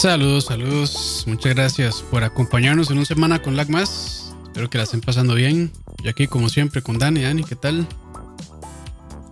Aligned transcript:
Saludos, 0.00 0.46
saludos. 0.46 1.24
Muchas 1.26 1.54
gracias 1.54 2.02
por 2.10 2.24
acompañarnos 2.24 2.90
en 2.90 2.96
una 2.96 3.04
semana 3.06 3.42
con 3.42 3.54
Lag 3.54 3.68
Más. 3.68 4.34
Espero 4.44 4.70
que 4.70 4.78
la 4.78 4.84
estén 4.84 5.02
pasando 5.02 5.34
bien. 5.34 5.70
Y 6.02 6.08
aquí, 6.08 6.26
como 6.26 6.48
siempre, 6.48 6.80
con 6.80 6.98
Dani. 6.98 7.20
Dani, 7.20 7.44
¿qué 7.44 7.54
tal? 7.54 7.86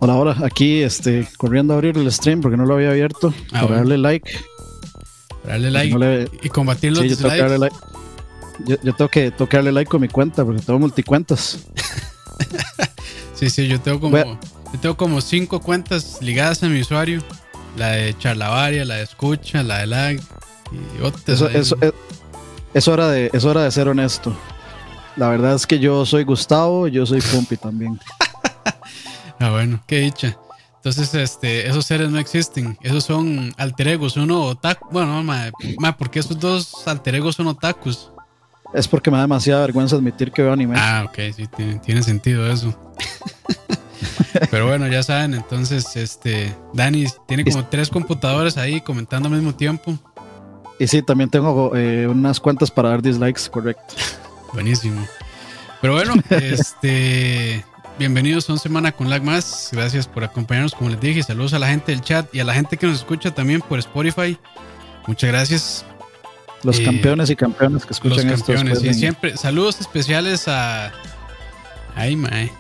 Hola, 0.01 0.17
hola. 0.17 0.37
Aquí, 0.45 0.83
este, 0.83 1.27
corriendo 1.39 1.73
a 1.73 1.77
abrir 1.77 1.97
el 1.97 2.13
stream 2.13 2.43
porque 2.43 2.59
no 2.59 2.67
lo 2.67 2.75
había 2.75 2.91
abierto. 2.91 3.33
Ah, 3.47 3.53
para 3.53 3.63
bueno. 3.63 3.77
darle 3.79 3.99
like. 3.99 4.31
Para 5.43 5.55
darle 5.55 5.71
like 5.71 5.93
No 5.95 5.99
le- 6.01 6.31
y 6.43 6.49
combatir 6.51 6.93
los 6.93 7.01
Sí, 7.01 7.09
yo 7.09 7.17
tengo 7.17 7.31
que 7.31 7.35
dislikes. 7.37 7.51
darle 7.51 7.59
like. 7.59 7.77
Yo, 8.67 8.77
yo 8.83 8.95
tengo 8.95 9.09
que 9.49 9.57
darle 9.57 9.73
like 9.73 9.91
con 9.91 10.03
mi 10.03 10.09
cuenta 10.09 10.45
porque 10.45 10.61
tengo 10.63 10.79
multicuentas. 10.79 11.61
Sí, 13.35 13.51
sí, 13.51 13.69
yo 13.69 13.81
tengo 13.81 14.01
como, 14.01 14.11
Bueno. 14.11 14.37
yo 14.73 14.81
tengo 14.81 14.97
como 14.97 15.21
cinco 15.21 15.61
cuentas 15.61 16.19
ligadas 16.21 16.61
a 16.65 16.69
mi 16.69 16.81
usuario. 16.81 17.23
La 17.77 17.91
de 17.91 18.19
Charlavaria, 18.19 18.85
la 18.85 18.97
de 18.97 19.05
Escucha, 19.05 19.63
la 19.63 19.79
de 19.79 19.87
Lag. 19.87 20.21
Eso, 21.27 21.49
eso, 21.49 21.77
es, 21.81 21.95
es 22.75 22.89
hora 22.89 23.09
de, 23.09 23.31
es 23.33 23.45
hora 23.45 23.63
de 23.63 23.71
ser 23.71 23.89
honesto. 23.89 24.37
La 25.17 25.29
verdad 25.29 25.55
es 25.55 25.67
que 25.67 25.79
yo 25.79 26.07
soy 26.07 26.25
Gustavo 26.25 26.87
y 26.87 26.93
yo 26.93 27.07
soy 27.07 27.21
Pumpi 27.21 27.57
también. 27.57 27.99
Ah, 29.41 29.51
bueno, 29.51 29.81
qué 29.87 30.01
dicha. 30.01 30.37
Entonces, 30.79 31.15
este, 31.15 31.69
esos 31.69 31.87
seres 31.87 32.11
no 32.11 32.19
existen. 32.19 32.77
Esos 32.83 33.05
son 33.05 33.55
alter 33.57 33.87
egos. 33.87 34.17
Uno 34.17 34.43
otaku. 34.43 34.89
Bueno, 34.91 35.15
no, 35.15 35.23
ma, 35.23 35.53
ma, 35.79 35.97
¿por 35.97 36.11
qué 36.11 36.19
esos 36.19 36.41
dos 36.41 36.73
alter 36.89 37.15
egos 37.15 37.37
son 37.37 37.47
otakus? 37.47 38.11
Es 38.75 38.89
porque 38.89 39.11
me 39.11 39.17
da 39.17 39.23
demasiada 39.23 39.61
vergüenza 39.63 39.95
admitir 39.95 40.33
que 40.33 40.43
veo 40.43 40.53
anime. 40.53 40.75
Ah, 40.77 41.05
ok, 41.07 41.19
sí, 41.35 41.47
tiene, 41.57 41.79
tiene 41.79 42.03
sentido 42.03 42.51
eso. 42.51 42.77
Pero 44.51 44.67
bueno, 44.67 44.87
ya 44.89 45.03
saben, 45.03 45.35
entonces, 45.35 45.97
este, 45.97 46.55
Dani 46.75 47.07
tiene 47.27 47.45
como 47.45 47.65
tres 47.67 47.89
computadores 47.89 48.57
ahí 48.57 48.81
comentando 48.81 49.29
al 49.29 49.35
mismo 49.35 49.55
tiempo. 49.55 49.99
Y 50.79 50.87
sí, 50.87 51.03
también 51.03 51.29
tengo 51.31 51.73
eh, 51.75 52.07
unas 52.07 52.39
cuentas 52.41 52.71
para 52.71 52.91
dar 52.91 53.03
dislikes, 53.03 53.49
correcto. 53.51 53.95
Buenísimo. 54.53 55.07
Pero 55.81 55.95
bueno, 55.95 56.15
este, 56.31 57.65
bienvenidos 57.99 58.49
a 58.49 58.53
una 58.53 58.61
semana 58.61 58.93
con 58.93 59.11
Lag 59.11 59.23
Más. 59.23 59.71
Gracias 59.73 60.07
por 60.07 60.25
acompañarnos, 60.25 60.75
como 60.75 60.91
les 60.91 61.01
dije. 61.01 61.23
Saludos 61.23 61.53
a 61.55 61.59
la 61.59 61.69
gente 61.69 61.93
del 61.93 62.01
chat 62.01 62.33
y 62.35 62.41
a 62.41 62.45
la 62.45 62.55
gente 62.55 62.77
que 62.77 62.87
nos 62.87 62.97
escucha 62.97 63.33
también 63.35 63.61
por 63.61 63.79
Spotify. 63.81 64.39
Muchas 65.07 65.31
gracias. 65.31 65.85
Los 66.63 66.79
Eh, 66.81 66.85
campeones 66.85 67.31
y 67.31 67.37
campeones 67.37 67.83
que 67.85 67.89
Los 67.91 67.97
escuchan 67.99 68.31
esto 68.31 68.47
campeones. 68.47 68.75
después 68.75 68.85
Y 68.85 68.89
en- 68.89 68.95
siempre, 68.95 69.37
saludos 69.37 69.81
especiales 69.81 70.49
a. 70.49 70.93
Ay, 71.95 72.15
mae. 72.17 72.53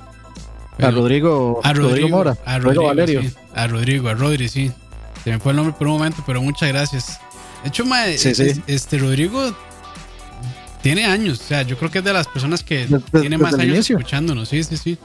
a 0.80 0.91
Rodrigo, 0.92 1.61
A 1.64 1.72
Rodrigo, 1.72 2.08
Mora, 2.08 2.36
a 2.44 2.58
Rodrigo 2.58 2.83
Rodrigo, 2.83 2.84
Valerio. 2.86 3.22
sí, 3.22 3.34
a 3.55 3.66
Rodrigo, 3.66 4.08
a 4.08 4.14
Rodri, 4.14 4.48
sí. 4.48 4.70
Se 5.24 5.30
me 5.30 5.41
fue 5.41 5.50
el 5.50 5.56
nombre 5.56 5.74
por 5.77 5.89
un 5.89 5.94
momento, 5.94 6.22
pero 6.24 6.41
muchas 6.41 6.69
gracias. 6.69 7.20
De 7.62 7.69
hecho, 7.69 7.84
mae, 7.84 8.17
Sí, 8.19 8.34
sí. 8.34 8.42
es- 8.45 8.61
este 8.67 8.98
Rodrigo 8.98 9.55
tiene 10.83 11.05
años. 11.05 11.41
O 11.41 11.45
sea, 11.45 11.62
yo 11.62 11.77
creo 11.77 11.91
que 11.91 11.98
es 11.98 12.05
de 12.05 12.12
las 12.12 12.27
personas 12.28 12.62
que 12.62 12.87
Desde- 12.87 13.20
tiene 13.20 13.39
más 13.39 13.53
desde 13.53 13.64
años 13.64 13.75
inicio. 13.77 13.98
escuchándonos. 13.98 14.48
Sí, 14.48 14.62
sí, 14.64 14.77
sí. 14.77 14.98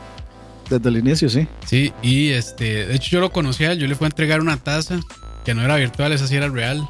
Desde 0.69 0.89
el 0.89 0.97
inicio, 0.97 1.29
sí. 1.29 1.47
Sí, 1.65 1.91
y 2.01 2.29
este, 2.29 2.85
de 2.87 2.95
hecho, 2.95 3.09
yo 3.11 3.19
lo 3.19 3.31
conocía. 3.31 3.73
Yo 3.73 3.87
le 3.87 3.95
fui 3.95 4.05
a 4.05 4.07
entregar 4.07 4.39
una 4.39 4.57
taza 4.57 4.99
que 5.43 5.53
no 5.53 5.61
era 5.61 5.75
virtual, 5.75 6.11
esa 6.13 6.27
sí 6.27 6.35
era 6.35 6.47
real. 6.49 6.87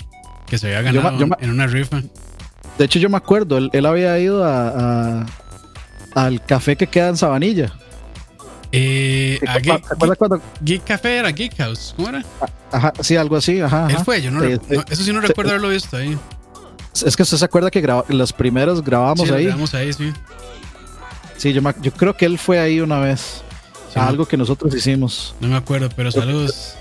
Que 0.47 0.57
se 0.57 0.67
había 0.67 0.81
ganado 0.91 1.17
yo 1.17 1.27
en 1.39 1.49
una 1.49 1.65
rifa. 1.65 2.01
De 2.77 2.85
hecho, 2.85 2.99
yo 2.99 3.09
me 3.09 3.17
acuerdo, 3.17 3.57
él, 3.57 3.69
él 3.73 3.85
había 3.85 4.17
ido 4.19 4.43
a, 4.43 5.21
a- 5.21 5.25
al 6.13 6.45
café 6.45 6.75
que 6.75 6.85
queda 6.87 7.09
en 7.09 7.17
Sabanilla. 7.17 7.73
Eh, 8.75 9.39
a 9.47 9.53
¿Te 9.53 9.59
Geek, 9.61 9.91
acuerdas 9.91 10.17
cuando? 10.17 10.41
Geek 10.61 10.83
Café 10.83 11.17
era 11.17 11.29
Geek 11.31 11.55
House. 11.57 11.93
¿Cómo 11.95 12.09
era? 12.09 12.23
Ajá, 12.71 12.91
sí, 13.01 13.15
algo 13.15 13.35
así, 13.35 13.61
ajá. 13.61 13.87
Él 13.89 13.97
fue, 14.03 14.19
yo 14.21 14.31
no, 14.31 14.41
Sí, 14.41 14.47
re- 14.47 14.55
sí. 14.55 14.75
no, 14.75 14.83
Eso 14.89 15.03
sí 15.03 15.13
no 15.13 15.21
recuerdo 15.21 15.51
haberlo 15.51 15.69
visto 15.69 15.95
ahí. 15.95 16.17
Es 17.05 17.15
que 17.15 17.21
usted 17.23 17.37
se 17.37 17.45
acuerda 17.45 17.69
que 17.69 17.81
graba- 17.81 18.03
los 18.09 18.33
primeros 18.33 18.83
grabamos 18.83 19.27
sí, 19.27 19.33
ahí. 19.33 19.43
grabamos 19.45 19.73
ahí, 19.75 19.93
sí. 19.93 20.11
Sí, 21.37 21.53
yo, 21.53 21.61
me 21.61 21.69
ac- 21.69 21.81
yo 21.81 21.91
creo 21.91 22.15
que 22.17 22.25
él 22.25 22.39
fue 22.39 22.59
ahí 22.59 22.79
una 22.79 22.99
vez. 22.99 23.41
Sí, 23.93 23.99
a 23.99 24.07
algo 24.07 24.25
que 24.27 24.37
nosotros 24.37 24.73
hicimos. 24.75 25.35
No 25.39 25.47
me 25.49 25.55
acuerdo, 25.55 25.89
pero 25.95 26.11
saludos. 26.11 26.73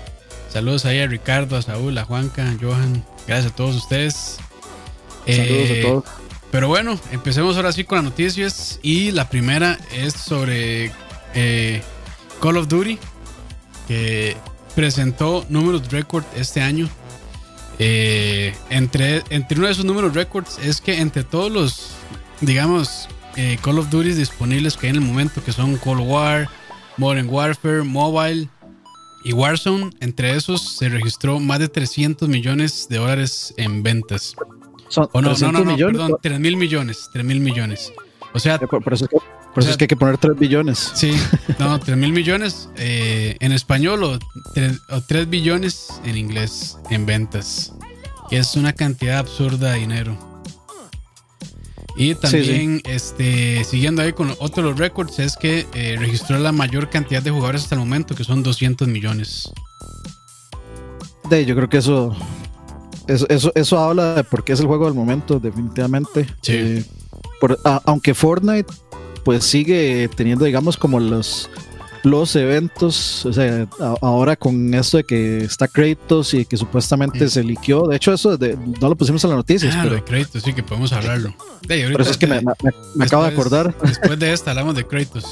Saludos 0.49 0.85
ahí 0.85 0.99
a 0.99 1.05
Ricardo, 1.07 1.57
a 1.57 1.61
Saúl, 1.61 1.95
a 1.97 2.05
Juanca, 2.05 2.43
a 2.49 2.55
Johan. 2.59 3.03
Gracias 3.27 3.51
a 3.51 3.55
todos 3.55 3.75
ustedes. 3.75 4.37
Saludos 5.27 5.69
Eh, 5.69 5.79
a 5.79 5.87
todos. 5.87 6.03
Pero 6.51 6.67
bueno, 6.67 6.99
empecemos 7.11 7.55
ahora 7.55 7.71
sí 7.71 7.83
con 7.83 7.97
las 7.97 8.05
noticias. 8.05 8.79
Y 8.83 9.11
la 9.11 9.29
primera 9.29 9.77
es 9.91 10.13
sobre 10.13 10.91
eh, 11.33 11.81
Call 12.41 12.57
of 12.57 12.67
Duty, 12.67 12.97
que 13.87 14.35
presentó 14.75 15.45
números 15.49 15.89
récord 15.89 16.23
este 16.35 16.61
año. 16.61 16.89
Eh, 17.79 18.53
entre, 18.69 19.23
entre 19.29 19.57
uno 19.57 19.65
de 19.65 19.73
esos 19.73 19.85
números 19.85 20.13
récords 20.13 20.59
es 20.59 20.79
que 20.79 20.99
entre 20.99 21.23
todos 21.23 21.51
los, 21.51 21.91
digamos, 22.41 23.07
eh, 23.35 23.57
Call 23.61 23.79
of 23.79 23.89
Duty 23.89 24.13
disponibles 24.13 24.77
que 24.77 24.87
hay 24.87 24.91
en 24.91 24.97
el 24.97 25.01
momento, 25.01 25.43
que 25.43 25.51
son 25.51 25.77
Cold 25.77 26.07
War, 26.07 26.49
Modern 26.97 27.27
Warfare, 27.29 27.83
Mobile 27.83 28.47
y 29.23 29.33
Warzone, 29.33 29.89
entre 30.01 30.35
esos 30.35 30.75
se 30.75 30.89
registró 30.89 31.39
más 31.39 31.59
de 31.59 31.67
300 31.67 32.29
millones 32.29 32.87
de 32.89 32.97
dólares 32.97 33.53
en 33.57 33.81
ventas. 33.81 34.35
Son 34.89 35.09
no, 35.13 35.21
no, 35.21 35.29
300 35.29 35.53
no, 35.53 35.65
no, 35.65 35.71
millones. 35.71 35.97
perdón, 35.97 36.19
3 36.21 36.39
mil 36.39 36.57
millones, 36.57 37.09
3 37.11 37.25
mil 37.25 37.39
millones. 37.39 37.91
O 38.33 38.39
sea, 38.39 38.55
Eh, 38.55 38.67
Por, 38.67 38.83
por 38.83 38.93
eso, 38.93 39.05
es 39.05 39.09
que, 39.11 39.17
por 39.17 39.23
O 39.23 39.59
eso 39.59 39.61
sea- 39.61 39.71
es 39.71 39.77
que 39.77 39.83
hay 39.83 39.87
que 39.87 39.95
poner 39.95 40.17
3 40.17 40.37
billones. 40.37 40.91
sí, 40.95 41.13
no, 41.59 41.79
3 41.79 41.95
mil 41.97 42.11
millones 42.11 42.69
eh, 42.77 43.37
en 43.39 43.51
español 43.51 44.03
o 44.03 44.19
3, 45.07 45.29
billones 45.29 45.87
en 46.03 46.17
inglés 46.17 46.77
en 46.89 47.05
ventas. 47.05 47.73
Que 48.29 48.37
es 48.39 48.55
una 48.55 48.73
cantidad 48.73 49.19
absurda 49.19 49.73
de 49.73 49.79
dinero. 49.79 50.17
Y 51.95 52.15
también, 52.15 52.81
este, 52.85 53.63
siguiendo 53.63 54.01
ahí 54.01 54.13
con 54.13 54.31
otro 54.39 54.63
de 54.63 54.69
los 54.71 54.79
récords, 54.79 55.19
es 55.19 55.35
que 55.37 55.67
eh, 55.75 55.95
registró 55.99 56.39
la 56.39 56.51
mayor 56.51 56.89
cantidad 56.89 57.21
de 57.21 57.29
jugadores 57.29 57.61
hasta 57.63 57.75
el 57.75 57.79
momento, 57.81 58.15
que 58.15 58.23
son 58.23 58.41
200 58.41 58.87
millones. 58.87 59.51
De, 61.29 61.45
yo 61.45 61.55
creo 61.55 61.69
que 61.69 61.77
eso, 61.77 62.15
eso, 63.07 63.25
eso, 63.29 63.51
eso 63.55 63.79
habla 63.79 64.15
de 64.15 64.23
por 64.23 64.43
qué 64.43 64.53
es 64.53 64.59
el 64.59 64.67
juego 64.67 64.85
del 64.85 64.93
momento, 64.93 65.39
definitivamente. 65.39 66.25
Sí. 66.41 66.53
Eh, 66.55 66.85
por- 67.39 67.59
a- 67.65 67.81
aunque 67.85 68.13
Fortnite 68.13 68.71
pues 69.23 69.43
sigue 69.45 70.09
teniendo, 70.15 70.43
digamos, 70.45 70.75
como 70.77 70.99
los, 70.99 71.49
los 72.03 72.35
eventos, 72.35 73.25
o 73.25 73.31
sea, 73.31 73.67
a- 73.79 73.95
ahora 74.01 74.35
con 74.35 74.73
esto 74.73 74.97
de 74.97 75.05
que 75.05 75.37
está 75.45 75.67
Kratos 75.69 76.33
y 76.33 76.43
que 76.45 76.57
supuestamente 76.57 77.25
Mm. 77.25 77.29
se 77.29 77.43
liqueó, 77.43 77.87
de 77.87 77.95
hecho 77.95 78.13
eso 78.13 78.37
de- 78.37 78.57
no 78.81 78.89
lo 78.89 78.95
pusimos 78.95 79.23
en 79.23 79.29
las 79.29 79.37
noticias, 79.37 79.73
Ah, 79.77 79.81
pero 79.83 79.95
de 79.95 80.03
crédito, 80.03 80.39
sí, 80.41 80.51
que 80.53 80.61
podemos 80.63 80.91
hablarlo. 80.91 81.33
Por 81.61 81.71
ahorita 81.71 82.01
eso 82.01 82.11
es 82.11 82.17
que 82.17 82.27
me, 82.27 82.39
te- 82.39 82.45
me- 82.45 82.53
me- 82.63 82.71
me 82.95 83.05
acabo 83.05 83.23
de 83.23 83.29
acordar. 83.29 83.73
Después 83.81 84.19
de 84.19 84.33
esta 84.33 84.51
hablamos 84.51 84.75
de 84.75 84.85
Kratos. 84.85 85.25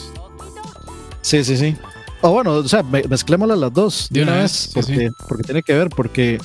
Sí, 1.22 1.44
sí, 1.44 1.58
sí. 1.58 1.76
O 2.22 2.32
bueno, 2.32 2.54
o 2.54 2.68
sea, 2.68 2.84
me- 2.84 3.04
mezclémoslas 3.04 3.58
las 3.58 3.74
dos 3.74 4.08
de, 4.10 4.24
una 4.24 4.36
vez, 4.38 4.52
sí, 4.52 4.70
porque, 4.74 4.96
sí. 5.10 5.16
porque 5.28 5.44
tiene 5.44 5.64
que 5.64 5.74
ver, 5.74 5.90
porque, 5.90 6.38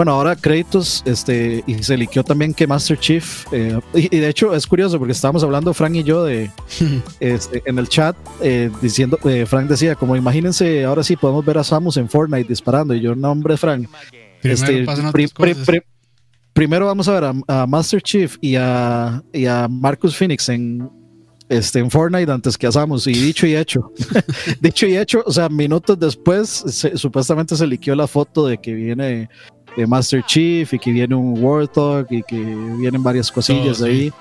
bueno, 0.00 0.12
ahora 0.12 0.34
créditos, 0.34 1.02
este, 1.04 1.62
y 1.66 1.82
se 1.82 1.94
liqueó 1.98 2.24
también 2.24 2.54
que 2.54 2.66
Master 2.66 2.98
Chief, 2.98 3.44
eh, 3.52 3.78
y, 3.92 4.16
y 4.16 4.18
de 4.18 4.28
hecho 4.30 4.54
es 4.54 4.66
curioso 4.66 4.98
porque 4.98 5.12
estábamos 5.12 5.42
hablando 5.44 5.74
Frank 5.74 5.94
y 5.94 6.02
yo 6.04 6.24
de, 6.24 6.50
este, 7.20 7.62
en 7.66 7.78
el 7.78 7.86
chat, 7.86 8.16
eh, 8.40 8.70
diciendo, 8.80 9.18
eh, 9.24 9.44
Frank 9.44 9.68
decía, 9.68 9.94
como 9.96 10.16
imagínense, 10.16 10.84
ahora 10.86 11.02
sí 11.02 11.16
podemos 11.16 11.44
ver 11.44 11.58
a 11.58 11.64
Samus 11.64 11.98
en 11.98 12.08
Fortnite 12.08 12.48
disparando, 12.48 12.94
y 12.94 13.00
yo, 13.02 13.14
no, 13.14 13.30
hombre, 13.30 13.58
Frank, 13.58 13.88
Primero 14.40 14.62
este, 14.64 14.84
pasan 14.84 15.12
pri- 15.12 15.24
otras 15.26 15.32
pri- 15.34 15.52
cosas. 15.52 15.66
pri- 15.66 15.82
primero 16.54 16.86
vamos 16.86 17.06
a 17.06 17.12
ver 17.20 17.24
a, 17.24 17.62
a 17.62 17.66
Master 17.66 18.00
Chief 18.00 18.36
y 18.40 18.56
a, 18.56 19.22
y 19.34 19.44
a 19.44 19.68
Marcus 19.68 20.16
Phoenix 20.16 20.48
en, 20.48 20.88
este, 21.50 21.78
en 21.80 21.90
Fortnite 21.90 22.32
antes 22.32 22.56
que 22.56 22.66
a 22.66 22.72
Samus. 22.72 23.06
Y 23.06 23.12
dicho 23.12 23.46
y 23.46 23.54
hecho, 23.54 23.92
dicho 24.62 24.86
y 24.86 24.96
hecho, 24.96 25.22
o 25.26 25.30
sea, 25.32 25.50
minutos 25.50 25.98
después, 26.00 26.48
se- 26.48 26.96
supuestamente 26.96 27.54
se 27.54 27.66
liqueó 27.66 27.94
la 27.94 28.06
foto 28.06 28.46
de 28.46 28.56
que 28.56 28.72
viene 28.72 29.28
eh, 29.76 29.86
Master 29.86 30.22
Chief 30.24 30.72
y 30.72 30.78
que 30.78 30.92
viene 30.92 31.14
un 31.14 31.42
Warthog 31.42 32.06
y 32.10 32.22
que 32.22 32.36
vienen 32.78 33.02
varias 33.02 33.30
cosillas 33.30 33.78
Todo, 33.78 33.86
sí. 33.86 33.92
ahí. 33.92 34.12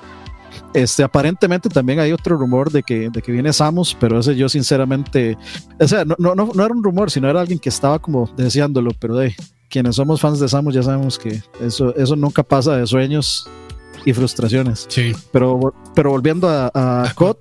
Este, 0.73 1.03
aparentemente 1.03 1.69
también 1.69 1.99
hay 1.99 2.11
otro 2.11 2.37
rumor 2.37 2.71
de 2.71 2.83
que, 2.83 3.09
de 3.09 3.21
que 3.21 3.31
viene 3.31 3.51
Samus, 3.53 3.95
pero 3.99 4.19
ese 4.19 4.35
yo 4.35 4.49
sinceramente, 4.49 5.37
o 5.79 5.87
sea, 5.87 6.05
no, 6.05 6.15
no, 6.17 6.35
no, 6.35 6.65
era 6.65 6.73
un 6.73 6.83
rumor, 6.83 7.09
sino 7.09 7.29
era 7.29 7.41
alguien 7.41 7.59
que 7.59 7.69
estaba 7.69 7.99
como 7.99 8.29
deseándolo, 8.37 8.91
pero 8.99 9.15
de 9.15 9.35
quienes 9.69 9.95
somos 9.95 10.21
fans 10.21 10.39
de 10.39 10.47
Samus 10.47 10.73
ya 10.73 10.83
sabemos 10.83 11.17
que 11.17 11.41
eso, 11.59 11.95
eso 11.95 12.15
nunca 12.15 12.43
pasa 12.43 12.77
de 12.77 12.85
sueños 12.85 13.47
y 14.05 14.13
frustraciones. 14.13 14.85
Sí. 14.89 15.13
Pero, 15.31 15.73
pero 15.95 16.11
volviendo 16.11 16.47
a, 16.47 16.71
a 16.73 17.03
A 17.03 17.13
COD, 17.13 17.37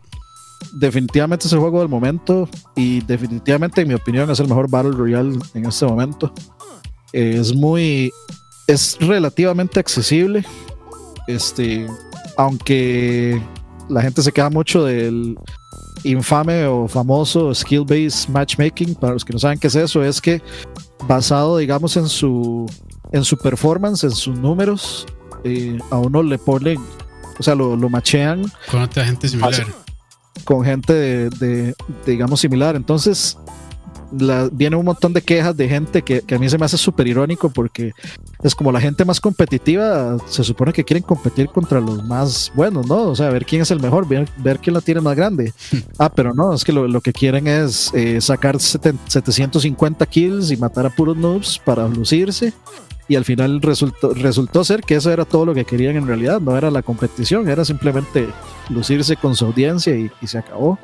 definitivamente 0.72 1.46
es 1.46 1.52
el 1.52 1.58
juego 1.58 1.80
del 1.80 1.88
momento 1.88 2.48
y 2.76 3.00
definitivamente, 3.00 3.82
en 3.82 3.88
mi 3.88 3.94
opinión, 3.94 4.30
es 4.30 4.40
el 4.40 4.48
mejor 4.48 4.70
Battle 4.70 4.92
Royale 4.92 5.38
en 5.54 5.66
este 5.66 5.86
momento. 5.86 6.32
Es 7.12 7.54
muy, 7.54 8.12
es 8.66 8.96
relativamente 9.00 9.80
accesible. 9.80 10.44
Este, 11.26 11.86
aunque 12.36 13.42
la 13.88 14.02
gente 14.02 14.22
se 14.22 14.32
queda 14.32 14.50
mucho 14.50 14.84
del 14.84 15.36
infame 16.04 16.66
o 16.66 16.86
famoso 16.86 17.54
skill-based 17.54 18.28
matchmaking, 18.28 18.94
para 18.94 19.14
los 19.14 19.24
que 19.24 19.32
no 19.32 19.38
saben 19.38 19.58
qué 19.58 19.66
es 19.66 19.74
eso, 19.74 20.02
es 20.04 20.20
que 20.20 20.40
basado, 21.06 21.58
digamos, 21.58 21.96
en 21.96 22.08
su, 22.08 22.66
en 23.12 23.24
su 23.24 23.36
performance, 23.36 24.04
en 24.04 24.12
sus 24.12 24.38
números, 24.38 25.06
eh, 25.44 25.78
a 25.90 25.98
uno 25.98 26.22
le 26.22 26.38
ponen, 26.38 26.78
o 27.38 27.42
sea, 27.42 27.54
lo, 27.54 27.76
lo 27.76 27.88
machean. 27.88 28.50
Con 28.70 28.82
otra 28.82 29.04
gente 29.04 29.28
similar. 29.28 29.66
Con 30.44 30.64
gente 30.64 30.92
de, 30.92 31.30
de 31.30 31.74
digamos, 32.06 32.40
similar. 32.40 32.76
Entonces, 32.76 33.36
viene 34.10 34.76
un 34.76 34.84
montón 34.84 35.12
de 35.12 35.22
quejas 35.22 35.56
de 35.56 35.68
gente 35.68 36.02
que, 36.02 36.22
a 36.34 36.38
mí 36.38 36.48
se 36.48 36.58
me 36.58 36.64
hace 36.64 36.78
súper 36.78 37.06
irónico 37.06 37.50
porque 37.50 37.92
es 38.42 38.54
como 38.54 38.72
la 38.72 38.80
gente 38.80 39.04
más 39.04 39.20
competitiva 39.20 40.16
se 40.26 40.44
supone 40.44 40.72
que 40.72 40.84
quieren 40.84 41.02
competir 41.02 41.48
contra 41.48 41.80
los 41.80 42.04
más 42.04 42.52
buenos, 42.54 42.86
¿no? 42.86 43.08
O 43.08 43.16
sea, 43.16 43.30
ver 43.30 43.44
quién 43.44 43.62
es 43.62 43.70
el 43.70 43.80
mejor, 43.80 44.06
ver, 44.08 44.58
quién 44.60 44.74
la 44.74 44.80
tiene 44.80 45.00
más 45.00 45.16
grande. 45.16 45.52
Ah, 46.00 46.12
pero 46.14 46.32
no, 46.32 46.54
es 46.54 46.64
que 46.64 46.72
lo, 46.72 47.00
que 47.00 47.12
quieren 47.12 47.48
es 47.48 47.92
eh, 47.92 48.20
sacar 48.20 48.60
750 48.60 50.06
kills 50.06 50.50
y 50.52 50.56
matar 50.56 50.86
a 50.86 50.90
puros 50.90 51.16
noobs 51.16 51.58
para 51.58 51.88
lucirse. 51.88 52.52
Y 53.08 53.16
al 53.16 53.24
final 53.24 53.60
resultó, 53.60 54.14
resultó 54.14 54.62
ser 54.64 54.82
que 54.82 54.94
eso 54.94 55.10
era 55.10 55.24
todo 55.24 55.46
lo 55.46 55.54
que 55.54 55.64
querían 55.64 55.96
en 55.96 56.06
realidad, 56.06 56.40
no 56.40 56.56
era 56.56 56.70
la 56.70 56.82
competición, 56.82 57.48
era 57.48 57.64
simplemente 57.64 58.28
lucirse 58.68 59.16
con 59.16 59.34
su 59.34 59.46
audiencia 59.46 59.96
y 59.96 60.10
se 60.26 60.38
acabó 60.38 60.78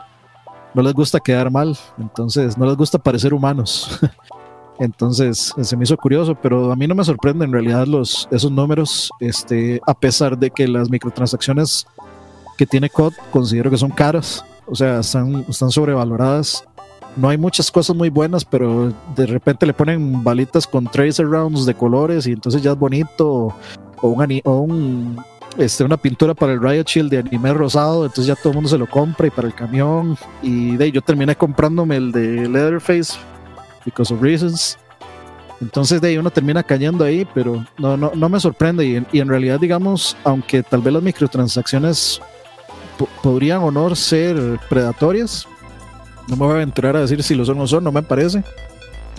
no 0.75 0.83
les 0.83 0.93
gusta 0.93 1.21
quedar 1.21 1.51
mal, 1.51 1.77
entonces 1.99 2.59
no 2.59 2.67
les 2.67 2.77
gusta 2.77 2.99
parecer 2.99 3.33
humanos. 3.33 3.99
entonces 4.79 5.55
se 5.61 5.77
me 5.77 5.85
hizo 5.85 5.97
curioso, 5.97 6.35
pero 6.35 6.73
a 6.73 6.77
mí 6.77 6.87
no 6.87 6.95
me 6.95 7.05
sorprende 7.05 7.45
en 7.45 7.53
realidad 7.53 7.87
los, 7.87 8.29
esos 8.31 8.51
números, 8.51 9.11
este, 9.21 9.81
a 9.87 9.95
pesar 9.95 10.37
de 10.37 10.51
que 10.51 10.67
las 10.67 10.91
microtransacciones 10.91 11.87
que 12.59 12.67
tiene 12.67 12.91
COD 12.91 13.13
considero 13.31 13.71
que 13.71 13.77
son 13.77 13.91
caras, 13.91 14.45
o 14.67 14.75
sea, 14.75 15.01
están, 15.01 15.45
están 15.49 15.71
sobrevaloradas. 15.71 16.65
No 17.17 17.29
hay 17.29 17.39
muchas 17.39 17.71
cosas 17.71 17.95
muy 17.95 18.09
buenas, 18.11 18.45
pero 18.45 18.93
de 19.15 19.27
repente 19.27 19.67
le 19.67 19.73
ponen 19.73 20.25
balitas 20.25 20.67
con 20.67 20.87
tracer 20.89 21.27
rounds 21.27 21.65
de 21.65 21.75
colores 21.75 22.27
y 22.27 22.33
entonces 22.33 22.61
ya 22.61 22.73
es 22.73 22.79
bonito. 22.79 23.55
O, 24.03 24.09
un, 24.09 24.41
o 24.45 24.59
un 24.59 25.25
este, 25.57 25.85
una 25.85 25.97
pintura 25.97 26.35
para 26.35 26.53
el 26.53 26.61
Riot 26.61 26.85
Shield 26.87 27.11
de 27.11 27.19
anime 27.19 27.53
rosado, 27.53 28.05
entonces 28.05 28.27
ya 28.27 28.35
todo 28.35 28.51
el 28.51 28.55
mundo 28.57 28.69
se 28.69 28.79
lo 28.79 28.87
compra 28.87 29.27
y 29.27 29.31
para 29.31 29.49
el 29.49 29.55
camión. 29.55 30.17
Y 30.43 30.77
de 30.77 30.91
yo 30.91 31.03
terminé 31.03 31.37
comprándome 31.37 31.97
el 31.97 32.13
de 32.13 32.49
Leatherface, 32.49 33.15
because 33.85 34.13
of 34.13 34.21
reasons. 34.21 34.79
Entonces 35.61 36.01
de 36.01 36.09
ahí 36.09 36.19
uno 36.19 36.31
termina 36.31 36.63
cayendo 36.63 37.05
ahí, 37.05 37.27
pero 37.35 37.65
no, 37.79 37.97
no, 37.97 38.13
no 38.15 38.29
me 38.29 38.41
sorprende. 38.41 38.85
Y 38.85 38.97
en, 38.97 39.07
y 39.13 39.21
en, 39.21 39.29
realidad, 39.29 39.61
digamos, 39.61 40.17
aunque 40.25 40.63
tal 40.63 40.83
vez 40.83 40.93
las 40.93 41.03
microtransacciones 41.03 42.21
podrían 43.23 43.63
o 43.63 43.71
no 43.71 43.95
ser 43.95 44.37
predatorias, 44.69 45.47
no 46.29 46.37
me 46.37 46.45
voy 46.45 46.53
a 46.53 46.57
aventurar 46.57 46.97
a 46.97 47.01
decir 47.01 47.23
si 47.23 47.35
lo 47.35 47.45
son 47.45 47.59
o 47.59 47.61
no 47.61 47.67
son, 47.67 47.85
no 47.85 47.93
me 47.93 48.03
parece. 48.03 48.43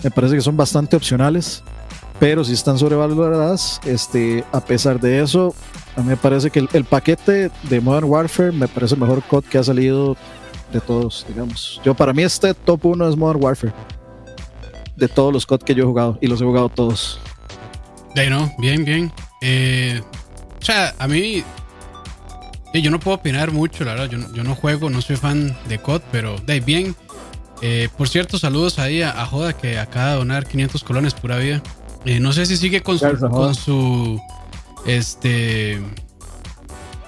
Me 0.04 0.10
parece 0.10 0.34
que 0.34 0.42
son 0.42 0.56
bastante 0.56 0.96
opcionales 0.96 1.62
pero 2.18 2.44
si 2.44 2.52
están 2.52 2.78
sobrevaloradas. 2.78 3.80
Este, 3.84 4.44
a 4.52 4.60
pesar 4.60 5.00
de 5.00 5.22
eso, 5.22 5.54
a 5.96 6.00
mí 6.00 6.08
me 6.08 6.16
parece 6.16 6.50
que 6.50 6.66
el, 6.72 6.84
paquete 6.84 7.50
de 7.64 7.80
Modern 7.80 8.06
Warfare 8.06 8.52
me 8.52 8.68
parece 8.68 8.94
el 8.94 9.00
mejor 9.00 9.22
COD 9.22 9.44
que 9.44 9.58
ha 9.58 9.64
salido 9.64 10.16
de 10.72 10.80
todos, 10.80 11.26
digamos. 11.28 11.80
Yo 11.84 11.94
para 11.94 12.12
mí 12.12 12.22
este 12.22 12.54
top 12.54 12.86
1 12.86 13.08
es 13.08 13.16
Modern 13.16 13.42
Warfare. 13.42 13.72
De 14.96 15.08
todos 15.08 15.32
los 15.32 15.44
COD 15.44 15.62
que 15.62 15.74
yo 15.74 15.84
he 15.84 15.86
jugado 15.86 16.18
y 16.20 16.26
los 16.26 16.40
he 16.40 16.44
jugado 16.44 16.68
todos. 16.68 17.20
De 18.14 18.30
no, 18.30 18.52
bien, 18.58 18.84
bien. 18.84 19.12
Eh, 19.42 20.00
o 20.58 20.64
sea, 20.64 20.94
a 20.98 21.06
mí 21.06 21.44
yo 22.82 22.90
no 22.90 23.00
puedo 23.00 23.16
opinar 23.16 23.52
mucho, 23.52 23.84
la 23.84 23.94
verdad. 23.94 24.10
Yo, 24.32 24.44
no 24.44 24.54
juego, 24.54 24.90
no 24.90 25.00
soy 25.02 25.16
fan 25.16 25.56
de 25.68 25.78
COD, 25.78 26.02
pero 26.12 26.36
de 26.38 26.60
bien. 26.60 26.94
Eh, 27.62 27.88
por 27.96 28.08
cierto, 28.08 28.38
saludos 28.38 28.78
ahí 28.78 29.02
a, 29.02 29.22
a, 29.22 29.24
Joda 29.24 29.54
que 29.54 29.78
acaba 29.78 30.10
de 30.10 30.16
donar 30.16 30.46
500 30.46 30.84
colones 30.84 31.14
pura 31.14 31.38
vida. 31.38 31.62
Eh, 32.06 32.20
no 32.20 32.32
sé 32.32 32.46
si 32.46 32.56
sigue 32.56 32.82
con 32.82 32.98
su, 32.98 33.28
con 33.28 33.54
su 33.54 34.20
este 34.86 35.80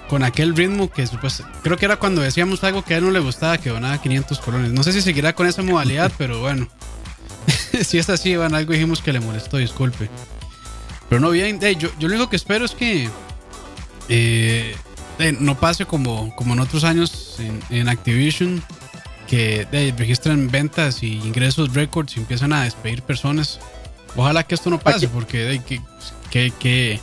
con 0.09 0.23
aquel 0.23 0.55
ritmo 0.55 0.91
que 0.91 1.07
pues, 1.21 1.43
creo 1.63 1.77
que 1.77 1.85
era 1.85 1.97
cuando 1.97 2.21
decíamos 2.21 2.63
algo 2.63 2.83
que 2.83 2.95
a 2.95 2.97
él 2.97 3.05
no 3.05 3.11
le 3.11 3.19
gustaba 3.19 3.57
que 3.57 3.69
donaba 3.69 4.01
500 4.01 4.39
colones. 4.39 4.71
No 4.71 4.83
sé 4.83 4.91
si 4.91 5.01
seguirá 5.01 5.33
con 5.33 5.47
esa 5.47 5.61
modalidad, 5.61 6.11
pero 6.17 6.39
bueno. 6.41 6.67
si 7.83 7.97
es 7.97 8.09
así, 8.09 8.31
Iván, 8.31 8.55
algo 8.55 8.73
dijimos 8.73 9.01
que 9.01 9.13
le 9.13 9.19
molestó, 9.19 9.57
disculpe. 9.57 10.09
Pero 11.07 11.21
no 11.21 11.29
bien, 11.31 11.59
yo, 11.59 11.89
yo 11.97 12.07
lo 12.07 12.15
único 12.15 12.29
que 12.29 12.35
espero 12.35 12.65
es 12.65 12.71
que 12.71 13.09
eh, 14.09 14.75
no 15.39 15.59
pase 15.59 15.85
como, 15.85 16.35
como 16.35 16.53
en 16.53 16.59
otros 16.59 16.83
años 16.83 17.37
en, 17.69 17.89
Activision, 17.89 18.63
que 19.27 19.67
registran 19.97 20.49
ventas 20.49 21.03
y 21.03 21.13
ingresos 21.13 21.73
récords 21.73 22.17
y 22.17 22.19
empiezan 22.19 22.51
a 22.53 22.63
despedir 22.63 23.03
personas. 23.03 23.59
Ojalá 24.15 24.43
que 24.43 24.55
esto 24.55 24.69
no 24.69 24.79
pase, 24.79 25.07
porque 25.07 25.61
que, 25.65 26.51
que, 26.59 26.99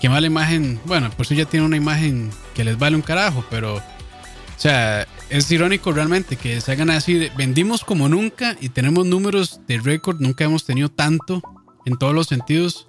que, 0.00 0.08
mala 0.08 0.26
imagen. 0.26 0.80
Bueno, 0.84 1.10
por 1.10 1.26
eso 1.26 1.34
ya 1.34 1.44
tiene 1.44 1.66
una 1.66 1.76
imagen 1.76 2.30
que 2.54 2.64
les 2.64 2.78
vale 2.78 2.96
un 2.96 3.02
carajo, 3.02 3.44
pero. 3.50 3.76
O 3.76 4.58
sea, 4.58 5.06
es 5.28 5.50
irónico 5.50 5.92
realmente 5.92 6.36
que 6.36 6.60
se 6.60 6.72
hagan 6.72 6.90
así. 6.90 7.28
vendimos 7.36 7.84
como 7.84 8.08
nunca 8.08 8.56
y 8.60 8.70
tenemos 8.70 9.04
números 9.04 9.60
de 9.66 9.78
récord. 9.78 10.20
Nunca 10.20 10.44
hemos 10.44 10.64
tenido 10.64 10.88
tanto 10.88 11.42
en 11.84 11.98
todos 11.98 12.14
los 12.14 12.26
sentidos, 12.26 12.86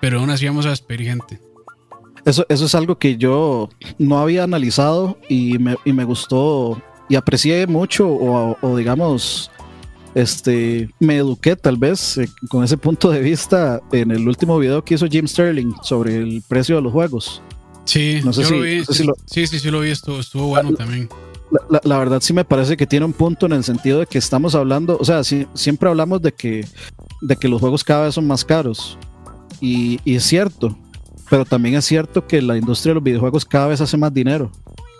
pero 0.00 0.20
aún 0.20 0.30
así 0.30 0.46
vamos 0.46 0.64
a 0.66 0.70
despedir 0.70 1.08
gente. 1.08 1.40
Eso, 2.24 2.46
eso 2.48 2.66
es 2.66 2.74
algo 2.74 2.98
que 2.98 3.16
yo 3.16 3.68
no 3.98 4.18
había 4.18 4.44
analizado 4.44 5.18
y 5.28 5.58
me, 5.58 5.76
y 5.84 5.92
me 5.92 6.04
gustó 6.04 6.82
y 7.08 7.16
aprecié 7.16 7.66
mucho 7.66 8.08
o, 8.08 8.56
o 8.60 8.76
digamos 8.76 9.49
este, 10.14 10.90
me 10.98 11.16
eduqué 11.16 11.56
tal 11.56 11.76
vez 11.76 12.18
eh, 12.18 12.28
con 12.48 12.64
ese 12.64 12.76
punto 12.76 13.10
de 13.10 13.20
vista 13.20 13.80
en 13.92 14.10
el 14.10 14.26
último 14.26 14.58
video 14.58 14.84
que 14.84 14.94
hizo 14.94 15.06
Jim 15.06 15.26
Sterling 15.26 15.74
sobre 15.82 16.16
el 16.16 16.42
precio 16.46 16.76
de 16.76 16.82
los 16.82 16.92
juegos. 16.92 17.42
Sí, 17.84 18.20
no 18.24 18.32
sé 18.32 18.44
si, 18.44 18.52
lo 18.52 18.60
vi. 18.60 18.84
sí, 18.84 19.46
sí, 19.46 19.58
sí, 19.58 19.70
lo 19.70 19.80
vi, 19.80 19.90
estuvo, 19.90 20.20
estuvo 20.20 20.46
bueno 20.48 20.72
también. 20.74 21.08
La, 21.82 21.98
verdad 21.98 22.20
sí 22.20 22.32
me 22.32 22.44
parece 22.44 22.76
que 22.76 22.86
tiene 22.86 23.04
un 23.04 23.12
punto 23.12 23.46
en 23.46 23.52
el 23.52 23.64
sentido 23.64 23.98
de 23.98 24.06
que 24.06 24.18
estamos 24.18 24.54
hablando, 24.54 24.96
o 25.00 25.04
sea, 25.04 25.22
siempre 25.24 25.88
hablamos 25.88 26.22
de 26.22 26.32
que, 26.32 26.64
de 27.20 27.36
que 27.36 27.48
los 27.48 27.60
juegos 27.60 27.82
cada 27.82 28.04
vez 28.04 28.14
son 28.14 28.26
más 28.26 28.44
caros. 28.44 28.96
Y, 29.60 29.98
y, 30.04 30.14
es 30.14 30.22
cierto, 30.22 30.78
pero 31.28 31.44
también 31.44 31.74
es 31.74 31.84
cierto 31.84 32.26
que 32.26 32.40
la 32.40 32.56
industria 32.56 32.90
de 32.90 32.94
los 32.94 33.04
videojuegos 33.04 33.44
cada 33.44 33.66
vez 33.66 33.80
hace 33.80 33.96
más 33.96 34.14
dinero. 34.14 34.52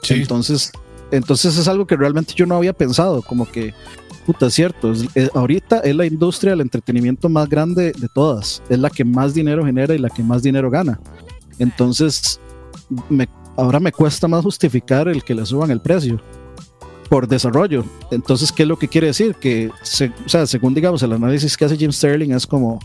Entonces, 0.09 0.73
entonces 1.13 1.57
es 1.57 1.69
algo 1.69 1.87
que 1.87 1.97
realmente 1.97 2.35
yo 2.35 2.47
no 2.47 2.57
había 2.57 2.73
pensado, 2.73 3.23
como 3.23 3.51
que 3.51 3.75
puta, 4.27 4.47
es 4.47 4.55
cierto. 4.55 4.93
ahorita 5.35 5.81
es 5.81 5.95
la 5.95 6.07
industria 6.07 6.53
del 6.53 6.63
entretenimiento 6.63 7.29
más 7.29 7.49
grande 7.49 7.93
de 7.97 8.09
todas. 8.09 8.63
Es 8.69 8.79
la 8.79 8.91
que 8.91 9.05
más 9.05 9.35
dinero 9.35 9.65
genera 9.65 9.95
y 9.95 9.99
la 9.99 10.11
que 10.11 10.23
más 10.23 10.43
dinero 10.43 10.71
gana. 10.71 11.01
Entonces, 11.59 12.41
ahora 13.57 13.81
me 13.81 13.93
cuesta 13.93 14.29
más 14.29 14.43
justificar 14.43 15.09
el 15.09 15.23
que 15.23 15.35
le 15.35 15.45
suban 15.45 15.71
el 15.71 15.81
precio 15.81 16.21
por 17.11 17.27
desarrollo. 17.27 17.85
Entonces, 18.11 18.53
¿qué 18.53 18.63
es 18.63 18.69
lo 18.69 18.79
que 18.79 18.89
quiere 18.89 19.09
decir? 19.09 19.35
Que, 19.35 19.69
o 19.69 20.29
sea, 20.29 20.47
según 20.47 20.75
digamos 20.75 21.03
el 21.03 21.13
análisis 21.13 21.57
que 21.57 21.65
hace 21.65 21.77
Jim 21.77 21.93
Sterling, 21.93 22.31
es 22.31 22.47
como 22.47 22.79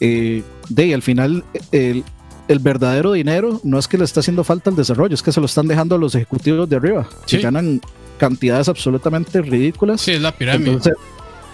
eh, 0.00 0.44
de 0.68 0.94
al 0.94 1.02
final 1.02 1.44
el, 1.72 2.04
el, 2.46 2.58
verdadero 2.58 3.12
dinero 3.12 3.60
no 3.64 3.78
es 3.78 3.88
que 3.88 3.98
le 3.98 4.04
está 4.04 4.20
haciendo 4.20 4.44
falta 4.44 4.70
el 4.70 4.76
desarrollo, 4.76 5.14
es 5.14 5.22
que 5.22 5.32
se 5.32 5.40
lo 5.40 5.46
están 5.46 5.66
dejando 5.66 5.94
a 5.94 5.98
los 5.98 6.14
ejecutivos 6.14 6.68
de 6.68 6.76
arriba, 6.76 7.08
que 7.26 7.38
ganan 7.38 7.80
cantidades 8.18 8.68
absolutamente 8.68 9.40
ridículas. 9.40 10.00
Sí, 10.00 10.12
es 10.12 10.20
la 10.20 10.32
pirámide. 10.32 10.78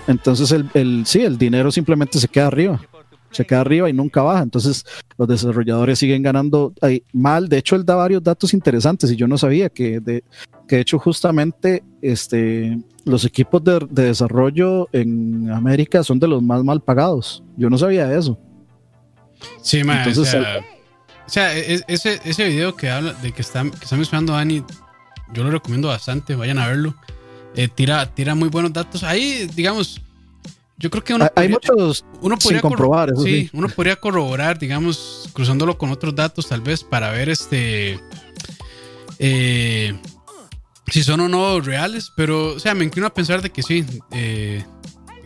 Entonces, 0.07 0.51
el, 0.51 0.69
el, 0.75 1.07
sí, 1.07 1.21
el 1.21 1.39
dinero 1.39 1.71
simplemente 1.71 2.19
se 2.19 2.29
queda 2.29 2.49
arriba. 2.49 2.81
Se 3.31 3.45
queda 3.45 3.61
arriba 3.61 3.89
y 3.89 3.93
nunca 3.93 4.23
baja. 4.23 4.43
Entonces, 4.43 4.85
los 5.17 5.27
desarrolladores 5.29 5.99
siguen 5.99 6.23
ganando 6.23 6.73
ahí 6.81 7.03
mal. 7.13 7.49
De 7.49 7.59
hecho, 7.59 7.77
él 7.77 7.85
da 7.85 7.95
varios 7.95 8.23
datos 8.23 8.55
interesantes 8.55 9.11
y 9.11 9.17
yo 9.17 9.27
no 9.27 9.39
sabía 9.39 9.69
que, 9.69 10.01
de, 10.01 10.23
que 10.69 10.77
de 10.77 10.83
hecho, 10.83 10.99
justamente 10.99 11.83
este, 12.01 12.79
los 13.05 13.25
equipos 13.25 13.63
de, 13.65 13.87
desarrollo 13.91 14.89
en 14.93 15.51
América 15.51 16.03
son 16.05 16.19
de 16.19 16.29
los 16.29 16.43
más 16.43 16.63
mal 16.63 16.81
pagados. 16.81 17.43
Yo 17.57 17.69
no 17.71 17.79
sabía 17.79 18.13
eso. 18.17 18.39
Sí, 19.61 19.81
Entonces, 19.81 20.19
o 20.19 21.31
sea, 21.31 21.57
e, 21.57 21.75
e, 21.75 21.81
ese, 21.89 22.21
ese 22.25 22.49
video 22.49 22.77
que 22.77 22.91
habla 22.91 23.15
de 23.15 23.33
que 23.33 23.43
está, 23.43 23.63
que 23.63 23.85
está 23.85 23.97
mencionando 23.97 24.35
Dani 24.35 24.63
yo 25.33 25.45
lo 25.45 25.51
recomiendo 25.51 25.89
bastante, 25.89 26.35
vayan 26.35 26.59
a 26.59 26.69
verlo. 26.69 26.95
Eh, 27.57 27.69
tira, 27.69 28.07
tira 28.15 28.35
muy 28.35 28.49
buenos 28.49 28.73
datos. 28.73 29.05
Ahí, 29.05 29.49
digamos, 29.55 30.01
yo 30.77 30.91
creo 30.91 31.05
que 31.05 31.15
uno 31.15 31.31
hay 31.37 31.49
muchos 31.49 32.05
uno 32.21 32.37
podría 32.37 32.61
comprobar. 32.61 33.13
sí, 33.23 33.49
uno 33.53 33.69
podría 33.69 33.97
corroborar, 33.97 34.59
digamos, 34.59 35.31
cruzándolo 35.33 35.79
con 35.79 35.91
otros 35.91 36.15
datos, 36.15 36.49
tal 36.49 36.61
vez, 36.61 36.83
para 36.83 37.11
ver 37.11 37.29
este. 37.29 38.01
Eh, 39.19 39.97
si 40.89 41.03
son 41.03 41.21
o 41.21 41.29
no 41.29 41.61
reales, 41.61 42.13
pero, 42.17 42.55
o 42.55 42.61
sea, 42.61 42.75
me 42.75 42.85
inclino 42.85 43.07
a 43.07 43.15
pensar 43.15 43.41
de 43.41 43.51
que 43.51 43.63
sí. 43.63 43.85
Eh, 44.11 44.65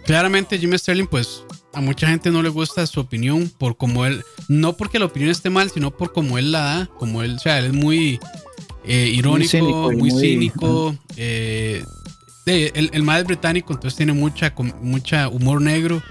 claramente, 0.05 0.59
Jim 0.59 0.77
Sterling, 0.77 1.07
pues 1.07 1.43
a 1.73 1.81
mucha 1.81 2.09
gente 2.09 2.31
no 2.31 2.43
le 2.43 2.49
gusta 2.49 2.87
su 2.87 3.01
opinión 3.01 3.51
por 3.59 3.77
como 3.77 4.05
él, 4.05 4.25
no 4.49 4.77
porque 4.77 4.99
la 4.99 5.07
opinión 5.07 5.31
esté 5.31 5.51
mal, 5.51 5.71
sino 5.71 5.91
por 5.91 6.13
como 6.13 6.39
él 6.39 6.53
la 6.53 6.61
da, 6.61 6.87
como 6.99 7.23
él, 7.23 7.37
o 7.37 7.39
sea, 7.39 7.59
él 7.59 7.67
es 7.67 7.73
muy 7.73 8.21
eh, 8.89 9.11
irónico, 9.15 9.93
muy 9.93 10.11
cínico. 10.11 10.97
Eh, 11.17 11.85
el, 12.47 12.91
el 12.93 13.03
más 13.03 13.25
británico, 13.25 13.75
entonces 13.75 13.97
tiene 13.97 14.15
mucha, 14.15 14.55
mucha 14.81 15.29
humor 15.29 15.61
negro. 15.61 16.03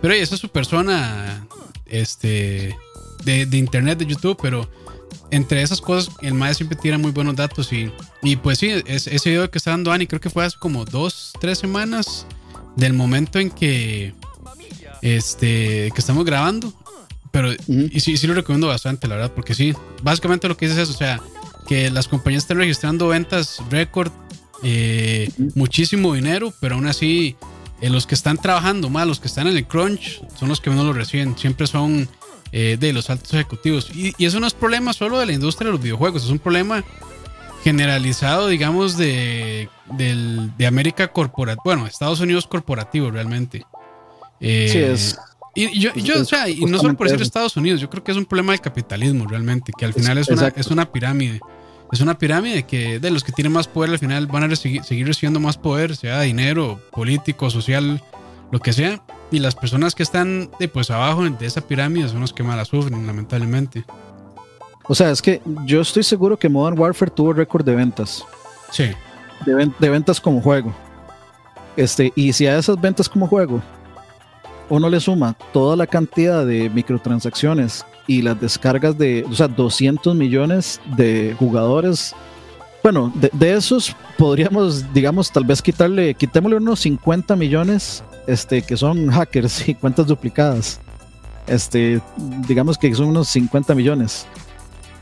Pero 0.00 0.14
esa 0.14 0.34
es 0.34 0.40
su 0.40 0.48
persona 0.48 1.46
este, 1.86 2.76
de, 3.24 3.56
internet, 3.56 3.98
de 3.98 4.06
YouTube. 4.06 4.36
Pero 4.42 4.68
entre 5.30 5.62
esas 5.62 5.80
cosas, 5.80 6.14
el 6.20 6.34
MAE 6.34 6.54
siempre 6.54 6.76
tira 6.76 6.98
muy 6.98 7.12
buenos 7.12 7.36
datos 7.36 7.72
y, 7.72 7.90
y 8.22 8.36
pues 8.36 8.58
sí, 8.58 8.70
ese 8.86 9.30
video 9.30 9.50
que 9.50 9.58
está 9.58 9.70
dando 9.70 9.92
Ani, 9.92 10.06
creo 10.06 10.20
que 10.20 10.30
fue 10.30 10.44
hace 10.44 10.58
como 10.58 10.84
dos, 10.84 11.32
tres 11.40 11.58
semanas 11.58 12.26
del 12.76 12.92
momento 12.92 13.38
en 13.38 13.50
que, 13.50 14.12
este, 15.00 15.90
que 15.92 15.98
estamos 15.98 16.24
grabando. 16.24 16.72
Pero 17.30 17.52
y 17.66 17.98
sí, 18.00 18.16
sí 18.16 18.26
lo 18.26 18.34
recomiendo 18.34 18.68
bastante, 18.68 19.08
la 19.08 19.16
verdad, 19.16 19.32
porque 19.34 19.54
sí, 19.54 19.74
básicamente 20.02 20.48
lo 20.48 20.56
que 20.56 20.68
dice 20.68 20.82
es 20.82 20.88
eso, 20.88 20.94
o 20.94 20.98
sea, 20.98 21.20
que 21.66 21.90
las 21.90 22.08
compañías 22.08 22.44
están 22.44 22.58
registrando 22.58 23.08
ventas 23.08 23.62
récord, 23.70 24.12
eh, 24.62 25.30
muchísimo 25.54 26.14
dinero, 26.14 26.52
pero 26.60 26.76
aún 26.76 26.86
así 26.86 27.36
eh, 27.80 27.90
los 27.90 28.06
que 28.06 28.14
están 28.14 28.38
trabajando 28.38 28.88
más, 28.88 29.06
los 29.06 29.20
que 29.20 29.28
están 29.28 29.46
en 29.46 29.56
el 29.56 29.66
crunch, 29.66 30.22
son 30.38 30.48
los 30.48 30.60
que 30.60 30.70
menos 30.70 30.86
lo 30.86 30.92
reciben. 30.92 31.36
Siempre 31.36 31.66
son 31.66 32.08
eh, 32.52 32.76
de 32.78 32.92
los 32.92 33.10
altos 33.10 33.32
ejecutivos. 33.34 33.90
Y, 33.94 34.14
eso 34.24 34.40
no 34.40 34.46
es 34.46 34.54
problema 34.54 34.92
solo 34.92 35.18
de 35.18 35.26
la 35.26 35.32
industria 35.32 35.66
de 35.66 35.72
los 35.72 35.82
videojuegos, 35.82 36.24
es 36.24 36.30
un 36.30 36.38
problema 36.38 36.84
generalizado, 37.62 38.48
digamos, 38.48 38.96
de, 38.96 39.68
de 39.96 40.66
América 40.66 41.08
corporativa, 41.08 41.62
bueno, 41.64 41.86
Estados 41.86 42.20
Unidos 42.20 42.46
corporativo 42.46 43.10
realmente. 43.10 43.64
Eh, 44.40 44.68
sí, 44.70 44.78
es. 44.78 45.18
Y 45.54 45.78
yo, 45.78 45.92
o 46.20 46.24
sea, 46.24 46.48
y 46.48 46.64
no 46.64 46.78
solo 46.78 46.96
por 46.96 47.08
ser 47.08 47.22
Estados 47.22 47.56
Unidos, 47.56 47.80
yo 47.80 47.88
creo 47.88 48.02
que 48.02 48.10
es 48.10 48.18
un 48.18 48.24
problema 48.24 48.52
del 48.52 48.60
capitalismo 48.60 49.26
realmente, 49.26 49.72
que 49.76 49.84
al 49.84 49.92
final 49.92 50.18
es, 50.18 50.28
una, 50.28 50.48
es 50.48 50.66
una 50.68 50.90
pirámide. 50.90 51.40
Es 51.92 52.00
una 52.00 52.18
pirámide 52.18 52.64
que 52.64 52.98
de 52.98 53.10
los 53.10 53.22
que 53.22 53.30
tienen 53.30 53.52
más 53.52 53.68
poder 53.68 53.90
al 53.90 53.98
final 53.98 54.26
van 54.26 54.50
a 54.50 54.56
seguir 54.56 55.06
recibiendo 55.06 55.38
más 55.38 55.56
poder, 55.56 55.94
sea 55.94 56.22
dinero, 56.22 56.80
político, 56.90 57.50
social, 57.50 58.02
lo 58.50 58.58
que 58.58 58.72
sea. 58.72 59.00
Y 59.30 59.38
las 59.38 59.54
personas 59.54 59.94
que 59.94 60.02
están 60.02 60.50
de, 60.58 60.68
pues 60.68 60.90
abajo 60.90 61.22
de 61.22 61.46
esa 61.46 61.60
pirámide 61.60 62.08
son 62.08 62.20
los 62.20 62.32
que 62.32 62.42
más 62.42 62.56
la 62.56 62.64
sufren, 62.64 63.06
lamentablemente. 63.06 63.84
O 64.86 64.94
sea, 64.94 65.10
es 65.10 65.22
que 65.22 65.40
yo 65.64 65.80
estoy 65.80 66.02
seguro 66.02 66.36
que 66.36 66.48
Modern 66.48 66.78
Warfare 66.78 67.10
tuvo 67.10 67.32
récord 67.32 67.64
de 67.64 67.74
ventas. 67.74 68.24
Sí. 68.70 68.90
De, 69.46 69.88
ventas 69.88 70.20
como 70.20 70.40
juego. 70.40 70.74
Este, 71.76 72.12
y 72.14 72.32
si 72.32 72.46
a 72.46 72.58
esas 72.58 72.80
ventas 72.80 73.08
como 73.08 73.26
juego 73.26 73.62
uno 74.68 74.88
le 74.88 75.00
suma 75.00 75.36
toda 75.52 75.76
la 75.76 75.86
cantidad 75.86 76.46
de 76.46 76.70
microtransacciones 76.70 77.84
y 78.06 78.22
las 78.22 78.40
descargas 78.40 78.96
de, 78.98 79.24
o 79.28 79.34
sea, 79.34 79.48
200 79.48 80.14
millones 80.14 80.80
de 80.96 81.34
jugadores. 81.38 82.14
Bueno, 82.82 83.12
de, 83.14 83.30
de 83.32 83.54
esos 83.54 83.96
podríamos, 84.18 84.92
digamos, 84.92 85.30
tal 85.30 85.44
vez 85.44 85.62
quitarle, 85.62 86.14
quitémosle 86.14 86.56
unos 86.56 86.80
50 86.80 87.36
millones 87.36 88.02
este, 88.26 88.62
que 88.62 88.76
son 88.76 89.10
hackers 89.10 89.68
y 89.68 89.74
cuentas 89.74 90.06
duplicadas. 90.06 90.80
Este, 91.46 92.00
digamos 92.48 92.78
que 92.78 92.94
son 92.94 93.08
unos 93.08 93.28
50 93.28 93.74
millones. 93.74 94.26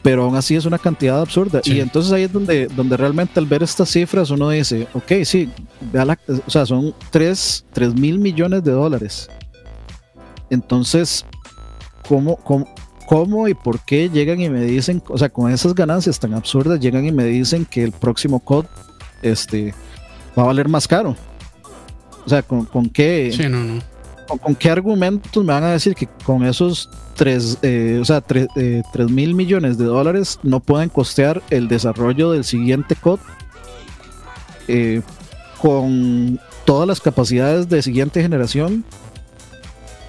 Pero 0.03 0.25
aún 0.25 0.35
así 0.35 0.57
es 0.57 0.65
una 0.65 0.79
cantidad 0.79 1.21
absurda. 1.21 1.61
Y 1.65 1.79
entonces 1.79 2.11
ahí 2.13 2.25
es 2.25 2.33
donde, 2.33 2.67
donde 2.67 2.97
realmente 2.97 3.39
al 3.39 3.47
ver 3.47 3.63
estas 3.63 3.89
cifras 3.89 4.31
uno 4.31 4.51
dice, 4.51 4.89
ok, 4.95 5.13
sí, 5.25 5.49
o 6.45 6.51
sea, 6.51 6.67
son 6.67 6.93
3, 7.11 7.65
mil 7.95 8.19
millones 8.19 8.65
de 8.65 8.73
dólares. 8.73 9.31
Entonces, 10.53 11.25
¿cómo, 12.07 12.37
cómo, 12.37 12.67
¿cómo 13.07 13.49
y 13.49 13.55
por 13.55 13.81
qué 13.81 14.11
llegan 14.11 14.39
y 14.39 14.51
me 14.51 14.61
dicen, 14.61 15.03
o 15.09 15.17
sea, 15.17 15.31
con 15.31 15.51
esas 15.51 15.75
ganancias 15.75 16.21
tan 16.21 16.35
absurdas, 16.35 16.79
llegan 16.79 17.07
y 17.07 17.11
me 17.11 17.25
dicen 17.25 17.65
que 17.65 17.83
el 17.83 17.91
próximo 17.91 18.39
COD 18.39 18.67
este, 19.23 19.73
va 20.39 20.43
a 20.43 20.47
valer 20.47 20.69
más 20.69 20.87
caro? 20.87 21.17
O 22.27 22.29
sea, 22.29 22.43
¿con, 22.43 22.67
qué? 22.91 23.35
Con, 24.29 24.55
qué 24.55 24.71
argumentos 24.71 25.43
me 25.43 25.55
van 25.55 25.65
a 25.65 25.73
decir 25.73 25.95
que 25.95 26.07
con 26.23 26.45
esos 26.45 26.91
3, 27.15 27.59
eh, 27.63 27.99
o 27.99 28.05
sea, 28.05 28.23
eh, 28.57 28.83
mil 29.09 29.35
millones 29.35 29.79
de 29.79 29.87
dólares 29.87 30.39
no 30.43 30.61
pueden 30.61 30.91
costear 30.91 31.43
el 31.49 31.67
desarrollo 31.67 32.31
del 32.31 32.45
siguiente 32.45 32.95
COD 32.95 33.21
eh, 34.69 35.01
con 35.63 36.39
todas 36.67 36.87
las 36.87 37.01
capacidades 37.01 37.71
de 37.71 37.81
siguiente 37.81 38.21
generación 38.21 38.85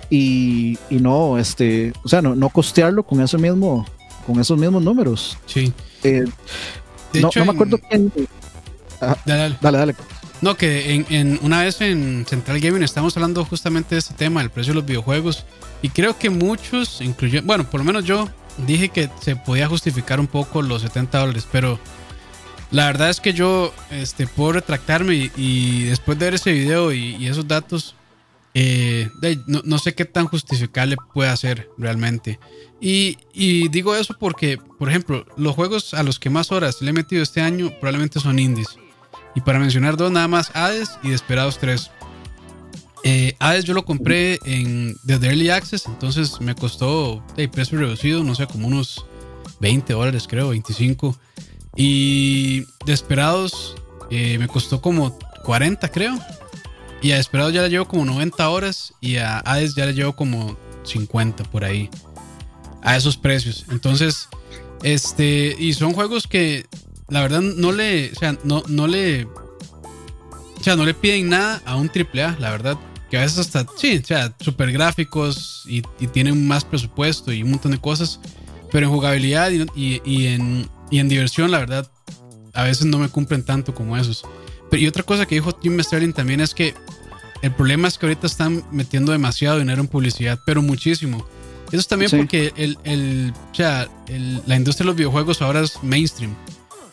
y, 0.10 0.78
no, 0.90 1.38
este, 1.38 1.94
o 2.04 2.08
sea, 2.08 2.22
no, 2.22 2.36
no 2.36 2.50
costearlo 2.50 3.04
con 3.04 3.22
eso 3.22 3.38
mismo, 3.38 3.86
con 4.26 4.40
esos 4.40 4.58
mismos 4.58 4.84
números. 4.84 5.38
Sí. 5.46 5.74
no, 7.14 7.30
me 7.46 7.52
acuerdo 7.52 7.78
quién. 7.90 8.12
dale. 9.26 9.58
dale. 9.62 9.78
dale. 9.78 9.96
No, 10.44 10.58
que 10.58 11.06
en, 11.10 11.40
una 11.42 11.64
vez 11.64 11.80
en 11.80 12.26
Central 12.28 12.60
Gaming 12.60 12.84
estamos 12.84 13.16
hablando 13.16 13.46
justamente 13.46 13.96
de 13.96 14.00
este 14.00 14.14
tema, 14.14 14.42
el 14.42 14.50
precio 14.50 14.74
de 14.74 14.82
los 14.82 14.86
videojuegos. 14.86 15.46
Y 15.82 15.88
creo 15.88 16.20
que 16.20 16.30
muchos, 16.30 17.00
incluyendo, 17.00 17.48
bueno, 17.48 17.70
por 17.70 17.80
lo 17.80 17.86
menos 17.86 18.04
yo 18.04 18.28
dije 18.58 18.90
que 18.90 19.10
se 19.22 19.38
podía 19.38 19.70
justificar 19.70 20.20
un 20.20 20.28
poco 20.28 20.62
los 20.62 20.82
70 20.82 21.18
dólares, 21.18 21.48
pero 21.50 21.80
la 22.72 22.88
verdad 22.88 23.10
es 23.10 23.22
que 23.22 23.32
yo 23.32 23.74
este, 23.90 24.28
puedo 24.28 24.52
retractarme 24.52 25.32
y, 25.38 25.84
después 25.84 26.20
de 26.20 26.26
ver 26.26 26.34
ese 26.34 26.52
video 26.52 26.92
y, 26.92 27.26
esos 27.26 27.48
datos, 27.48 27.96
eh, 28.56 29.10
no, 29.48 29.78
sé 29.80 29.96
qué 29.96 30.06
tan 30.06 30.28
justificable 30.28 30.96
puede 31.14 31.36
ser 31.38 31.70
realmente. 31.78 32.40
Y, 32.80 33.18
digo 33.70 33.96
eso 33.96 34.16
porque, 34.20 34.58
por 34.58 34.90
ejemplo, 34.90 35.26
los 35.38 35.56
juegos 35.56 35.94
a 35.94 36.04
los 36.04 36.20
que 36.20 36.30
más 36.30 36.52
horas 36.52 36.82
le 36.82 36.92
he 36.92 36.94
metido 36.94 37.24
este 37.24 37.42
año 37.42 37.72
probablemente 37.80 38.20
son 38.20 38.40
indies. 38.40 38.78
Y 39.36 39.42
para 39.42 39.60
mencionar 39.60 39.98
dos, 39.98 40.12
nada 40.12 40.28
más 40.28 40.52
Hades 40.54 40.92
y 41.02 41.10
Desperados 41.10 41.58
3. 41.60 41.90
Eh, 43.06 43.36
Hades 43.40 43.66
yo 43.66 43.74
lo 43.74 43.84
compré 43.84 44.40
en, 44.46 44.96
desde 45.04 45.28
Early 45.28 45.50
Access, 45.50 45.88
entonces 45.88 46.40
me 46.40 46.56
costó 46.56 47.24
de 47.36 47.50
precio 47.50 47.80
reducido, 47.80 48.24
no 48.24 48.36
sé, 48.36 48.48
como 48.48 48.68
unos 48.68 49.06
20 49.60 49.94
dólares, 49.94 50.28
creo, 50.30 50.50
25. 50.50 51.18
Y 51.76 52.66
Desperados 52.86 53.76
eh, 54.12 54.38
me 54.38 54.48
costó 54.48 54.80
como 54.82 55.18
40, 55.44 55.90
creo. 55.90 56.20
Y 57.04 57.12
a 57.12 57.18
Desperados 57.18 57.54
ya 57.54 57.62
le 57.62 57.70
llevo 57.70 57.86
como 57.86 58.06
90 58.06 58.50
horas 58.50 58.94
y 59.02 59.18
a 59.18 59.40
Hades 59.40 59.76
ya 59.76 59.86
le 59.86 59.94
llevo 59.94 60.16
como 60.16 60.58
50 60.84 61.44
por 61.44 61.66
ahí. 61.66 61.90
A 62.82 62.96
esos 62.96 63.18
precios. 63.18 63.66
Entonces, 63.70 64.30
este, 64.84 65.54
y 65.60 65.74
son 65.74 65.94
juegos 65.94 66.28
que 66.28 66.66
la 67.10 67.22
verdad 67.22 67.42
no 67.42 67.74
le, 67.74 68.12
o 68.12 68.16
sea, 68.16 68.38
no, 68.46 68.64
no 68.68 68.88
le, 68.88 69.26
o 69.26 70.64
sea, 70.64 70.78
no 70.78 70.86
le 70.86 70.94
piden 70.94 71.30
nada 71.30 71.62
a 71.66 71.76
un 71.76 71.92
AAA, 71.94 72.38
la 72.40 72.52
verdad. 72.52 72.78
Que 73.10 73.18
a 73.18 73.22
veces 73.22 73.38
hasta, 73.38 73.66
sí, 73.78 74.00
o 74.02 74.06
sea, 74.06 74.34
super 74.40 74.72
gráficos 74.72 75.64
y, 75.68 75.82
tienen 76.08 76.48
más 76.48 76.64
presupuesto 76.64 77.34
y 77.34 77.44
un 77.44 77.52
montón 77.52 77.74
de 77.74 77.80
cosas. 77.80 78.22
Pero 78.72 78.88
en 78.88 78.94
jugabilidad 78.94 79.52
y, 79.52 80.02
y, 80.06 80.28
en, 80.28 80.70
y 80.90 81.00
en 81.00 81.10
diversión, 81.10 81.52
la 81.52 81.60
verdad, 81.60 81.92
a 82.54 82.64
veces 82.64 82.86
no 82.86 82.98
me 82.98 83.10
cumplen 83.10 83.44
tanto 83.44 83.76
como 83.76 83.98
esos. 83.98 84.24
Pero, 84.72 84.82
y 84.82 84.88
otra 84.88 85.04
cosa 85.04 85.26
que 85.26 85.36
dijo 85.36 85.54
Tim 85.54 85.80
Sterling 85.84 86.14
también 86.14 86.42
es 86.42 86.54
que 86.54 86.74
el 87.44 87.52
problema 87.52 87.88
es 87.88 88.00
que 88.00 88.08
ahorita 88.08 88.26
están 88.26 88.64
metiendo 88.72 89.12
demasiado 89.12 89.60
dinero 89.60 89.82
en 89.82 89.88
publicidad, 89.88 90.40
pero 90.46 90.64
muchísimo. 90.64 91.28
Eso 91.68 91.80
es 91.80 91.88
también 91.88 92.10
porque 92.10 92.54
el, 92.56 92.78
el, 92.84 93.34
o 93.52 93.56
sea, 93.56 93.88
la 94.48 94.56
industria 94.56 94.86
de 94.86 94.88
los 94.88 94.96
videojuegos 94.96 95.42
ahora 95.42 95.62
es 95.62 95.82
mainstream 95.84 96.36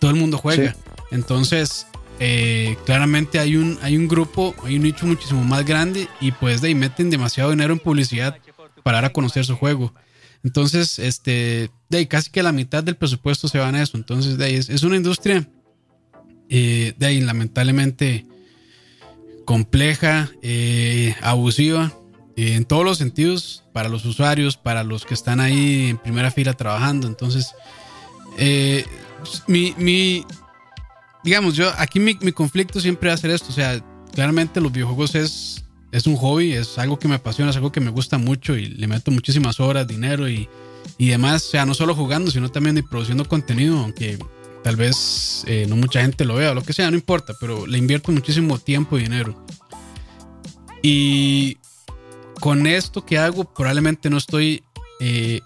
todo 0.00 0.10
el 0.10 0.16
mundo 0.16 0.38
juega. 0.38 0.74
Entonces, 1.12 1.86
eh, 2.18 2.76
claramente 2.84 3.38
hay 3.38 3.56
un, 3.56 3.78
hay 3.82 3.96
un 3.96 4.08
grupo, 4.08 4.56
hay 4.64 4.76
un 4.76 4.82
nicho 4.82 5.06
muchísimo 5.06 5.44
más 5.44 5.64
grande 5.64 6.08
y 6.20 6.32
pues 6.32 6.60
de 6.60 6.68
ahí 6.68 6.74
meten 6.74 7.10
demasiado 7.10 7.50
dinero 7.50 7.72
en 7.72 7.78
publicidad 7.78 8.36
para 8.82 8.98
dar 8.98 9.04
a 9.04 9.12
conocer 9.12 9.44
su 9.44 9.56
juego. 9.56 9.94
Entonces, 10.42 10.98
este, 10.98 11.70
de 11.90 11.98
ahí 11.98 12.06
casi 12.06 12.30
que 12.30 12.42
la 12.42 12.50
mitad 12.50 12.82
del 12.82 12.96
presupuesto 12.96 13.46
se 13.46 13.58
va 13.58 13.68
en 13.68 13.76
eso. 13.76 13.96
Entonces, 13.96 14.38
de 14.38 14.46
ahí 14.46 14.54
es, 14.54 14.82
una 14.82 14.96
industria 14.96 15.46
eh, 16.48 16.94
de 16.96 17.06
ahí 17.06 17.20
lamentablemente 17.20 18.26
compleja, 19.50 20.30
eh, 20.42 21.16
abusiva, 21.22 21.92
en 22.36 22.64
todos 22.64 22.84
los 22.84 22.98
sentidos, 22.98 23.64
para 23.72 23.88
los 23.88 24.04
usuarios, 24.04 24.56
para 24.56 24.84
los 24.84 25.04
que 25.04 25.12
están 25.12 25.40
ahí 25.40 25.88
en 25.88 25.98
primera 25.98 26.30
fila 26.30 26.52
trabajando. 26.52 27.08
Entonces, 27.08 27.50
eh, 28.38 28.84
mi, 29.48 30.24
digamos, 31.24 31.56
yo 31.56 31.68
aquí 31.78 31.98
mi, 31.98 32.14
conflicto 32.30 32.80
siempre 32.80 33.08
va 33.08 33.16
a 33.16 33.18
ser 33.18 33.32
esto, 33.32 33.48
o 33.48 33.52
sea, 33.52 33.84
claramente 34.14 34.60
los 34.60 34.70
videojuegos 34.70 35.16
es, 35.16 35.64
es 35.90 36.06
un 36.06 36.14
hobby, 36.14 36.52
es 36.52 36.78
algo 36.78 37.00
que 37.00 37.08
me 37.08 37.16
apasiona, 37.16 37.50
es 37.50 37.56
algo 37.56 37.72
que 37.72 37.80
me 37.80 37.90
gusta 37.90 38.18
mucho 38.18 38.56
y 38.56 38.66
le 38.66 38.86
meto 38.86 39.10
muchísimas 39.10 39.58
horas, 39.58 39.88
dinero 39.88 40.28
y, 40.28 40.48
y 40.96 41.08
demás, 41.08 41.44
o 41.46 41.50
sea, 41.50 41.66
no 41.66 41.74
solo 41.74 41.96
jugando, 41.96 42.30
sino 42.30 42.52
también 42.52 42.80
produciendo 42.88 43.24
contenido, 43.24 43.80
aunque 43.80 44.16
tal 44.62 44.76
vez 44.76 45.44
eh, 45.46 45.66
no 45.68 45.76
mucha 45.76 46.02
gente 46.02 46.24
lo 46.24 46.34
vea 46.34 46.52
o 46.52 46.54
lo 46.54 46.62
que 46.62 46.72
sea, 46.72 46.90
no 46.90 46.96
importa, 46.96 47.34
pero 47.40 47.66
le 47.66 47.78
invierto 47.78 48.12
muchísimo 48.12 48.58
tiempo 48.58 48.98
y 48.98 49.02
dinero. 49.02 49.44
Y 50.82 51.58
con 52.40 52.66
esto 52.66 53.04
que 53.04 53.18
hago, 53.18 53.44
probablemente 53.44 54.10
no 54.10 54.16
estoy 54.16 54.64
eh, 55.00 55.40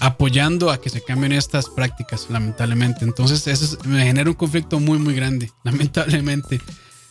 apoyando 0.00 0.70
a 0.70 0.80
que 0.80 0.90
se 0.90 1.02
cambien 1.02 1.32
estas 1.32 1.68
prácticas, 1.68 2.28
lamentablemente. 2.30 3.04
Entonces, 3.04 3.46
eso 3.46 3.78
me 3.84 4.04
genera 4.04 4.28
un 4.28 4.36
conflicto 4.36 4.80
muy, 4.80 4.98
muy 4.98 5.14
grande, 5.14 5.50
lamentablemente. 5.64 6.60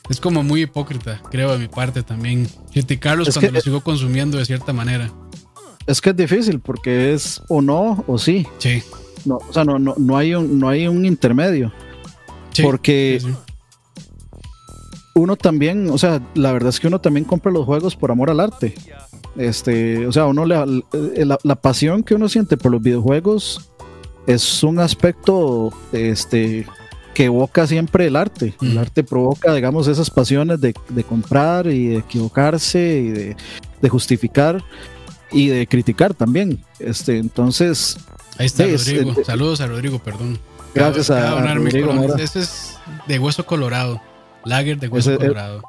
Es 0.10 0.20
como 0.20 0.44
muy 0.44 0.64
hipócrita, 0.64 1.22
creo, 1.32 1.52
de 1.52 1.58
mi 1.58 1.68
parte 1.68 2.04
también. 2.04 2.48
Criticarlos 2.72 3.30
cuando 3.32 3.52
lo 3.52 3.62
sigo 3.62 3.82
consumiendo 3.82 4.38
de 4.38 4.46
cierta 4.46 4.72
manera. 4.72 5.12
Es 5.88 6.02
que 6.02 6.12
es 6.12 6.16
difícil 6.16 6.60
porque 6.60 7.14
es 7.14 7.42
o 7.48 7.62
no 7.62 8.04
o 8.08 8.18
sí. 8.18 8.46
Sí. 8.60 8.84
No, 9.26 9.38
o 9.38 9.54
sea, 9.54 9.64
no, 9.64 9.80
no, 9.80 9.96
no, 9.98 10.18
hay, 10.18 10.36
un, 10.36 10.60
no 10.60 10.70
hay 10.70 10.88
un 10.88 11.06
intermedio. 11.06 11.72
porque 12.62 13.22
uno 15.14 15.36
también, 15.36 15.90
o 15.90 15.98
sea, 15.98 16.22
la 16.36 16.52
verdad 16.52 16.70
es 16.70 16.80
que 16.80 16.88
uno 16.88 17.00
también 17.00 17.26
compra 17.26 17.52
los 17.52 17.66
juegos 17.66 17.96
por 17.96 18.12
amor 18.12 18.30
al 18.30 18.40
arte. 18.40 18.76
Este, 19.36 20.08
o 20.08 20.12
sea, 20.12 20.26
uno 20.28 20.46
le, 20.46 20.56
la, 21.26 21.38
la 21.44 21.56
pasión 21.56 22.04
que 22.04 22.16
uno 22.16 22.30
siente 22.30 22.56
por 22.58 22.72
los 22.72 22.82
videojuegos 22.82 23.72
es 24.28 24.64
un 24.64 24.80
aspecto 24.80 25.72
este, 25.92 26.66
que 27.14 27.26
evoca 27.26 27.68
siempre 27.68 28.08
el 28.08 28.16
arte. 28.16 28.54
El 28.62 28.78
arte 28.78 29.04
provoca, 29.04 29.54
digamos, 29.54 29.88
esas 29.88 30.10
pasiones 30.10 30.60
de, 30.62 30.74
comprar 31.08 31.68
y 31.68 31.88
de 31.88 31.98
equivocarse 31.98 33.00
y 33.00 33.10
de, 33.82 33.90
justificar 33.90 34.64
y 35.32 35.48
de 35.48 35.68
criticar 35.68 36.14
también. 36.14 36.64
Este, 36.80 37.18
entonces. 37.18 37.98
Ahí 38.38 38.46
está 38.46 38.66
Rodrigo. 38.66 39.12
Eh, 39.12 39.26
Saludos 39.26 39.62
a 39.62 39.68
Rodrigo, 39.68 40.00
perdón. 40.00 40.40
Gracias 40.74 41.10
a, 41.10 41.54
Rodrigo. 41.54 41.92
Ese 42.18 42.40
es 42.40 42.78
de 43.08 43.20
hueso 43.20 43.46
colorado. 43.46 44.02
Lager 44.44 44.78
de 44.80 44.88
hueso 44.88 45.18
colorado. 45.18 45.64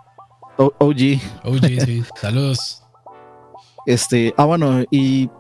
OG. 0.57 1.21
OG, 1.45 1.85
sí. 1.85 2.05
Saludos. 2.21 2.83
Este, 3.87 4.35
ah, 4.37 4.45
bueno, 4.45 4.85
y 4.91 5.31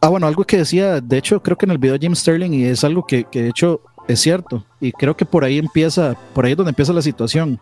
Ah, 0.00 0.08
bueno, 0.08 0.26
algo 0.26 0.44
que 0.44 0.58
decía, 0.58 1.00
de 1.00 1.18
hecho, 1.18 1.42
creo 1.42 1.56
que 1.56 1.66
en 1.66 1.72
el 1.72 1.78
video 1.78 1.94
de 1.94 2.00
Jim 2.00 2.14
Sterling, 2.14 2.52
y 2.52 2.64
es 2.64 2.84
algo 2.84 3.04
que, 3.04 3.26
de 3.32 3.48
hecho 3.48 3.80
es 4.06 4.20
cierto, 4.20 4.64
y 4.80 4.92
creo 4.92 5.16
que 5.16 5.24
por 5.24 5.42
ahí 5.42 5.58
empieza, 5.58 6.14
por 6.32 6.44
ahí 6.44 6.52
es 6.52 6.56
donde 6.56 6.70
empieza 6.70 6.92
la 6.92 7.02
situación, 7.02 7.58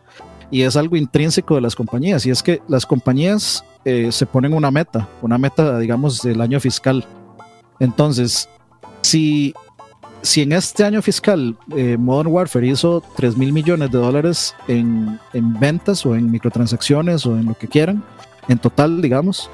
y 0.50 0.62
es 0.62 0.76
algo 0.76 0.96
intrínseco 0.96 1.54
de 1.54 1.62
las 1.62 1.74
compañías, 1.74 2.26
y 2.26 2.30
es 2.30 2.42
que 2.42 2.60
las 2.68 2.84
compañías 2.84 3.64
eh, 3.84 4.10
se 4.12 4.26
ponen 4.26 4.52
una 4.52 4.70
meta, 4.70 5.08
una 5.22 5.38
meta, 5.38 5.78
digamos, 5.78 6.20
del 6.22 6.40
año 6.40 6.60
fiscal. 6.60 7.06
Entonces, 7.80 8.48
si, 9.14 9.54
si 10.22 10.42
en 10.42 10.50
este 10.50 10.82
año 10.82 11.00
fiscal 11.00 11.56
eh, 11.76 11.96
Modern 11.96 12.32
Warfare 12.32 12.66
hizo 12.66 13.00
3 13.14 13.36
mil 13.36 13.52
millones 13.52 13.92
de 13.92 13.98
dólares 13.98 14.56
en, 14.66 15.20
en 15.32 15.60
ventas 15.60 16.04
o 16.04 16.16
en 16.16 16.32
microtransacciones 16.32 17.24
o 17.24 17.38
en 17.38 17.46
lo 17.46 17.54
que 17.54 17.68
quieran, 17.68 18.02
en 18.48 18.58
total, 18.58 19.00
digamos, 19.00 19.48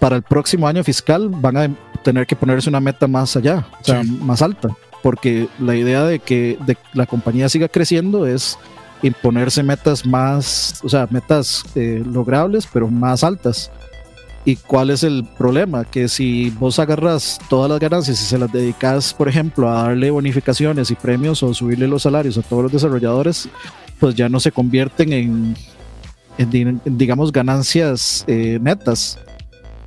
para 0.00 0.16
el 0.16 0.22
próximo 0.22 0.68
año 0.68 0.84
fiscal 0.84 1.30
van 1.30 1.56
a 1.56 1.74
tener 2.02 2.26
que 2.26 2.36
ponerse 2.36 2.68
una 2.68 2.78
meta 2.78 3.08
más 3.08 3.34
allá, 3.38 3.66
o 3.80 3.84
sea, 3.84 4.02
más 4.02 4.42
alta, 4.42 4.68
porque 5.02 5.48
la 5.58 5.74
idea 5.74 6.04
de 6.04 6.18
que 6.18 6.58
la 6.92 7.06
compañía 7.06 7.48
siga 7.48 7.68
creciendo 7.68 8.26
es 8.26 8.58
imponerse 9.02 9.62
metas 9.62 10.04
más, 10.04 10.78
o 10.84 10.90
sea, 10.90 11.08
metas 11.10 11.64
eh, 11.74 12.02
logrables, 12.04 12.68
pero 12.70 12.88
más 12.88 13.24
altas. 13.24 13.70
¿Y 14.46 14.56
cuál 14.56 14.90
es 14.90 15.02
el 15.02 15.26
problema? 15.36 15.84
Que 15.84 16.08
si 16.08 16.50
vos 16.50 16.78
agarras 16.78 17.38
todas 17.50 17.68
las 17.68 17.80
ganancias 17.80 18.20
y 18.22 18.24
se 18.24 18.38
las 18.38 18.50
dedicas, 18.50 19.12
por 19.12 19.28
ejemplo, 19.28 19.68
a 19.68 19.82
darle 19.82 20.10
bonificaciones 20.10 20.90
y 20.90 20.94
premios 20.94 21.42
o 21.42 21.52
subirle 21.52 21.88
los 21.88 22.02
salarios 22.02 22.38
a 22.38 22.42
todos 22.42 22.62
los 22.62 22.72
desarrolladores, 22.72 23.48
pues 23.98 24.14
ya 24.14 24.28
no 24.28 24.40
se 24.40 24.52
convierten 24.52 25.12
en, 25.12 25.56
digamos, 26.84 27.32
ganancias 27.32 28.24
eh, 28.28 28.58
netas 28.62 29.18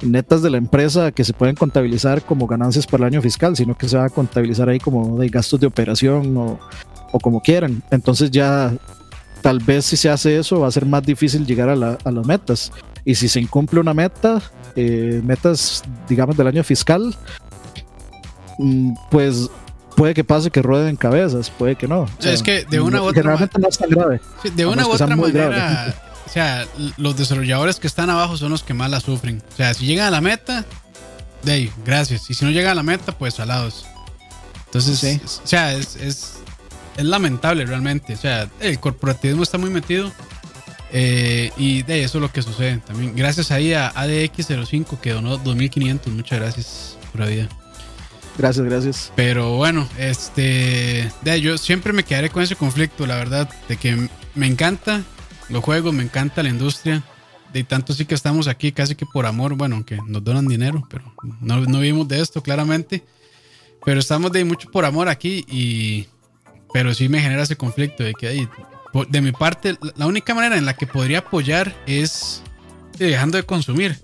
netas 0.02 0.42
de 0.42 0.50
la 0.50 0.58
empresa 0.58 1.12
que 1.12 1.24
se 1.24 1.34
pueden 1.34 1.56
contabilizar 1.56 2.22
como 2.24 2.48
ganancias 2.48 2.86
para 2.86 3.04
el 3.04 3.14
año 3.14 3.22
fiscal, 3.22 3.56
sino 3.56 3.78
que 3.78 3.88
se 3.88 3.98
va 3.98 4.06
a 4.06 4.10
contabilizar 4.10 4.70
ahí 4.70 4.80
como 4.80 5.18
de 5.20 5.30
gastos 5.30 5.60
de 5.60 5.68
operación 5.68 6.36
o, 6.38 6.60
como 7.22 7.42
quieran. 7.42 7.82
Entonces 7.92 8.32
ya 8.32 8.74
tal 9.42 9.60
vez 9.60 9.86
si 9.86 9.98
se 9.98 10.10
hace 10.10 10.38
eso 10.38 10.60
va 10.60 10.68
a 10.68 10.72
ser 10.72 10.86
más 10.86 11.04
difícil 11.04 11.46
llegar 11.46 11.70
a, 11.70 11.76
las 11.76 12.26
metas. 12.26 12.72
Y 13.10 13.16
si 13.16 13.28
se 13.28 13.40
incumple 13.40 13.80
una 13.80 13.96
meta, 13.96 14.40
eh, 14.76 15.20
metas 15.24 15.82
digamos 16.08 16.38
del 16.38 16.46
año 16.46 16.64
fiscal, 16.64 17.18
mm, 18.60 18.94
pues 19.10 19.50
puede 19.96 20.14
que 20.14 20.24
pase 20.24 20.52
que 20.52 20.62
rueden 20.62 20.96
cabezas, 20.96 21.50
puede 21.50 21.76
que 21.76 21.88
no. 21.88 22.06
es 22.24 22.44
que 22.44 22.66
de 22.66 22.80
una 22.80 23.02
u 23.02 23.06
otra, 23.06 23.50
de 24.56 24.66
una 24.68 24.88
u 24.88 24.92
otra 24.92 25.16
manera 25.16 25.96
o 26.24 26.32
sea, 26.32 26.68
los 26.98 27.18
desarrolladores 27.18 27.80
que 27.80 27.88
están 27.88 28.12
abajo 28.12 28.38
son 28.38 28.52
los 28.52 28.62
que 28.62 28.76
más 28.76 28.92
la 28.92 29.00
sufren. 29.00 29.42
O 29.54 29.56
sea, 29.58 29.74
si 29.74 29.88
llegan 29.88 30.06
a 30.06 30.12
la 30.12 30.22
meta, 30.22 30.64
de 31.42 31.52
ahí, 31.52 31.72
gracias. 31.84 32.30
Y 32.30 32.36
si 32.36 32.46
no 32.46 32.52
llegan 32.52 32.74
a 32.74 32.76
la 32.76 32.84
meta, 32.84 33.12
pues 33.18 33.34
salados. 33.34 33.88
Entonces, 34.68 35.42
o 35.44 35.48
sea, 35.48 35.74
es, 35.74 35.96
es, 35.96 36.34
lamentable 36.98 37.66
realmente. 37.66 38.14
O 38.14 38.18
sea, 38.18 38.48
el 38.60 38.80
corporativismo 38.80 39.42
está 39.42 39.58
muy 39.58 39.72
metido. 39.72 40.12
Eh, 40.92 41.52
y 41.58 41.84
de 41.84 42.04
eso 42.04 42.18
es 42.18 42.22
lo 42.22 42.32
que 42.32 42.42
sucede 42.42 42.78
también. 42.78 43.16
Gracias 43.16 43.52
ahí 43.52 43.74
a 43.74 43.92
ADX05 43.94 45.00
que 45.00 45.12
donó 45.12 45.38
2500. 45.38 46.12
Muchas 46.14 46.40
gracias, 46.40 46.98
pura 47.12 47.28
vida. 47.28 47.48
Gracias, 48.38 48.66
gracias. 48.66 49.14
Pero 49.16 49.58
bueno, 49.58 49.88
este. 49.98 51.12
De, 51.22 51.42
yo 51.42 51.58
siempre 51.58 51.94
me 51.94 52.04
quedaré 52.04 52.30
con 52.30 52.42
ese 52.42 52.56
conflicto, 52.56 53.06
la 53.06 53.16
verdad, 53.16 53.50
de 53.68 53.78
que 53.78 54.10
me 54.34 54.48
encanta 54.48 55.04
los 55.50 55.64
juegos, 55.64 55.94
me 55.94 56.04
encanta 56.04 56.42
la 56.42 56.50
industria. 56.50 57.04
De 57.54 57.64
tanto 57.64 57.94
sí 57.94 58.06
que 58.06 58.14
estamos 58.14 58.48
aquí 58.48 58.72
casi 58.72 58.96
que 58.96 59.06
por 59.08 59.26
amor, 59.26 59.56
bueno, 59.56 59.84
que 59.84 59.98
nos 60.08 60.24
donan 60.24 60.48
dinero, 60.48 60.88
pero 60.90 61.12
no, 61.42 61.62
no 61.62 61.80
vivimos 61.80 62.08
de 62.08 62.22
esto 62.22 62.42
claramente. 62.44 63.04
Pero 63.84 64.00
estamos 64.00 64.32
de 64.32 64.44
mucho 64.46 64.70
por 64.70 64.86
amor 64.86 65.10
aquí 65.10 65.46
y... 65.48 66.08
Pero 66.72 66.94
sí 66.94 67.10
me 67.10 67.20
genera 67.20 67.42
ese 67.42 67.56
conflicto 67.56 68.04
de 68.04 68.14
que 68.14 68.48
de 69.10 69.22
mi 69.22 69.32
parte, 69.32 69.78
la 69.96 70.08
única 70.08 70.34
manera 70.34 70.58
en 70.58 70.66
la 70.66 70.76
que 70.76 70.88
podría 70.88 71.20
apoyar 71.20 71.76
es 71.86 72.42
dejando 72.98 73.38
de 73.38 73.44
consumir. 73.44 74.00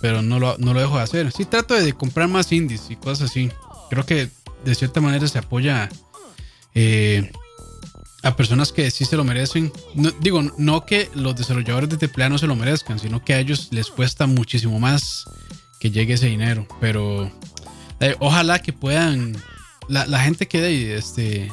Pero 0.00 0.22
no 0.22 0.38
lo, 0.38 0.56
no 0.58 0.74
lo 0.74 0.80
dejo 0.80 0.96
de 0.96 1.02
hacer. 1.02 1.32
Sí 1.32 1.44
trato 1.44 1.74
de 1.74 1.92
comprar 1.92 2.28
más 2.28 2.52
indies 2.52 2.86
y 2.88 2.96
cosas 2.96 3.30
así. 3.30 3.50
Creo 3.90 4.06
que 4.06 4.28
de 4.64 4.74
cierta 4.74 5.00
manera 5.00 5.26
se 5.26 5.38
apoya 5.38 5.88
eh, 6.74 7.30
a 8.22 8.36
personas 8.36 8.72
que 8.72 8.90
sí 8.90 9.04
se 9.04 9.16
lo 9.16 9.24
merecen. 9.24 9.72
digo, 10.20 10.42
no 10.56 10.84
que 10.84 11.10
los 11.14 11.36
desarrolladores 11.36 11.88
de 11.90 12.10
AAA 12.14 12.28
no 12.28 12.38
se 12.38 12.46
lo 12.46 12.56
merezcan, 12.56 12.98
sino 12.98 13.24
que 13.24 13.34
a 13.34 13.40
ellos 13.40 13.68
les 13.70 13.88
cuesta 13.88 14.26
muchísimo 14.26 14.78
más 14.78 15.24
que 15.80 15.90
llegue 15.90 16.14
ese 16.14 16.26
dinero. 16.26 16.66
Pero 16.80 17.30
eh, 18.00 18.16
ojalá 18.20 18.60
que 18.60 18.72
puedan. 18.72 19.36
La, 19.88 20.20
gente 20.20 20.46
que 20.46 20.96
este, 20.98 21.50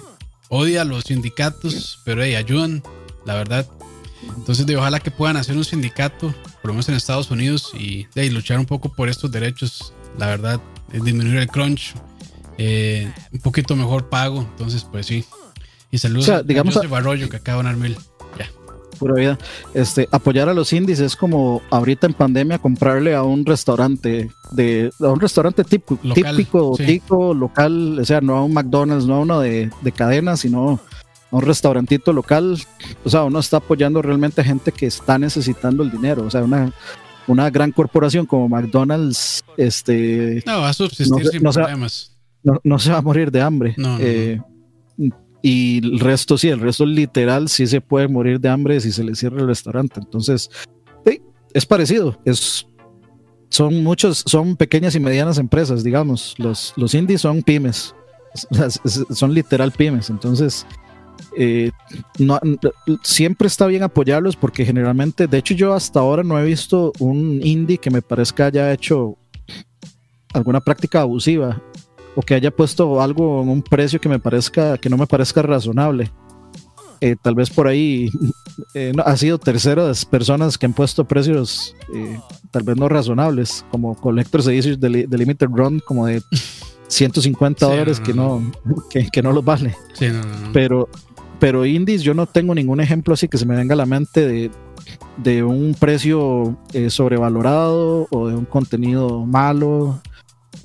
odia 0.50 0.82
a 0.82 0.86
los 0.86 1.06
sindicatos, 1.06 2.00
pero 2.04 2.22
ayudan, 2.22 2.84
la 3.26 3.36
verdad. 3.36 3.68
Entonces, 4.38 4.66
de, 4.66 4.76
ojalá 4.78 5.00
que 5.00 5.12
puedan 5.12 5.38
hacer 5.38 5.56
un 5.56 5.66
sindicato, 5.66 6.34
por 6.62 6.70
lo 6.70 6.74
menos 6.74 6.90
en 6.90 6.96
Estados 6.96 7.30
Unidos, 7.32 7.72
y 7.78 8.08
de, 8.16 8.30
luchar 8.32 8.60
un 8.60 8.66
poco 8.66 8.90
por 8.90 9.10
estos 9.10 9.32
derechos. 9.32 9.94
La 10.18 10.28
verdad, 10.28 10.62
disminuir 10.92 11.38
el 11.38 11.48
crunch, 11.48 11.94
eh, 12.58 13.12
un 13.32 13.40
poquito 13.40 13.76
mejor 13.76 14.10
pago. 14.10 14.42
Entonces, 14.42 14.86
pues 14.90 15.06
sí, 15.06 15.26
y 15.92 15.98
saludos 15.98 16.30
a 16.30 16.44
digamos, 16.44 16.76
a 16.78 16.88
Barroyo 16.88 17.30
que 17.30 17.38
acaba 17.38 17.64
de. 17.64 17.96
Ya. 17.96 18.15
Pura 18.96 19.16
vida. 19.16 19.38
Este, 19.74 20.08
apoyar 20.12 20.50
a 20.50 20.54
los 20.54 20.74
indies 20.74 21.00
es 21.00 21.16
como 21.16 21.62
ahorita 21.70 22.08
en 22.08 22.14
pandemia 22.14 22.60
comprarle 22.60 23.14
a 23.16 23.24
un 23.24 23.46
restaurante 23.46 24.30
de 24.52 24.92
a 25.00 25.08
un 25.08 25.20
restaurante 25.20 25.64
típico, 25.64 25.98
típico, 26.14 26.76
típico, 26.78 27.34
local, 27.34 28.00
o 28.00 28.06
sea, 28.06 28.22
no 28.22 28.38
a 28.38 28.44
un 28.44 28.54
McDonald's, 28.54 29.06
no 29.06 29.16
a 29.16 29.20
uno 29.20 29.40
de, 29.40 29.70
de 29.82 29.92
cadena, 29.92 30.38
sino 30.38 30.80
a 31.32 31.36
un 31.36 31.42
restaurantito 31.42 32.14
local. 32.14 32.58
O 33.04 33.10
sea, 33.10 33.24
uno 33.24 33.40
está 33.40 33.58
apoyando 33.58 34.02
realmente 34.02 34.42
a 34.42 34.44
gente 34.44 34.72
que 34.72 34.88
está 34.88 35.18
necesitando 35.18 35.84
el 35.84 35.92
dinero. 35.92 36.24
O 36.24 36.32
sea, 36.32 36.44
una, 36.44 36.72
una 37.28 37.50
gran 37.50 37.72
corporación 37.72 38.26
como 38.26 38.48
McDonald's, 38.50 39.44
este. 39.58 40.44
No, 40.46 40.62
va 40.62 40.70
a 40.70 40.74
subsistir 40.74 41.28
sin 41.28 41.42
problemas. 41.42 42.16
no, 42.64 42.80
se 42.80 42.92
va 42.92 42.98
a 42.98 43.02
morir 43.02 43.32
de 43.32 43.42
hambre. 43.42 43.74
no. 43.78 43.98
Eh, 44.00 44.40
y 45.48 45.78
el 45.78 46.00
resto 46.00 46.40
sí, 46.40 46.50
el 46.50 46.60
resto 46.60 46.88
literal 46.88 47.50
sí 47.50 47.68
se 47.68 47.80
puede 47.80 48.08
morir 48.08 48.40
de 48.40 48.50
hambre 48.50 48.82
si 48.82 48.92
se 48.92 49.04
le 49.04 49.14
cierra 49.14 49.42
el 49.42 49.48
restaurante. 49.48 50.00
Entonces, 50.00 50.50
sí, 51.06 51.22
es 51.54 51.68
parecido. 51.68 52.20
Es, 52.26 52.66
son 53.50 53.84
muchos, 53.84 54.24
son 54.26 54.58
pequeñas 54.58 54.96
y 54.96 55.00
medianas 55.00 55.38
empresas, 55.38 55.84
digamos. 55.84 56.34
Los, 56.40 56.74
los 56.78 56.96
indies 56.96 57.22
son 57.22 57.44
pymes. 57.44 57.94
Son 59.12 59.34
literal 59.36 59.72
pymes. 59.72 60.10
Entonces, 60.10 60.66
eh, 61.38 61.70
siempre 63.04 63.48
está 63.48 63.68
bien 63.68 63.84
apoyarlos 63.84 64.36
porque 64.36 64.66
generalmente, 64.66 65.28
de 65.28 65.38
hecho 65.38 65.54
yo 65.54 65.74
hasta 65.74 66.00
ahora 66.00 66.24
no 66.24 66.40
he 66.40 66.44
visto 66.44 66.92
un 66.98 67.40
indie 67.44 67.78
que 67.78 67.92
me 67.92 68.02
parezca 68.02 68.48
haya 68.48 68.74
hecho 68.74 69.16
alguna 70.34 70.60
práctica 70.60 71.02
abusiva 71.02 71.62
o 72.16 72.22
que 72.22 72.34
haya 72.34 72.52
puesto 72.52 73.02
algo 73.02 73.42
en 73.42 73.50
un 73.50 73.62
precio 73.62 74.00
que 74.00 74.10
me 74.10 74.20
parezca 74.20 74.78
que 74.78 74.90
no 74.90 74.98
me 74.98 75.08
parezca 75.08 75.42
razonable. 75.42 76.12
Eh, 77.02 77.16
tal 77.22 77.36
vez 77.36 77.50
por 77.50 77.68
ahí 77.68 78.10
eh, 78.74 78.94
ha 79.04 79.18
sido 79.18 79.38
terceras 79.38 80.06
personas 80.06 80.58
que 80.58 80.66
han 80.66 80.74
puesto 80.74 81.06
precios 81.06 81.76
eh, 81.94 82.20
tal 82.52 82.64
vez 82.64 82.78
no 82.78 82.88
razonables, 82.88 83.66
como 83.70 83.96
Collectors 83.96 84.48
Editions 84.48 84.80
de, 84.80 85.06
de 85.08 85.18
Limited 85.18 85.48
Run, 85.52 85.82
como 85.86 86.06
de 86.06 86.22
150 86.88 87.66
dólares 87.66 88.00
que, 88.00 88.14
no, 88.14 88.42
que, 89.12 89.22
no 89.22 89.34
los 89.34 89.44
vale. 89.44 89.76
pero, 90.54 90.88
pero 91.40 91.66
indies, 91.66 92.02
yo 92.02 92.14
no 92.14 92.26
tengo 92.26 92.56
ningún 92.56 92.80
ejemplo 92.80 93.14
así 93.14 93.28
que 93.28 93.38
se 93.38 93.46
me 93.46 93.56
venga 93.56 93.74
a 93.74 93.78
la 93.78 93.86
mente 93.86 94.26
de, 94.26 94.52
de 95.18 95.44
un 95.44 95.76
precio 95.78 96.58
sobrevalorado 96.90 98.08
o 98.10 98.28
de 98.30 98.36
un 98.36 98.46
contenido 98.46 99.26
malo. 99.26 100.02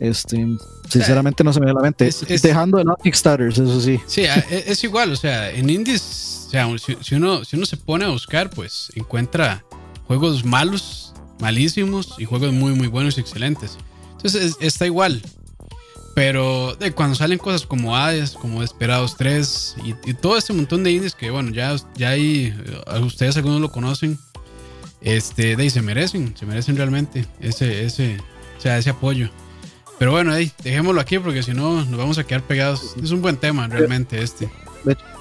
Este, 0.01 0.47
Sinceramente 0.89 1.45
no 1.45 1.53
se 1.53 1.61
me 1.61 1.67
viene 1.67 1.79
a 1.79 1.83
la 1.83 1.87
mente. 1.87 2.09
es- 2.09 2.43
Dejando 2.43 2.79
de 2.79 2.85
no 2.85 2.97
Kickstarters, 2.97 3.59
eso 3.59 3.81
sí. 3.81 4.01
Sí, 4.07 4.23
e- 4.23 4.65
es, 4.67 4.83
igual, 4.83 5.13
o 5.13 5.17
sea, 5.17 5.51
en 5.51 5.69
indies, 5.71 6.47
o 6.47 6.51
sea, 6.51 6.67
si, 6.79 6.97
si 7.03 7.15
uno, 7.15 7.45
si 7.45 7.57
uno 7.57 7.67
se 7.67 7.77
pone 7.77 8.07
a 8.07 8.09
buscar, 8.09 8.51
pues 8.51 8.91
encuentra 8.97 9.63
juegos 10.07 10.45
malos, 10.45 11.13
malísimos 11.39 12.15
y 12.19 12.25
juegos 12.25 12.53
muy, 12.53 12.73
muy 12.75 12.89
buenos 12.89 13.19
y 13.19 13.21
excelentes. 13.21 13.77
Entonces 14.13 14.43
es- 14.43 14.57
está 14.61 14.87
igual. 14.87 15.23
Pero 16.15 16.75
de, 16.75 16.93
cuando 16.93 17.15
salen 17.15 17.39
cosas 17.39 17.65
como 17.67 17.97
Hades, 17.97 18.33
como 18.33 18.63
Desperados 18.63 19.17
3 19.17 19.77
y, 19.85 20.11
y 20.11 20.15
todo 20.15 20.37
este 20.37 20.53
montón 20.53 20.83
de 20.83 20.91
indies 20.91 21.15
que, 21.15 21.31
bueno, 21.31 21.51
ya, 21.53 21.77
ya 21.95 22.09
ahí, 22.11 22.53
eh, 22.93 22.99
ustedes 23.01 23.37
algunos 23.37 23.61
lo 23.61 23.71
conocen, 23.71 24.19
este, 25.03 25.57
de 25.57 25.63
ahí 25.63 25.71
se 25.71 25.83
merecen, 25.83 26.35
se 26.37 26.47
merecen 26.47 26.77
realmente 26.77 27.27
ese, 27.41 27.85
ese, 27.85 28.19
o 28.59 28.61
sea, 28.61 28.77
ese 28.79 28.91
apoyo. 28.91 29.31
Pero 30.01 30.13
bueno, 30.13 30.33
ahí, 30.33 30.51
dejémoslo 30.65 30.99
aquí 30.99 31.19
porque 31.19 31.43
si 31.43 31.53
no 31.53 31.85
nos 31.85 31.99
vamos 31.99 32.17
a 32.17 32.25
quedar 32.25 32.41
pegados. 32.41 32.97
Es 33.03 33.11
un 33.11 33.21
buen 33.21 33.37
tema 33.37 33.69
realmente 33.69 34.23
este. 34.23 34.49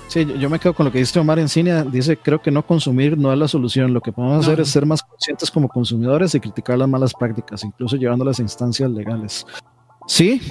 Sí, 0.08 0.26
yo, 0.40 0.50
me 0.50 0.58
quedo 0.58 0.74
con 0.74 0.86
lo 0.86 0.92
que 0.92 1.00
dice 1.00 1.20
Omar 1.20 1.38
Encinia. 1.38 1.84
Dice, 1.84 2.16
creo 2.16 2.42
que 2.42 2.50
no 2.50 2.66
consumir 2.66 3.18
no 3.18 3.34
es 3.34 3.38
la 3.38 3.50
solución. 3.50 3.94
Lo 3.94 4.00
que 4.00 4.14
podemos 4.14 4.38
No, 4.38 4.42
hacer 4.42 4.62
es 4.62 4.70
ser 4.70 4.86
más 4.86 5.04
conscientes 5.04 5.52
como 5.52 5.68
consumidores 5.68 6.34
y 6.34 6.40
criticar 6.40 6.78
las 6.78 6.88
malas 6.88 7.14
prácticas, 7.14 7.62
incluso 7.66 7.98
llevándolas 7.98 8.40
a 8.40 8.42
instancias 8.42 8.90
legales. 8.90 9.46
Sí, 10.08 10.42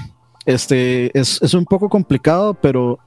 este 0.44 1.18
es, 1.18 1.40
es 1.40 1.54
un 1.54 1.64
poco 1.64 1.88
complicado, 1.88 2.52
pero 2.52 2.98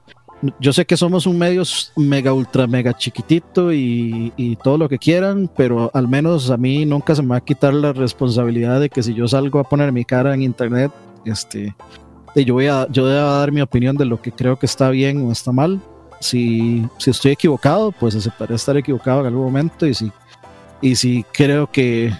yo 0.58 0.72
sé 0.72 0.84
que 0.86 0.96
somos 0.96 1.24
un 1.28 1.38
medio 1.38 1.62
mega, 1.94 2.32
ultra, 2.32 2.66
mega 2.66 2.96
chiquitito 2.96 3.72
y, 3.72 4.32
y 4.36 4.56
todo 4.56 4.76
lo 4.76 4.88
que 4.88 4.98
quieran, 4.98 5.48
pero 5.56 5.88
al 5.94 6.08
menos 6.08 6.50
a 6.50 6.56
mí 6.56 6.84
nunca 6.84 7.14
se 7.14 7.22
me 7.22 7.28
va 7.28 7.36
a 7.36 7.44
quitar 7.44 7.72
la 7.74 7.92
responsabilidad 7.92 8.80
de 8.80 8.90
que 8.90 9.04
si 9.04 9.14
yo 9.14 9.28
salgo 9.28 9.60
a 9.60 9.64
poner 9.64 9.92
mi 9.92 10.04
cara 10.04 10.34
en 10.34 10.42
internet, 10.42 10.90
este, 11.24 11.74
yo 12.34 12.54
voy 12.54 12.66
a, 12.66 12.86
yo 12.90 13.02
voy 13.02 13.12
a 13.12 13.22
dar 13.22 13.52
mi 13.52 13.60
opinión 13.60 13.96
de 13.96 14.04
lo 14.04 14.20
que 14.20 14.32
creo 14.32 14.58
que 14.58 14.66
está 14.66 14.90
bien 14.90 15.26
o 15.26 15.32
está 15.32 15.52
mal. 15.52 15.80
Si, 16.20 16.86
si 16.98 17.10
estoy 17.10 17.32
equivocado, 17.32 17.92
pues 17.92 18.14
aceptaré 18.14 18.54
estar 18.54 18.76
equivocado 18.76 19.20
en 19.20 19.26
algún 19.26 19.44
momento 19.44 19.86
y 19.86 19.94
si, 19.94 20.12
y 20.80 20.94
si 20.94 21.24
creo 21.32 21.70
que, 21.70 22.12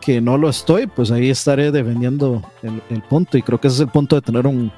que 0.00 0.20
no 0.20 0.38
lo 0.38 0.48
estoy, 0.48 0.86
pues 0.86 1.10
ahí 1.10 1.28
estaré 1.28 1.72
defendiendo 1.72 2.42
el, 2.62 2.82
el 2.88 3.02
punto 3.02 3.36
y 3.36 3.42
creo 3.42 3.60
que 3.60 3.68
ese 3.68 3.76
es 3.76 3.80
el 3.80 3.88
punto 3.88 4.14
de 4.14 4.22
tener 4.22 4.46
un, 4.46 4.70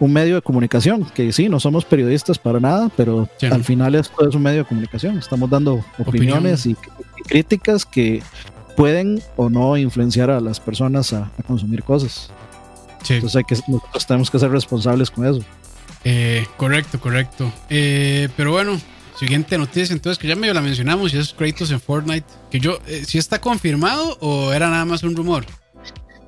un 0.00 0.12
medio 0.12 0.34
de 0.34 0.42
comunicación, 0.42 1.04
que 1.14 1.32
sí, 1.32 1.48
no 1.48 1.60
somos 1.60 1.84
periodistas 1.84 2.38
para 2.38 2.58
nada, 2.58 2.90
pero 2.96 3.28
al 3.50 3.62
final 3.62 3.94
esto 3.94 4.28
es 4.28 4.34
un 4.34 4.42
medio 4.42 4.58
de 4.58 4.64
comunicación, 4.64 5.16
estamos 5.16 5.48
dando 5.48 5.84
opiniones 5.98 6.66
y, 6.66 6.70
y 6.70 7.22
críticas 7.22 7.84
que 7.84 8.20
pueden 8.76 9.22
o 9.36 9.48
no 9.48 9.76
influenciar 9.76 10.30
a 10.30 10.40
las 10.40 10.58
personas 10.58 11.12
a, 11.12 11.30
a 11.38 11.42
consumir 11.46 11.84
cosas. 11.84 12.32
Sí, 13.02 13.14
Entonces 13.14 13.36
hay 13.36 13.44
que, 13.44 13.56
nosotros 13.68 14.06
tenemos 14.06 14.30
que 14.30 14.38
ser 14.38 14.50
responsables 14.50 15.10
con 15.10 15.26
eso. 15.26 15.40
eh, 16.04 16.46
correcto, 16.56 17.00
correcto. 17.00 17.52
Eh, 17.70 18.28
pero 18.36 18.52
bueno, 18.52 18.80
siguiente 19.18 19.58
noticia, 19.58 19.92
entonces 19.92 20.18
que 20.18 20.28
ya 20.28 20.36
medio 20.36 20.54
la 20.54 20.60
mencionamos 20.60 21.12
y 21.14 21.18
es 21.18 21.32
Kratos 21.32 21.70
en 21.70 21.80
Fortnite. 21.80 22.26
Que 22.50 22.60
yo, 22.60 22.78
eh, 22.86 23.04
si 23.06 23.18
está 23.18 23.40
confirmado 23.40 24.16
o 24.20 24.52
era 24.52 24.68
nada 24.70 24.84
más 24.84 25.02
un 25.02 25.16
rumor. 25.16 25.44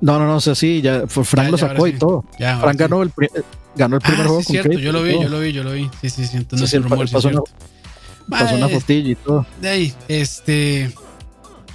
No, 0.01 0.19
no, 0.19 0.27
no, 0.27 0.35
o 0.35 0.41
sea, 0.41 0.55
sí, 0.55 0.81
ya 0.81 1.07
Frank 1.07 1.45
Ya, 1.45 1.51
lo 1.51 1.57
sacó 1.57 1.87
y 1.87 1.93
sí. 1.93 1.97
todo. 1.99 2.25
Ya, 2.37 2.59
Frank 2.59 2.73
sí. 2.73 2.77
ganó 2.79 3.01
el, 3.03 3.11
ganó 3.75 3.95
el 3.95 4.01
primer 4.01 4.21
Ah, 4.21 4.27
juego 4.27 4.41
sí, 4.41 4.45
con 4.47 4.51
cierto, 4.53 4.69
Kratos 4.69 4.83
yo 4.83 4.91
lo 4.91 5.03
vi, 5.03 5.13
yo 5.13 5.29
lo 5.29 5.39
vi, 5.39 5.51
yo 5.53 5.63
lo 5.63 5.71
vi. 5.71 5.89
Sí, 6.01 6.09
sí, 6.09 6.27
sí, 6.27 6.37
entonces 6.37 6.69
Sí, 6.69 6.75
sí, 6.75 6.83
un 6.83 6.89
rumor, 6.89 7.07
sí, 7.07 7.13
pasó, 7.13 7.29
una, 7.29 7.41
pasó 8.29 8.55
una 8.55 8.67
fotilla 8.69 9.09
y 9.11 9.15
todo. 9.15 9.45
De 9.61 9.69
ahí, 9.69 9.93
este. 10.09 10.91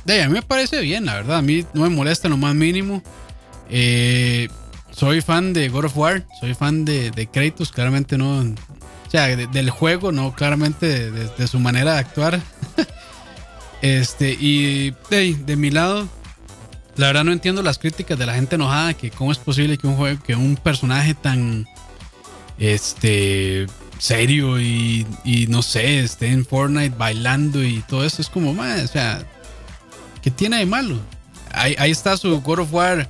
De 0.05 0.13
ahí, 0.15 0.21
a 0.21 0.29
mí 0.29 0.35
me 0.35 0.43
parece 0.43 0.81
bien, 0.83 1.07
la 1.07 1.15
verdad. 1.15 1.39
A 1.39 1.43
mí 1.43 1.65
no 1.73 1.83
me 1.83 1.89
molesta 1.89 2.29
lo 2.29 2.37
más 2.37 2.55
mínimo. 2.55 3.03
Eh, 3.71 4.49
soy 5.01 5.23
fan 5.23 5.55
de 5.55 5.71
God 5.71 5.87
of 5.87 5.97
War, 5.97 6.27
soy 6.41 6.53
fan 6.53 6.85
de, 6.85 7.11
de 7.11 7.27
Kratos, 7.27 7.73
claramente 7.73 8.19
no. 8.19 8.41
O 8.41 9.11
sea, 9.11 9.35
de- 9.35 9.47
del 9.47 9.71
juego, 9.71 10.13
no, 10.13 10.35
claramente 10.35 11.11
de, 11.11 11.49
su 11.49 11.59
manera 11.59 11.95
de 11.95 12.01
actuar. 12.01 12.39
este, 13.83 14.37
y 14.39 14.95
de, 15.09 15.57
mi 15.57 15.71
lado, 15.71 16.07
la 16.97 17.07
verdad 17.07 17.25
no 17.25 17.33
entiendo 17.33 17.63
las 17.63 17.79
críticas 17.79 18.19
de 18.19 18.27
la 18.27 18.35
gente 18.35 18.57
enojada, 18.57 18.93
que 18.93 19.11
cómo 19.11 19.33
es 19.33 19.39
posible 19.39 19.79
que 19.79 19.87
un 19.87 19.97
juego, 19.97 20.23
que 20.23 20.37
un 20.37 20.57
personaje 20.57 21.15
tan 21.15 21.67
este 22.59 23.69
serio 23.99 24.61
y, 24.61 25.07
y 25.25 25.47
no 25.47 25.63
sé, 25.63 26.01
esté 26.01 26.27
en 26.27 26.45
Fortnite 26.45 26.95
bailando 26.99 27.65
y 27.65 27.81
todo 27.89 28.05
eso 28.05 28.21
es 28.21 28.29
como, 28.29 28.53
"Ma, 28.53 28.77
o 28.85 28.87
sea, 28.87 29.25
¿qué 30.21 30.31
tiene 30.31 30.59
de 30.59 30.67
malo? 30.67 31.01
Ahí, 31.53 31.75
ahí 31.79 31.91
está 31.91 32.19
su 32.19 32.39
God 32.43 32.59
of 32.61 32.73
War 32.75 33.09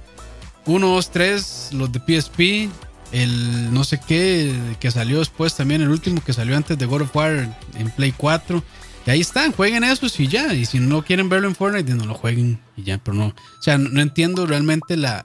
1, 0.70 0.86
2, 0.86 1.10
3, 1.10 1.68
los 1.72 1.90
de 1.92 1.98
PSP, 2.00 2.70
el 3.12 3.72
no 3.74 3.82
sé 3.84 4.00
qué 4.06 4.54
que 4.78 4.90
salió 4.90 5.18
después 5.18 5.54
también, 5.56 5.82
el 5.82 5.88
último 5.90 6.22
que 6.24 6.32
salió 6.32 6.56
antes 6.56 6.78
de 6.78 6.86
God 6.86 7.02
of 7.02 7.16
War 7.16 7.56
en 7.74 7.90
Play 7.90 8.12
4. 8.16 8.62
Y 9.06 9.10
ahí 9.10 9.20
están, 9.20 9.52
jueguen 9.52 9.82
esos 9.82 10.18
y 10.20 10.28
ya. 10.28 10.52
Y 10.54 10.66
si 10.66 10.78
no 10.78 11.02
quieren 11.02 11.28
verlo 11.30 11.48
en 11.48 11.54
Fortnite, 11.54 11.94
no 11.94 12.04
lo 12.04 12.14
jueguen 12.14 12.60
y 12.76 12.82
ya, 12.84 12.98
pero 12.98 13.16
no. 13.16 13.26
O 13.28 13.62
sea, 13.62 13.78
no, 13.78 14.00
entiendo 14.00 14.46
realmente 14.46 14.96
la. 14.96 15.24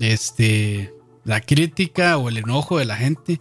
Este. 0.00 0.92
La 1.24 1.40
crítica 1.42 2.16
o 2.16 2.28
el 2.30 2.38
enojo 2.38 2.78
de 2.78 2.86
la 2.86 2.96
gente 2.96 3.38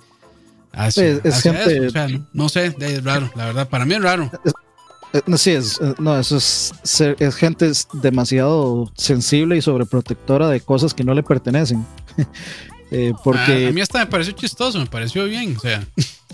hacia, 0.74 1.06
Es- 1.06 1.22
es 1.24 1.36
hacia 1.36 1.54
gente- 1.54 1.78
eso. 1.78 1.86
O 1.88 1.90
sea, 1.92 2.08
no, 2.10 2.28
no 2.34 2.50
sé, 2.50 2.76
es 2.80 3.04
raro, 3.04 3.32
la 3.36 3.46
verdad. 3.46 3.70
Para 3.70 3.86
mí 3.86 3.94
es 3.96 4.02
raro. 4.02 4.30
No, 5.26 5.38
sí, 5.38 5.52
es, 5.52 5.80
eh, 5.82 5.94
no, 6.00 6.18
eso 6.20 6.38
es, 6.38 6.74
es 7.20 7.36
gente 7.36 7.72
demasiado 7.94 8.92
sensible 8.96 9.58
y 9.58 9.62
sobreprotectora 9.62 10.50
de 10.50 10.62
cosas 10.62 10.94
que 10.94 11.04
no 11.04 11.14
le 11.14 11.24
pertenecen. 11.24 11.86
Eh, 12.90 13.12
porque 13.22 13.66
a, 13.66 13.68
a 13.68 13.72
mí 13.74 13.82
hasta 13.82 14.00
me 14.00 14.06
pareció 14.06 14.32
chistoso, 14.32 14.80
me 14.80 14.86
pareció 14.86 15.26
bien, 15.26 15.58
o 15.58 15.60
sea. 15.60 15.86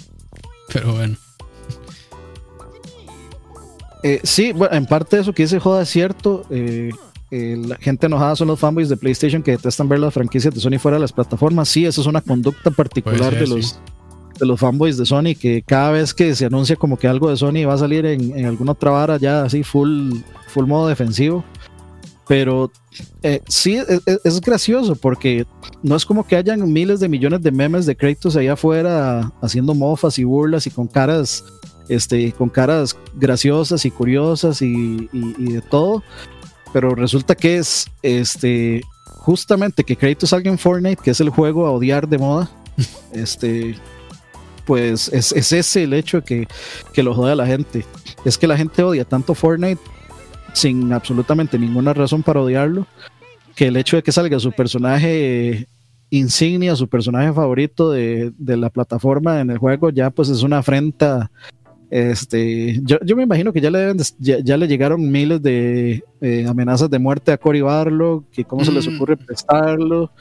Pero 0.72 0.93
bueno. 0.93 1.17
Eh, 4.04 4.19
sí, 4.24 4.52
bueno, 4.52 4.76
en 4.76 4.86
parte 4.86 5.15
de 5.15 5.22
eso 5.24 5.34
que 5.34 5.41
dice 5.43 5.60
Joda 5.60 5.82
es 5.82 5.89
cierto. 5.89 6.46
eh, 6.52 6.91
eh, 7.32 7.58
la 7.58 7.78
gente 7.78 8.06
enojada 8.06 8.36
son 8.36 8.50
los 8.50 8.60
fanboys 8.60 8.89
de 8.89 8.96
PlayStation 8.98 9.41
que 9.41 9.50
detestan 9.50 9.89
ver 9.89 9.98
las 9.98 10.13
franquicias 10.13 10.54
de 10.54 10.60
Sony 10.60 10.78
fuera 10.78 10.98
de 10.98 11.02
las 11.02 11.12
plataformas. 11.12 11.67
Sí, 11.67 11.84
eso 11.84 12.02
es 12.02 12.06
una 12.06 12.22
conducta 12.22 12.69
particular 12.69 13.17
Puede 13.17 13.32
ser, 13.32 13.50
de, 13.50 13.56
los, 13.56 13.65
sí. 13.69 13.76
De 14.43 14.47
los 14.47 14.60
fanboys 14.60 14.97
de 14.97 15.06
Sony, 15.06 15.36
que 15.39 15.63
cada 15.65 15.91
vez 15.91 16.13
que 16.13 16.36
se 16.36 16.45
anuncia 16.45 16.75
como 16.75 16.97
que 16.97 17.08
algo 17.08 17.29
de 17.29 17.38
Sony 17.38 17.65
va 17.67 17.73
a 17.73 17.77
salir 17.77 18.06
en, 18.06 18.38
en 18.38 18.45
alguna 18.45 18.73
otra 18.73 18.91
vara 18.91 19.17
ya 19.17 19.43
así 19.43 19.63
full, 19.63 20.13
full 20.47 20.65
modo 20.67 20.88
defensivo. 20.88 21.43
Pero 22.27 22.71
eh, 23.21 23.41
sí, 23.49 23.75
es, 23.75 24.01
es- 24.06 24.19
es 24.23 24.39
gracioso 24.41 24.95
porque 24.95 25.45
no 25.82 25.95
es 25.95 26.06
como 26.06 26.25
que 26.25 26.38
hayan 26.38 26.71
miles 26.71 26.99
de 27.01 27.10
millones 27.10 27.41
de 27.41 27.51
memes 27.51 27.86
de 27.86 27.95
Kratos 27.97 28.36
allá 28.38 28.53
afuera 28.53 29.32
haciendo 29.41 29.73
mofas 29.73 30.17
y 30.19 30.23
burlas 30.23 30.65
y 30.65 30.69
con 30.71 30.88
caras, 30.88 31.43
este, 31.89 32.32
con 32.32 32.47
caras 32.47 32.95
graciosas 33.15 33.84
y 33.86 33.91
curiosas 33.91 34.62
y, 34.62 35.10
y- 35.12 35.36
y 35.38 35.51
de 35.53 35.62
todo. 35.62 36.01
Pero 36.71 36.95
resulta 36.95 37.36
que 37.36 37.58
es 37.58 37.88
este 38.01 38.82
justamente 39.19 39.84
que 39.84 39.95
Kratos 39.97 40.29
salga 40.29 40.49
en 40.49 40.58
Fortnite, 40.58 41.01
que 41.03 41.12
es 41.12 41.19
el 41.19 41.29
juego 41.29 41.65
a 41.67 41.71
odiar 41.71 42.08
de 42.08 42.17
moda. 42.17 42.49
este, 43.13 43.75
pues 44.65 45.10
es, 45.13 45.32
es 45.32 45.52
ese 45.52 45.84
el 45.84 45.93
hecho 45.93 46.23
que, 46.23 46.47
que 46.93 47.04
lo 47.04 47.13
jode 47.13 47.32
a 47.34 47.36
la 47.36 47.45
gente. 47.47 47.86
Es 48.26 48.38
que 48.38 48.47
la 48.47 48.58
gente 48.58 48.84
odia 48.84 49.06
tanto 49.06 49.34
Fortnite 49.36 49.82
sin 50.54 50.93
absolutamente 50.93 51.58
ninguna 51.60 51.93
razón 51.93 52.23
para 52.23 52.41
odiarlo, 52.41 52.86
que 53.56 53.67
el 53.67 53.78
hecho 53.78 53.95
de 53.97 54.04
que 54.04 54.12
salga 54.12 54.39
su 54.39 54.52
personaje 54.52 55.67
insignia, 56.10 56.76
su 56.76 56.88
personaje 56.88 57.34
favorito 57.34 57.91
de, 57.91 58.32
de 58.38 58.58
la 58.58 58.69
plataforma 58.69 59.41
en 59.41 59.49
el 59.49 59.58
juego, 59.58 59.89
ya 59.89 60.10
pues 60.12 60.30
es 60.30 60.43
una 60.43 60.60
afrenta. 60.60 61.32
Este, 61.89 62.80
yo, 62.84 62.97
yo 63.06 63.15
me 63.15 63.23
imagino 63.23 63.54
que 63.54 63.62
ya 63.62 63.69
le 63.69 63.80
deben 63.80 63.97
de- 63.97 64.06
ya, 64.19 64.39
ya 64.39 64.58
le 64.58 64.67
llegaron 64.67 65.12
miles 65.12 65.41
de 65.43 66.04
eh, 66.21 66.45
amenazas 66.47 66.89
de 66.89 66.97
muerte 66.99 67.32
a 67.32 67.38
Cory 67.38 67.62
Barlow, 67.62 68.26
que 68.32 68.43
cómo 68.45 68.63
se 68.65 68.71
les 68.71 68.88
Mm. 68.88 68.95
ocurre 68.95 69.17
prestarlo, 69.17 70.12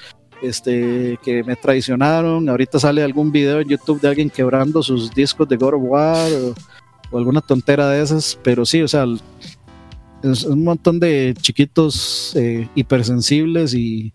este, 0.43 1.19
que 1.23 1.43
me 1.45 1.57
traicionaron. 1.57 2.49
Ahorita 2.49 2.79
sale 2.79 3.03
algún 3.03 3.33
video 3.33 3.61
en 3.61 3.69
YouTube 3.69 4.01
de 4.01 4.09
alguien 4.09 4.31
quebrando 4.31 4.83
sus 4.83 5.13
discos 5.15 5.49
de 5.49 5.57
God 5.57 5.75
of 5.75 5.83
War 5.85 6.33
o, 6.33 6.55
o 7.11 7.19
alguna 7.19 7.41
tontera 7.41 7.89
de 7.89 8.03
esas, 8.03 8.39
pero 8.43 8.67
sí, 8.67 8.83
o 8.83 8.89
sea, 8.89 9.07
es 10.23 10.45
un 10.45 10.65
montón 10.65 11.01
de 11.01 11.35
chiquitos 11.41 12.33
eh, 12.37 12.69
hipersensibles 12.75 13.75
y, 13.75 14.13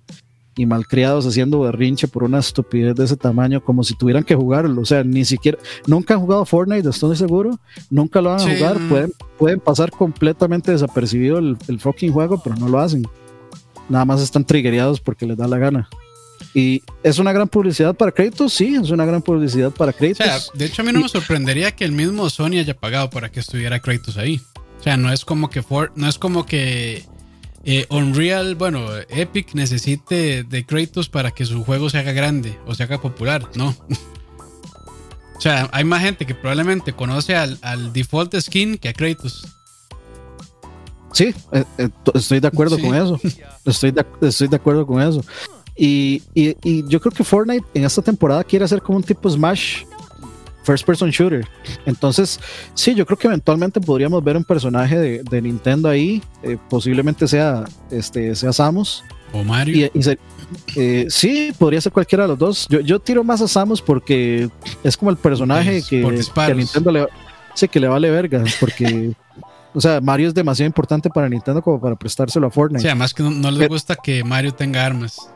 y 0.55 0.65
malcriados 0.65 1.25
haciendo 1.25 1.59
berrinche 1.61 2.07
por 2.07 2.23
una 2.23 2.39
estupidez 2.39 2.95
de 2.95 3.05
ese 3.05 3.15
tamaño, 3.17 3.63
como 3.63 3.83
si 3.83 3.95
tuvieran 3.95 4.23
que 4.23 4.35
jugarlo. 4.35 4.81
O 4.81 4.85
sea, 4.85 5.03
ni 5.03 5.25
siquiera, 5.25 5.57
nunca 5.85 6.15
han 6.15 6.21
jugado 6.21 6.45
Fortnite, 6.45 6.89
estoy 6.89 7.15
seguro, 7.15 7.59
nunca 7.89 8.21
lo 8.21 8.31
van 8.31 8.39
a 8.39 8.43
Sí, 8.43 8.55
jugar, 8.55 8.77
pueden, 8.89 9.11
pueden 9.37 9.59
pasar 9.59 9.91
completamente 9.91 10.71
desapercibido 10.71 11.37
el, 11.37 11.57
el 11.67 11.79
fucking 11.79 12.11
juego, 12.11 12.41
pero 12.43 12.55
no 12.55 12.67
lo 12.67 12.79
hacen. 12.79 13.03
Nada 13.89 14.03
más 14.05 14.21
están 14.21 14.45
triggereados 14.45 14.99
porque 14.99 15.25
les 15.25 15.37
da 15.37 15.47
la 15.47 15.57
gana. 15.57 15.89
Y 16.53 16.83
es 17.03 17.19
una 17.19 17.31
gran 17.33 17.47
publicidad 17.47 17.95
para 17.95 18.11
Kratos, 18.11 18.53
sí, 18.53 18.75
es 18.75 18.89
una 18.89 19.05
gran 19.05 19.21
publicidad 19.21 19.71
para 19.71 19.91
O 19.91 19.95
Kratos. 19.95 20.17
sea, 20.17 20.39
de 20.53 20.65
hecho 20.65 20.81
a 20.81 20.85
mí 20.85 20.91
no 20.91 21.01
me 21.01 21.09
sorprendería 21.09 21.75
que 21.75 21.85
el 21.85 21.91
mismo 21.91 22.29
Sony 22.29 22.59
haya 22.59 22.75
pagado 22.75 23.09
para 23.09 23.29
que 23.31 23.39
estuviera 23.39 23.79
Kratos 23.79 24.17
ahí. 24.17 24.41
O 24.79 24.83
sea, 24.83 24.97
no 24.97 25.11
es 25.11 25.25
como 25.25 25.49
que 25.49 25.61
For- 25.63 25.91
no 25.95 26.07
es 26.07 26.17
como 26.17 26.45
que 26.45 27.03
eh, 27.63 27.85
Unreal, 27.89 28.55
bueno, 28.55 28.87
Epic 29.09 29.53
necesite 29.53 30.43
de 30.43 30.65
Kratos 30.65 31.09
para 31.09 31.31
que 31.31 31.45
su 31.45 31.63
juego 31.63 31.89
se 31.89 31.97
haga 31.97 32.11
grande 32.13 32.57
o 32.65 32.73
se 32.75 32.83
haga 32.83 33.01
popular, 33.01 33.49
no. 33.55 33.75
o 35.37 35.41
sea, 35.41 35.69
hay 35.73 35.83
más 35.83 36.01
gente 36.01 36.25
que 36.25 36.33
probablemente 36.35 36.93
conoce 36.93 37.35
al, 37.35 37.91
default 37.93 38.35
skin 38.39 38.77
que 38.77 38.89
a 38.89 38.93
Kratos. 38.93 39.45
Sí, 41.13 41.33
eh, 41.51 41.63
eh, 41.77 41.89
estoy 42.13 42.39
de 42.39 42.47
acuerdo 42.47 42.79
con 42.79 42.93
eso. 42.95 43.19
Estoy 43.65 43.91
de, 43.91 44.05
estoy 44.21 44.47
de 44.47 44.55
acuerdo 44.55 44.87
con 44.87 45.01
eso. 45.01 45.21
Y, 45.77 46.23
y, 46.33 46.87
yo 46.87 46.99
creo 46.99 47.11
que 47.11 47.23
Fortnite 47.23 47.65
en 47.73 47.83
esta 47.83 48.01
temporada 48.01 48.43
quiere 48.43 48.65
hacer 48.65 48.81
como 48.81 48.97
un 48.97 49.03
tipo 49.03 49.29
Smash 49.29 49.83
first 50.67 50.85
person 50.85 51.09
shooter. 51.09 51.47
Entonces, 51.85 52.39
sí, 52.73 52.93
yo 52.93 53.05
creo 53.05 53.17
que 53.17 53.27
eventualmente 53.27 53.79
podríamos 53.79 54.21
ver 54.21 54.35
un 54.35 54.43
personaje 54.43 55.23
de, 55.23 55.41
Nintendo 55.41 55.87
ahí, 55.87 56.21
eh, 56.43 56.57
posiblemente 56.69 57.25
sea, 57.27 57.63
este, 57.89 58.35
sea 58.35 58.51
Samus. 58.51 59.03
O 59.31 59.43
Mario. 59.43 59.89
Eh, 60.75 61.05
sí, 61.09 61.53
podría 61.57 61.79
ser 61.79 61.93
cualquiera 61.93 62.25
de 62.25 62.29
los 62.29 62.37
dos. 62.37 62.67
Yo, 62.67 62.99
tiro 62.99 63.23
más 63.23 63.41
a 63.41 63.47
Samus 63.47 63.81
porque 63.81 64.49
es 64.83 64.97
como 64.97 65.09
el 65.11 65.17
personaje 65.17 65.81
que, 65.89 66.03
a 66.35 66.53
Nintendo 66.53 66.91
le, 66.91 67.07
sí, 67.53 67.67
que 67.67 67.79
le 67.79 67.87
vale 67.87 68.11
verga, 68.11 68.43
porque... 68.59 69.13
O 69.73 69.81
sea, 69.81 70.01
Mario 70.01 70.29
es 70.29 70.33
demasiado 70.33 70.65
importante 70.65 71.07
para 71.07 71.29
Nintendo 71.29 71.61
como 71.61 71.79
para 71.79 71.95
prestárselo 71.95 72.47
a 72.47 72.49
Fortnite. 72.49 72.81
Sí, 72.81 72.87
además 72.87 73.13
que 73.13 73.21
no, 73.21 73.29
no 73.29 73.51
les 73.51 73.67
gusta 73.67 73.95
que 73.95 74.23
Mario 74.23 74.51
tenga 74.51 74.83
armas. 74.83 75.29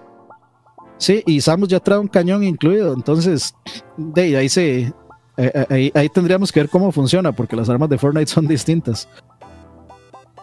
Sí, 1.02 1.24
y 1.26 1.42
Samus 1.42 1.68
ya 1.68 1.80
trae 1.80 1.98
un 1.98 2.08
cañón 2.08 2.44
incluido, 2.44 2.94
entonces 2.94 3.56
de 3.98 4.38
ahí 4.38 4.48
se 4.48 4.94
eh, 5.36 5.66
eh, 5.72 5.92
ahí, 5.96 6.10
tendríamos 6.10 6.52
que 6.52 6.60
ver 6.60 6.70
cómo 6.70 6.92
funciona, 6.92 7.32
porque 7.32 7.56
las 7.56 7.70
armas 7.70 7.90
de 7.90 7.98
Fortnite 7.98 8.30
son 8.30 8.48
distintas. 8.48 9.10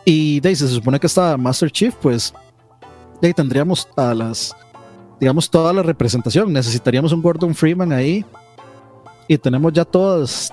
Y 0.04 0.40
de 0.40 0.48
ahí 0.48 0.56
se 0.56 0.66
supone 0.66 0.98
que 0.98 1.06
está 1.06 1.36
Master 1.36 1.70
Chief, 1.70 1.94
pues 2.02 2.34
de 3.20 3.28
ahí 3.28 3.34
tendríamos 3.34 3.86
a 3.96 4.12
las, 4.14 4.56
digamos, 5.20 5.48
toda 5.48 5.72
la 5.72 5.84
representación. 5.84 6.52
Necesitaríamos 6.52 7.12
un 7.12 7.22
Gordon 7.22 7.54
Freeman 7.54 7.92
ahí. 7.92 8.24
Y 9.28 9.38
tenemos 9.38 9.72
ya 9.72 9.84
todas, 9.84 10.52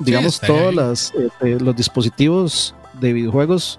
digamos, 0.00 0.38
todos 0.38 1.14
este, 1.14 1.58
los 1.60 1.74
dispositivos 1.74 2.74
de 3.00 3.14
videojuegos 3.14 3.78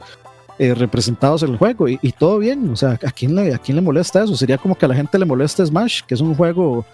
eh, 0.60 0.74
representados 0.74 1.44
en 1.44 1.52
el 1.52 1.58
juego 1.58 1.88
y, 1.88 1.98
todo 2.18 2.40
bien. 2.40 2.70
O 2.70 2.76
sea, 2.76 2.92
¿a 2.92 3.12
quién, 3.12 3.36
le, 3.36 3.54
¿a 3.54 3.58
quién 3.58 3.76
le 3.76 3.82
molesta 3.82 4.24
eso? 4.24 4.36
Sería 4.36 4.58
como 4.58 4.76
que 4.76 4.86
a 4.86 4.90
la 4.90 4.96
gente 4.96 5.20
le 5.20 5.26
molesta 5.26 5.66
Smash, 5.66 6.02
que 6.08 6.16
es 6.16 6.22
un 6.22 6.36
juego 6.36 6.86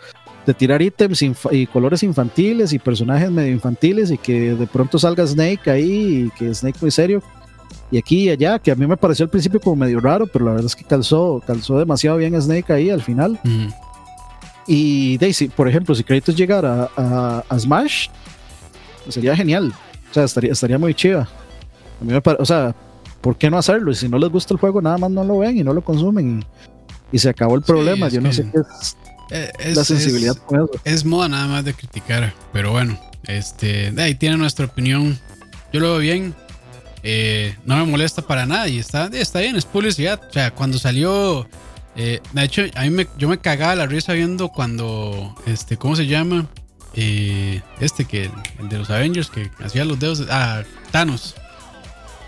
de 0.45 0.53
tirar 0.53 0.81
ítems 0.81 1.21
y 1.51 1.67
colores 1.67 2.03
infantiles 2.03 2.73
y 2.73 2.79
personajes 2.79 3.31
medio 3.31 3.53
infantiles 3.53 4.11
y 4.11 4.17
que 4.17 4.55
de 4.55 4.67
pronto 4.67 4.99
salga 4.99 5.25
Snake 5.25 5.71
ahí 5.71 6.25
y 6.25 6.29
que 6.37 6.53
Snake 6.53 6.77
muy 6.81 6.91
serio. 6.91 7.23
Y 7.89 7.97
aquí 7.97 8.23
y 8.23 8.29
allá, 8.31 8.59
que 8.59 8.71
a 8.71 8.75
mí 8.75 8.87
me 8.87 8.97
pareció 8.97 9.23
al 9.23 9.29
principio 9.29 9.59
como 9.59 9.75
medio 9.75 9.99
raro, 9.99 10.27
pero 10.27 10.45
la 10.45 10.51
verdad 10.51 10.65
es 10.65 10.75
que 10.75 10.83
calzó, 10.83 11.41
calzó 11.45 11.77
demasiado 11.77 12.17
bien 12.17 12.39
Snake 12.41 12.73
ahí 12.73 12.89
al 12.89 13.01
final. 13.01 13.39
Y 14.65 15.17
Daisy, 15.19 15.47
por 15.49 15.67
ejemplo, 15.67 15.93
si 15.93 16.03
Kratos 16.03 16.35
llegara 16.35 16.89
a, 16.95 17.43
a, 17.47 17.59
Smash, 17.59 18.07
sería 19.09 19.35
genial. 19.35 19.73
O 20.09 20.13
sea, 20.13 20.23
estaría, 20.23 20.51
estaría 20.53 20.77
muy 20.77 20.93
chiva. 20.93 21.21
A 22.01 22.03
mí 22.03 22.13
me 22.13 22.21
o 22.39 22.45
sea, 22.45 22.75
¿por 23.23 23.37
qué 23.37 23.49
no 23.49 23.57
hacerlo? 23.57 23.89
Y 23.89 23.95
si 23.95 24.09
no 24.09 24.19
les 24.19 24.29
gusta 24.29 24.53
el 24.53 24.59
juego, 24.59 24.81
nada 24.81 24.97
más 24.97 25.09
no 25.09 25.23
lo 25.23 25.39
ven 25.39 25.57
y 25.57 25.63
no 25.63 25.73
lo 25.73 25.81
consumen. 25.81 26.45
Y, 27.11 27.17
se 27.17 27.29
acabó 27.29 27.55
el 27.55 27.61
problema. 27.61 28.09
Yo 28.09 28.19
no 28.21 28.33
sé 28.33 28.45
qué 28.51 28.59
es, 28.59 28.97
eh, 29.31 29.73
la 29.73 29.83
sensibilidad. 29.83 30.35
Es, 30.83 31.05
moda 31.05 31.29
nada 31.29 31.47
más 31.47 31.65
de 31.65 31.73
criticar. 31.73 32.33
Pero 32.51 32.71
bueno, 32.71 32.99
este, 33.23 33.91
de 33.91 34.03
ahí 34.03 34.15
tiene 34.15 34.35
nuestra 34.37 34.65
opinión. 34.65 35.17
Yo 35.71 35.79
lo 35.79 35.91
veo 35.91 35.99
bien. 35.99 36.35
Eh, 37.01 37.55
no 37.65 37.77
me 37.77 37.85
molesta 37.85 38.21
para 38.21 38.45
nada 38.45 38.67
y 38.67 38.79
está, 38.79 39.09
está 39.13 39.39
bien, 39.39 39.55
es 39.55 39.65
publicidad. 39.65 40.21
O 40.29 40.33
sea, 40.33 40.51
cuando 40.51 40.77
salió. 40.77 41.47
Eh, 41.95 42.19
de 42.33 42.43
hecho, 42.43 42.63
a 42.75 42.81
mí 42.81 42.89
me, 42.89 43.07
yo 43.17 43.29
me 43.29 43.37
cagaba 43.37 43.75
la 43.75 43.85
risa 43.85 44.13
viendo 44.13 44.49
cuando. 44.49 45.33
Este, 45.45 45.77
¿Cómo 45.77 45.95
se 45.95 46.07
llama? 46.07 46.47
este 46.93 48.05
que. 48.05 48.29
El 48.59 48.69
de 48.69 48.79
los 48.79 48.89
Avengers 48.89 49.29
que 49.29 49.49
hacía 49.63 49.85
los 49.85 49.99
dedos. 49.99 50.25
Ah, 50.29 50.63
Thanos. 50.91 51.35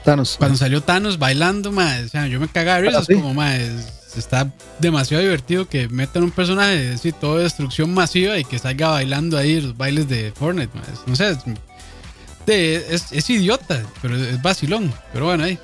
Thanos. 0.06 0.36
Cuando 0.38 0.58
salió 0.58 0.82
Thanos 0.82 1.20
bailando, 1.20 1.72
o 1.72 2.08
sea, 2.10 2.28
yo 2.28 2.40
me 2.40 2.48
cagaba 2.48 2.80
de 2.80 2.88
risa. 2.88 3.00
Ah, 3.00 3.14
como, 3.14 3.34
más, 3.34 3.60
está 4.16 4.50
demasiado 4.80 5.24
divertido 5.24 5.68
que 5.68 5.90
metan 5.90 6.24
un 6.24 6.32
personaje 6.32 6.94
así, 6.94 7.12
todo 7.12 7.40
destrucción 7.40 7.94
masiva 7.94 8.38
y 8.38 8.46
que 8.46 8.60
salga 8.60 8.90
bailando 8.90 9.38
ahí 9.38 9.60
los 9.60 9.76
bailes 9.76 10.08
de 10.08 10.32
Fortnite. 10.32 10.72
No 11.06 11.16
sé, 11.16 11.36
es, 12.48 13.12
es, 13.12 13.30
idiota, 13.30 13.84
pero 14.02 14.16
es 14.16 14.42
vacilón. 14.42 14.94
Pero 15.12 15.26
bueno, 15.26 15.44
ahí. 15.44 15.60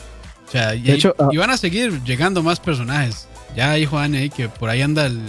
O 0.48 0.52
sea, 0.52 0.76
y, 0.76 0.92
ah, 0.92 1.30
van 1.38 1.52
a 1.52 1.58
seguir 1.58 2.04
llegando 2.04 2.44
más 2.44 2.60
personajes. 2.60 3.28
Ya 3.56 3.72
hay 3.72 3.86
Juan 3.86 4.16
ahí 4.16 4.30
que 4.30 4.50
por 4.50 4.70
ahí 4.70 4.82
anda 4.82 5.06
el 5.06 5.20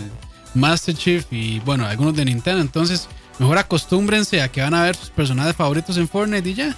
Master 0.55 0.95
Chief 0.95 1.25
y 1.31 1.61
bueno, 1.61 1.87
algunos 1.87 2.17
de 2.17 2.25
Nintendo. 2.25 2.61
Entonces, 2.61 3.09
mejor 3.39 3.59
acostúmbrense 3.59 4.43
a 4.43 4.49
que 4.49 4.63
van 4.63 4.75
a 4.75 4.83
ver 4.83 4.97
sus 4.97 5.11
personajes 5.11 5.55
favoritos 5.55 5.97
en 5.97 6.09
Fortnite 6.09 6.49
y 6.49 6.55
ya. 6.55 6.77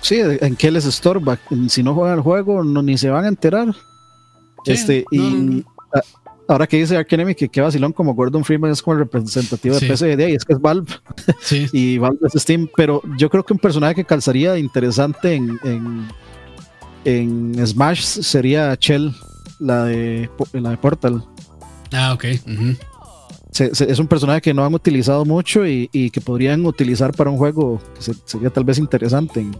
Sí, 0.00 0.20
¿en 0.20 0.56
qué 0.56 0.70
les 0.70 0.86
estorba? 0.86 1.38
Si 1.68 1.82
no 1.82 1.94
juegan 1.94 2.18
el 2.18 2.22
juego, 2.22 2.64
no, 2.64 2.82
ni 2.82 2.96
se 2.96 3.10
van 3.10 3.24
a 3.24 3.28
enterar 3.28 3.74
este, 4.66 5.04
y 5.10 5.64
ahora 6.48 6.66
que 6.66 6.78
dice 6.78 6.96
Ark 6.96 7.08
Enemy 7.10 7.34
que 7.34 7.48
qué 7.48 7.60
vacilón 7.60 7.92
como 7.92 8.14
Gordon 8.14 8.44
Freeman 8.44 8.70
es 8.70 8.82
como 8.82 8.94
el 8.94 9.00
representativo 9.00 9.78
de 9.78 9.96
PSVD 9.96 10.28
y 10.28 10.34
es 10.34 10.44
que 10.44 10.54
es 10.54 10.60
Valve 10.60 10.92
y 11.72 11.98
Valve 11.98 12.18
es 12.22 12.42
Steam, 12.42 12.68
pero 12.76 13.02
yo 13.18 13.30
creo 13.30 13.44
que 13.44 13.52
un 13.52 13.58
personaje 13.58 13.94
que 13.94 14.04
calzaría 14.04 14.58
interesante 14.58 15.34
en, 15.34 15.58
en, 17.04 17.66
Smash 17.66 18.00
sería 18.00 18.76
Chell, 18.76 19.12
la 19.58 19.84
de, 19.84 20.28
la 20.52 20.70
de 20.70 20.76
Portal. 20.76 21.24
Ah, 21.92 22.12
ok. 22.14 22.24
es 23.58 23.98
un 23.98 24.06
personaje 24.06 24.40
que 24.40 24.54
no 24.54 24.64
han 24.64 24.74
utilizado 24.74 25.24
mucho 25.24 25.66
y, 25.66 26.10
que 26.10 26.20
podrían 26.20 26.66
utilizar 26.66 27.12
para 27.12 27.30
un 27.30 27.36
juego 27.36 27.80
que 27.94 28.14
sería 28.24 28.50
tal 28.50 28.64
vez 28.64 28.78
interesante 28.78 29.40
en, 29.40 29.56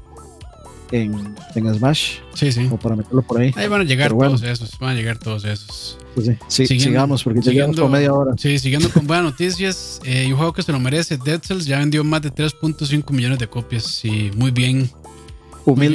en, 0.92 1.34
en, 1.54 1.74
Smash. 1.74 2.18
Sí, 2.34 2.52
sí. 2.52 2.68
O 2.70 2.76
para 2.76 2.96
meterlo 2.96 3.22
por 3.22 3.40
ahí. 3.40 3.52
Ahí 3.56 3.68
van 3.68 3.82
a 3.82 3.84
llegar 3.84 4.10
todos 4.10 4.42
esos. 4.42 4.78
Van 4.78 4.90
a 4.90 4.94
llegar 4.94 5.18
todos 5.18 5.44
esos. 5.44 5.98
Pues 6.14 6.30
sí, 6.48 6.66
sigamos 6.66 7.22
porque 7.22 7.42
siguiendo, 7.42 7.82
por 7.82 7.90
media 7.90 8.12
hora. 8.12 8.34
Sí, 8.36 8.58
siguiendo 8.58 8.90
con 8.90 9.06
buenas 9.06 9.24
noticias. 9.24 10.00
Eh, 10.04 10.26
un 10.28 10.36
juego 10.36 10.52
que 10.52 10.62
se 10.62 10.72
lo 10.72 10.80
merece, 10.80 11.16
Dead 11.16 11.40
Cells, 11.40 11.66
ya 11.66 11.78
vendió 11.78 12.02
más 12.04 12.22
de 12.22 12.32
3.5 12.32 13.12
millones 13.12 13.38
de 13.38 13.46
copias. 13.46 13.84
Sí, 13.84 14.30
muy 14.36 14.50
bien. 14.50 14.90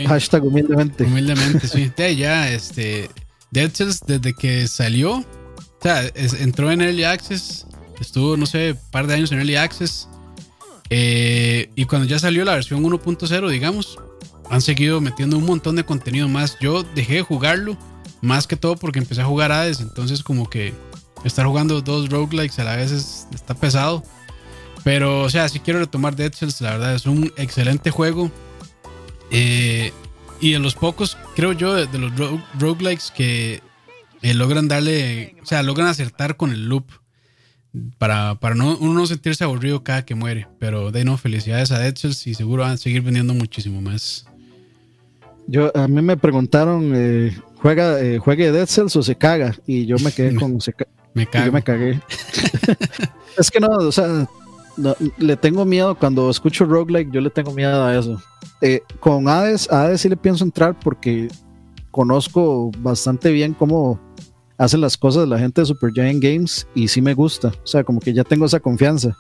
Hashtag 0.08 0.46
humildemente. 0.46 1.04
Humildemente, 1.04 1.68
sí. 1.68 1.92
ya, 2.18 2.52
este. 2.52 3.10
Dead 3.52 3.72
Cells, 3.72 4.02
desde 4.06 4.34
que 4.34 4.68
salió, 4.68 5.18
o 5.18 5.26
sea, 5.82 6.04
entró 6.40 6.72
en 6.72 6.82
Early 6.82 7.04
Access, 7.04 7.66
estuvo, 8.00 8.36
no 8.36 8.46
sé, 8.46 8.72
un 8.72 8.92
par 8.92 9.08
de 9.08 9.14
años 9.14 9.32
en 9.32 9.40
Early 9.40 9.56
Access. 9.56 10.10
Eh, 10.90 11.70
y 11.76 11.86
cuando 11.86 12.08
ya 12.08 12.20
salió 12.20 12.46
la 12.46 12.54
versión 12.54 12.84
1.0, 12.84 13.50
digamos, 13.50 13.98
han 14.50 14.62
seguido 14.62 15.02
metiendo 15.02 15.38
un 15.38 15.46
montón 15.46 15.76
de 15.76 15.86
contenido 15.86 16.28
más. 16.28 16.58
Yo 16.60 16.84
dejé 16.84 17.16
de 17.16 17.22
jugarlo 17.22 17.78
más 18.22 18.48
que 18.48 18.56
todo 18.56 18.76
porque 18.76 19.00
empecé 19.00 19.22
a 19.22 19.26
jugar 19.26 19.52
Hades, 19.52 19.80
entonces 19.80 20.24
como 20.24 20.50
que 20.50 20.74
estar 21.24 21.46
jugando 21.46 21.82
dos 21.82 22.10
roguelikes 22.10 22.60
a 22.60 22.64
la 22.64 22.76
vez 22.76 23.28
está 23.34 23.54
pesado. 23.56 24.04
Pero, 24.84 25.22
o 25.22 25.30
sea, 25.30 25.50
si 25.50 25.60
quiero 25.60 25.80
retomar 25.80 26.16
Dead 26.16 26.32
Cells, 26.32 26.62
la 26.62 26.72
verdad 26.72 26.94
es 26.94 27.08
un 27.08 27.34
excelente 27.38 27.90
juego. 27.90 28.32
Eh, 29.32 29.92
y 30.40 30.52
de 30.52 30.60
los 30.60 30.76
pocos, 30.76 31.18
creo 31.36 31.54
yo, 31.54 31.74
de, 31.74 31.98
los 31.98 32.12
roguelikes 32.60 33.12
que 33.16 33.62
eh, 34.22 34.34
logran 34.36 34.68
darle, 34.68 35.36
o 35.42 35.46
sea, 35.46 35.64
logran 35.64 35.88
acertar 35.88 36.38
con 36.38 36.52
el 36.52 36.70
loop 36.70 36.86
para, 37.98 38.36
para 38.36 38.54
no, 38.54 38.78
uno 38.78 38.94
no 38.94 39.08
sentirse 39.08 39.44
aburrido 39.44 39.84
cada 39.84 40.06
que 40.06 40.14
muere. 40.14 40.48
Pero 40.60 40.92
de 40.92 41.04
no, 41.04 41.18
felicidades 41.18 41.72
a 41.72 41.80
Dead 41.80 41.96
Cells 41.96 42.28
y 42.28 42.36
seguro 42.36 42.62
van 42.62 42.74
a 42.74 42.78
seguir 42.78 43.02
vendiendo 43.02 43.34
muchísimo 43.34 43.82
más. 43.82 44.28
Yo, 45.48 45.72
a 45.76 45.88
mí 45.88 46.02
me 46.02 46.18
preguntaron, 46.18 46.92
eh, 46.96 47.38
¿juega, 47.62 48.02
eh, 48.02 48.18
¿juegue 48.18 48.52
Dead 48.52 48.68
Cells 48.68 48.96
o 48.96 49.04
se 49.04 49.16
caga? 49.16 49.56
Y 49.66 49.86
yo 49.86 49.98
me 50.04 50.12
quedé 50.12 50.36
con... 50.40 50.60
Se 50.60 50.74
me 51.14 51.28
Yo 51.32 51.52
me 51.52 51.62
cagué. 51.62 52.02
es 53.38 53.52
que 53.52 53.60
no, 53.60 53.68
o 53.68 53.92
sea, 53.92 54.28
le 55.18 55.38
tengo 55.38 55.66
miedo 55.66 55.96
cuando 55.96 56.30
escucho 56.30 56.66
roguelike, 56.66 57.12
yo 57.12 57.22
le 57.22 57.30
tengo 57.30 57.52
miedo 57.52 57.84
a 57.84 57.98
eso. 57.98 58.22
Eh, 58.62 58.82
con 59.00 59.28
Hades, 59.28 59.72
a 59.72 59.84
Hades 59.84 60.02
sí 60.02 60.10
le 60.10 60.18
pienso 60.18 60.44
entrar 60.44 60.78
porque 60.80 61.30
conozco 61.92 62.72
bastante 62.80 63.32
bien 63.32 63.54
cómo 63.54 64.00
hacen 64.58 64.82
las 64.82 64.98
cosas 64.98 65.28
la 65.28 65.40
gente 65.40 65.62
de 65.62 65.68
Super 65.68 65.92
Giant 65.94 66.22
Games 66.22 66.68
y 66.76 66.88
sí 66.88 67.02
me 67.02 67.14
gusta. 67.14 67.50
O 67.50 67.68
sea, 67.68 67.84
como 67.84 68.00
que 68.00 68.14
ya 68.14 68.24
tengo 68.24 68.46
esa 68.46 68.60
confianza. 68.60 69.18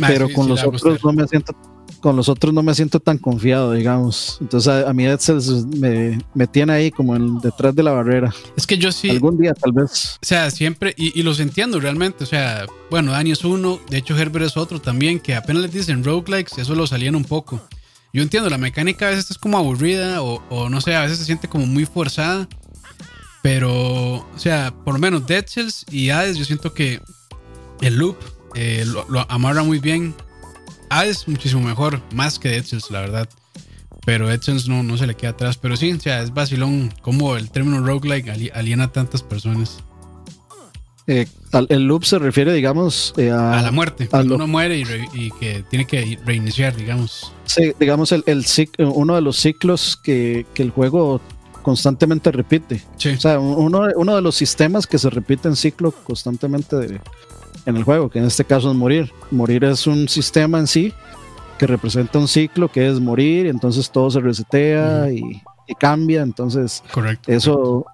Ah, 0.00 0.06
pero 0.06 0.28
con 0.32 0.48
los 0.48 0.62
otros 0.64 1.04
no 1.04 1.12
me 1.12 1.26
siento 1.26 1.52
con 2.00 2.16
los 2.16 2.28
otros 2.28 2.52
no 2.54 2.62
me 2.62 2.74
siento 2.74 3.00
tan 3.00 3.18
confiado, 3.18 3.72
digamos. 3.72 4.38
Entonces 4.40 4.84
a, 4.84 4.92
mí 4.92 5.04
me, 5.78 6.18
me, 6.34 6.46
tiene 6.46 6.72
ahí 6.72 6.90
como 6.90 7.16
en, 7.16 7.38
detrás 7.38 7.74
de 7.74 7.82
la 7.82 7.92
barrera. 7.92 8.34
Es 8.56 8.66
que 8.66 8.78
yo 8.78 8.92
sí. 8.92 9.10
Algún 9.10 9.38
día 9.38 9.54
tal 9.54 9.72
vez. 9.72 10.18
O 10.22 10.26
sea, 10.26 10.50
siempre, 10.50 10.94
y, 10.96 11.22
los 11.22 11.40
entiendo 11.40 11.80
realmente. 11.80 12.24
O 12.24 12.26
sea, 12.26 12.66
bueno, 12.90 13.12
Dani 13.12 13.32
es 13.32 13.44
uno, 13.44 13.80
de 13.90 13.98
hecho 13.98 14.16
Herbert 14.16 14.46
es 14.46 14.56
otro 14.56 14.80
también, 14.80 15.20
que 15.20 15.34
apenas 15.34 15.62
les 15.62 15.72
dicen 15.72 16.04
roguelikes, 16.04 16.60
eso 16.60 16.74
lo 16.74 16.86
salían 16.86 17.14
un 17.14 17.24
poco. 17.24 17.60
Yo 18.12 18.22
entiendo, 18.22 18.48
la 18.48 18.58
mecánica 18.58 19.06
a 19.06 19.10
veces 19.10 19.30
es 19.30 19.38
como 19.38 19.58
aburrida 19.58 20.22
o, 20.22 20.42
o 20.48 20.68
no 20.70 20.80
sé, 20.80 20.94
a 20.94 21.02
veces 21.02 21.18
se 21.18 21.24
siente 21.24 21.48
como 21.48 21.66
muy 21.66 21.84
forzada. 21.84 22.48
Pero, 23.42 23.72
o 24.16 24.38
sea, 24.38 24.74
por 24.84 24.94
lo 24.94 25.00
menos 25.00 25.26
Dead 25.26 25.44
Cells 25.46 25.86
y 25.90 26.10
Hades, 26.10 26.36
yo 26.36 26.44
siento 26.44 26.74
que 26.74 27.00
el 27.80 27.96
loop 27.96 28.16
eh, 28.54 28.84
lo, 28.86 29.30
amarra 29.30 29.62
muy 29.62 29.78
bien. 29.78 30.14
Hades 30.90 31.28
muchísimo 31.28 31.62
mejor, 31.62 32.00
más 32.14 32.38
que 32.38 32.62
Cells, 32.62 32.90
la 32.90 33.00
verdad. 33.00 33.28
Pero 34.04 34.28
Cells 34.38 34.68
no, 34.68 34.82
no 34.82 34.96
se 34.96 35.06
le 35.06 35.14
queda 35.14 35.30
atrás. 35.30 35.58
Pero 35.58 35.76
sí, 35.76 35.92
o 35.92 36.00
sea, 36.00 36.22
es 36.22 36.32
vacilón 36.32 36.92
como 37.02 37.36
el 37.36 37.50
término 37.50 37.84
roguelike 37.84 38.50
aliena 38.54 38.84
a 38.84 38.92
tantas 38.92 39.22
personas. 39.22 39.82
Eh, 41.06 41.26
el 41.70 41.84
loop 41.84 42.04
se 42.04 42.18
refiere, 42.18 42.52
digamos, 42.52 43.14
eh, 43.16 43.30
a, 43.30 43.62
la 43.62 43.70
muerte. 43.70 44.08
Cuando 44.08 44.34
uno 44.34 44.46
muere 44.46 44.78
y, 44.78 45.30
que 45.32 45.64
tiene 45.70 45.86
que 45.86 46.18
reiniciar, 46.24 46.76
digamos. 46.76 47.32
Sí, 47.44 47.72
digamos, 47.80 48.12
el, 48.12 48.22
el 48.26 48.44
uno 48.78 49.14
de 49.14 49.22
los 49.22 49.38
ciclos 49.38 49.98
que, 50.02 50.46
que 50.52 50.62
el 50.62 50.70
juego 50.70 51.22
constantemente 51.62 52.30
repite. 52.30 52.82
O 52.96 53.20
sea, 53.20 53.38
uno, 53.38 53.88
uno 53.96 54.16
de 54.16 54.22
los 54.22 54.34
sistemas 54.34 54.86
que 54.86 54.98
se 54.98 55.10
repite 55.10 55.48
en 55.48 55.56
ciclo 55.56 55.92
constantemente 55.92 56.76
en 57.68 57.76
el 57.76 57.84
juego, 57.84 58.08
que 58.08 58.18
en 58.18 58.24
este 58.24 58.44
caso 58.44 58.70
es 58.70 58.76
morir. 58.76 59.12
Morir 59.30 59.64
es 59.64 59.86
un 59.86 60.08
sistema 60.08 60.58
en 60.58 60.66
sí 60.66 60.92
que 61.58 61.66
representa 61.66 62.18
un 62.18 62.28
ciclo 62.28 62.68
que 62.68 62.88
es 62.88 62.98
morir, 62.98 63.46
y 63.46 63.48
entonces 63.50 63.90
todo 63.90 64.10
se 64.10 64.20
resetea 64.20 65.10
y, 65.10 65.42
cambia. 65.78 66.22
Entonces, 66.22 66.82
Correcto. 66.92 67.30
eso 67.30 67.84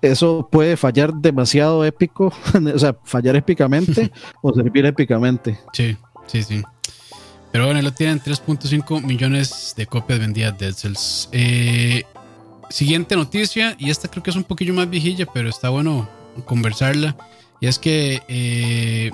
eso 0.00 0.48
puede 0.50 0.76
fallar 0.76 1.12
demasiado 1.12 1.84
épico, 1.84 2.32
o 2.74 2.78
sea, 2.78 2.96
fallar 3.02 3.34
épicamente 3.34 4.12
o 4.42 4.52
servir 4.52 4.86
épicamente. 4.86 5.58
Sí, 5.72 5.96
sí, 6.26 6.42
sí. 6.42 6.62
Pero 7.50 7.64
bueno, 7.64 7.82
lo 7.82 7.92
tienen 7.92 8.20
3.5 8.20 9.02
millones 9.02 9.74
de 9.76 9.86
copias 9.86 10.20
vendidas 10.20 10.56
de 10.58 10.72
Cells. 10.72 11.28
Eh, 11.32 12.04
siguiente 12.70 13.16
noticia, 13.16 13.74
y 13.78 13.90
esta 13.90 14.06
creo 14.06 14.22
que 14.22 14.30
es 14.30 14.36
un 14.36 14.44
poquillo 14.44 14.74
más 14.74 14.88
viejilla, 14.88 15.26
pero 15.32 15.48
está 15.48 15.70
bueno 15.70 16.08
conversarla. 16.44 17.16
Y 17.60 17.66
es 17.66 17.78
que, 17.78 18.22
eh, 18.28 19.10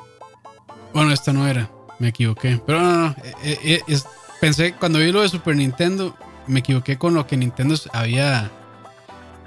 bueno, 0.92 1.12
esta 1.12 1.32
no 1.32 1.46
era, 1.46 1.70
me 1.98 2.08
equivoqué. 2.08 2.60
Pero 2.66 2.80
no, 2.80 3.08
no, 3.08 3.16
eh, 3.42 3.80
eh, 3.86 3.98
pensé, 4.40 4.74
cuando 4.74 4.98
vi 4.98 5.10
lo 5.12 5.22
de 5.22 5.28
Super 5.28 5.56
Nintendo, 5.56 6.16
me 6.46 6.60
equivoqué 6.60 6.98
con 6.98 7.14
lo 7.14 7.26
que 7.26 7.36
Nintendo 7.36 7.74
había, 7.92 8.50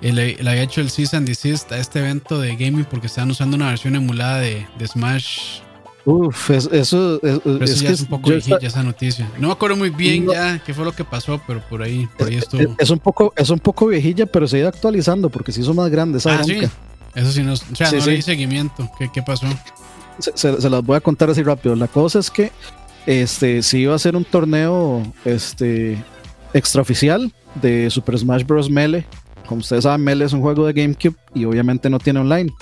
le, 0.02 0.38
había 0.40 0.64
hecho 0.64 0.82
el 0.82 0.90
Cease 0.90 1.16
and 1.16 1.28
Desist 1.28 1.72
a 1.72 1.78
este 1.78 2.00
evento 2.00 2.40
de 2.40 2.56
gaming 2.56 2.86
porque 2.86 3.08
estaban 3.08 3.30
usando 3.30 3.56
una 3.56 3.70
versión 3.70 3.96
emulada 3.96 4.40
de, 4.40 4.66
de 4.78 4.88
Smash 4.88 5.62
Uf, 6.10 6.52
eso, 6.52 6.72
eso, 6.72 7.20
es, 7.22 7.82
que 7.82 7.90
es 7.90 8.00
un 8.00 8.08
poco 8.08 8.30
viejilla 8.30 8.60
esa 8.62 8.82
noticia. 8.82 9.30
No 9.38 9.48
me 9.48 9.54
acuerdo 9.54 9.76
muy 9.76 9.90
bien 9.90 10.26
ya 10.26 10.58
qué 10.60 10.74
fue 10.74 10.86
lo 10.86 10.94
que 10.94 11.04
pasó, 11.04 11.42
pero 11.46 11.60
por 11.60 11.82
ahí, 11.82 12.08
por 12.18 12.30
ahí 12.30 12.38
estuvo. 12.38 12.76
Es, 12.78 12.90
un 12.90 13.00
poco, 13.00 13.34
es 13.36 13.50
un 13.50 13.60
poco 13.60 13.88
viejilla, 13.88 14.26
pero 14.26 14.48
se 14.48 14.56
ha 14.56 14.60
ido 14.60 14.70
actualizando 14.70 15.30
porque 15.30 15.52
se 15.52 15.60
hizo 15.60 15.74
más 15.74 15.92
grande 15.92 16.20
esa 16.20 16.40
ah, 16.40 16.44
Sí. 16.46 16.62
Eso 17.16 17.32
sí, 17.32 17.44
no, 17.44 17.54
o 17.54 17.56
sea, 17.56 17.92
no 17.92 18.06
le 18.06 18.12
di 18.16 18.22
seguimiento. 18.22 18.90
¿Qué, 18.98 19.10
qué 19.12 19.22
pasó? 19.22 19.48
Se, 20.20 20.70
las 20.70 20.84
voy 20.84 20.98
a 20.98 21.02
contar 21.02 21.30
así 21.30 21.44
rápido. 21.44 21.76
La 21.76 21.88
cosa 21.88 22.20
es 22.20 22.30
que 22.30 22.52
este, 23.06 23.62
se 23.62 23.80
iba 23.80 23.94
a 23.94 23.96
hacer 23.96 24.16
un 24.16 24.26
torneo 24.26 25.04
este, 25.26 26.04
extraoficial 26.54 27.32
de 27.56 27.90
Super 27.90 28.18
Smash 28.18 28.46
Bros. 28.46 28.70
Melee 28.70 29.06
como 29.48 29.62
ustedes 29.62 29.86
saben, 29.86 30.04
Melee 30.04 30.26
es 30.26 30.34
un 30.34 30.42
juego 30.42 30.68
de 30.68 30.74
GameCube 30.74 31.16
y 31.34 31.46
obviamente 31.46 31.90
no 31.90 31.98
tiene 31.98 32.20
online. 32.20 32.54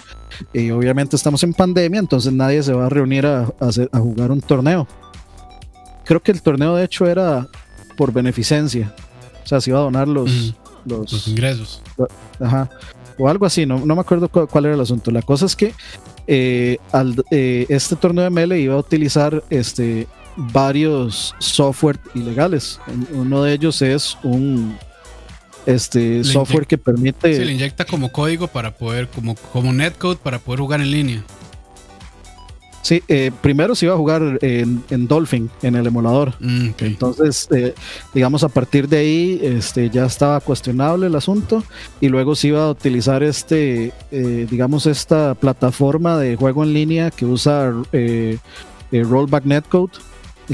Y 0.54 0.70
obviamente 0.72 1.16
estamos 1.16 1.44
en 1.44 1.54
pandemia, 1.54 2.00
entonces 2.00 2.32
nadie 2.32 2.64
se 2.64 2.74
va 2.74 2.86
a 2.86 2.90
reunir 2.90 3.26
a, 3.26 3.52
a, 3.60 4.00
jugar 4.00 4.32
un 4.32 4.40
torneo. 4.40 4.88
Creo 6.06 6.22
que 6.22 6.32
el 6.32 6.42
torneo 6.42 6.76
de 6.76 6.86
hecho 6.86 7.08
era 7.08 7.48
por 7.98 8.14
beneficencia. 8.14 8.94
O 9.44 9.48
sea, 9.48 9.60
se 9.60 9.72
iba 9.72 9.80
a 9.80 9.84
donar 9.84 10.08
los, 10.08 10.54
los, 10.86 11.28
ingresos. 11.28 11.82
ajá. 12.40 12.70
O 13.18 13.30
algo 13.30 13.46
así, 13.46 13.66
no, 13.66 13.86
no 13.86 13.96
me 13.96 14.02
acuerdo 14.02 14.30
cuál, 14.30 14.66
era 14.66 14.76
el 14.76 14.82
asunto. 14.82 15.12
La 15.12 15.22
cosa 15.22 15.46
es 15.46 15.56
que 15.56 15.74
eh, 16.28 16.78
al, 16.92 17.24
eh, 17.32 17.66
este 17.70 17.96
torneo 17.96 18.24
de 18.24 18.30
Melee 18.30 18.60
iba 18.60 18.76
a 18.76 18.78
utilizar 18.78 19.44
este, 19.50 20.08
varios 20.36 21.36
software 21.40 22.00
ilegales. 22.14 22.80
Uno 23.14 23.44
de 23.44 23.54
ellos 23.54 23.82
es 23.82 24.18
un, 24.24 24.78
este 25.66 26.24
software 26.24 26.68
que 26.68 26.78
permite. 26.78 27.36
Se 27.36 27.46
le 27.46 27.54
inyecta 27.54 27.86
como 27.86 28.12
código 28.12 28.48
para 28.48 28.72
poder, 28.72 29.08
como, 29.08 29.36
como 29.36 29.74
netcode 29.74 30.18
para 30.18 30.40
poder 30.40 30.60
jugar 30.60 30.82
en 30.82 30.92
línea. 30.92 31.24
Sí, 32.86 33.02
eh, 33.08 33.32
primero 33.42 33.74
se 33.74 33.88
iba 33.88 33.96
a 33.96 33.98
jugar 33.98 34.38
en, 34.44 35.08
Dolphin, 35.08 35.50
en 35.64 35.74
el 35.74 35.88
emulador. 35.88 36.36
Mm, 36.40 36.70
Entonces, 36.82 37.48
eh, 37.52 37.74
digamos, 38.14 38.44
a 38.44 38.48
partir 38.48 38.88
de 38.88 38.98
ahí 38.98 39.40
este, 39.42 39.90
ya 39.90 40.06
estaba 40.06 40.40
cuestionable 40.40 41.08
el 41.08 41.16
asunto 41.16 41.64
y 42.00 42.10
luego 42.10 42.36
se 42.36 42.50
iba 42.50 42.64
a 42.64 42.70
utilizar 42.70 43.24
este, 43.24 43.92
eh, 44.12 44.46
digamos, 44.48 44.86
esta 44.86 45.34
plataforma 45.34 46.20
de 46.20 46.36
juego 46.36 46.64
en 46.64 46.74
línea 46.74 47.10
que 47.10 47.26
usa 47.26 47.74
Rollback 48.92 49.46
Netcode, 49.46 49.94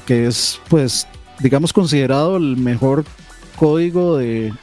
que 0.05 0.27
es, 0.27 0.61
pues, 0.69 1.05
digamos, 1.41 1.73
considerado 1.73 2.37
el 2.37 2.55
mejor 2.55 3.03
código 3.57 4.15
de, 4.15 4.53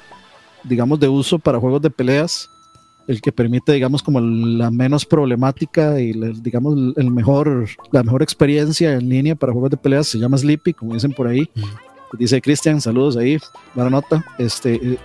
digamos, 0.65 0.99
de 1.01 1.09
uso 1.09 1.39
para 1.39 1.61
juegos 1.61 1.83
de 1.83 1.91
peleas, 1.91 2.49
el 3.09 3.23
que 3.23 3.33
permite, 3.33 3.73
digamos, 3.73 4.03
como 4.03 4.21
la 4.21 4.71
menos 4.71 5.07
problemática 5.07 5.99
y, 5.99 6.13
digamos, 6.43 6.95
el 6.95 7.11
mejor, 7.11 7.67
la 7.91 8.03
mejor 8.03 8.23
experiencia 8.23 8.93
en 8.93 9.09
línea 9.09 9.35
para 9.35 9.53
juegos 9.53 9.71
de 9.71 9.79
peleas 9.79 10.07
se 10.07 10.19
llama 10.19 10.37
Sleepy, 10.37 10.75
como 10.75 10.93
dicen 10.93 11.13
por 11.13 11.27
ahí. 11.27 11.49
Dice 12.13 12.41
Cristian, 12.43 12.83
saludos 12.83 13.17
ahí, 13.17 13.39
buena 13.75 13.89
nota. 13.89 14.23
Este, 14.39 14.75
eh, 14.75 14.99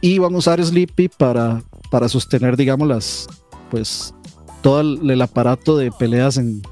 y 0.00 0.18
van 0.18 0.34
a 0.34 0.38
usar 0.38 0.62
Sleepy 0.62 1.08
para, 1.08 1.62
para 1.88 2.08
sostener, 2.08 2.56
digamos, 2.56 2.88
las, 2.88 3.28
pues, 3.70 4.12
todo 4.60 4.80
el, 4.80 5.22
aparato 5.22 5.76
de 5.76 5.92
peleas 5.92 6.36
en, 6.36 6.62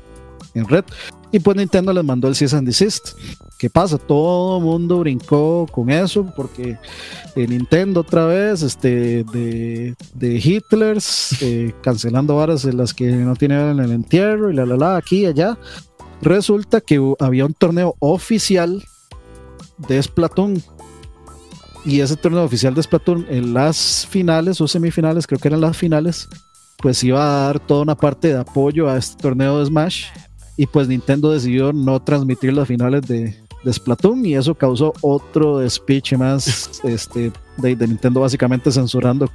en 0.54 0.66
red. 0.66 0.84
Y 1.30 1.40
pues 1.40 1.56
Nintendo 1.56 1.92
les 1.92 2.04
mandó 2.04 2.28
el 2.28 2.34
cease 2.34 2.56
and 2.56 2.66
desist. 2.66 3.10
¿Qué 3.58 3.68
pasa? 3.68 3.98
Todo 3.98 4.58
el 4.58 4.64
mundo 4.64 5.00
brincó 5.00 5.66
con 5.70 5.90
eso 5.90 6.32
porque 6.34 6.78
eh, 7.36 7.46
Nintendo 7.46 8.00
otra 8.00 8.24
vez, 8.24 8.62
este, 8.62 9.24
de, 9.24 9.94
de 10.14 10.36
Hitlers, 10.38 11.42
eh, 11.42 11.74
cancelando 11.82 12.36
varas 12.36 12.64
en 12.64 12.78
las 12.78 12.94
que 12.94 13.10
no 13.10 13.36
tienen 13.36 13.78
el 13.78 13.92
entierro 13.92 14.50
y 14.50 14.54
la 14.54 14.64
la 14.64 14.76
la, 14.76 14.96
aquí 14.96 15.22
y 15.22 15.26
allá. 15.26 15.58
Resulta 16.22 16.80
que 16.80 17.00
había 17.20 17.44
un 17.44 17.54
torneo 17.54 17.94
oficial 17.98 18.82
de 19.76 20.02
Splatoon. 20.02 20.62
Y 21.84 22.00
ese 22.00 22.16
torneo 22.16 22.44
oficial 22.44 22.74
de 22.74 22.82
Splatoon, 22.82 23.26
en 23.28 23.54
las 23.54 24.06
finales 24.08 24.60
o 24.60 24.68
semifinales, 24.68 25.26
creo 25.26 25.38
que 25.38 25.48
eran 25.48 25.60
las 25.60 25.76
finales, 25.76 26.28
pues 26.78 27.02
iba 27.04 27.22
a 27.22 27.46
dar 27.46 27.60
toda 27.60 27.82
una 27.82 27.96
parte 27.96 28.28
de 28.28 28.38
apoyo 28.38 28.88
a 28.88 28.96
este 28.96 29.20
torneo 29.20 29.58
de 29.58 29.66
Smash 29.66 30.06
y 30.58 30.66
pues 30.66 30.88
Nintendo 30.88 31.30
decidió 31.30 31.72
no 31.72 32.02
transmitir 32.02 32.52
las 32.52 32.66
finales 32.66 33.02
de, 33.02 33.38
de 33.62 33.72
Splatoon 33.72 34.26
y 34.26 34.34
eso 34.34 34.56
causó 34.56 34.92
otro 35.02 35.66
speech 35.70 36.14
más 36.14 36.80
este, 36.84 37.32
de, 37.56 37.76
Nintendo 37.86 38.20
básicamente 38.20 38.72
censurando 38.72 39.30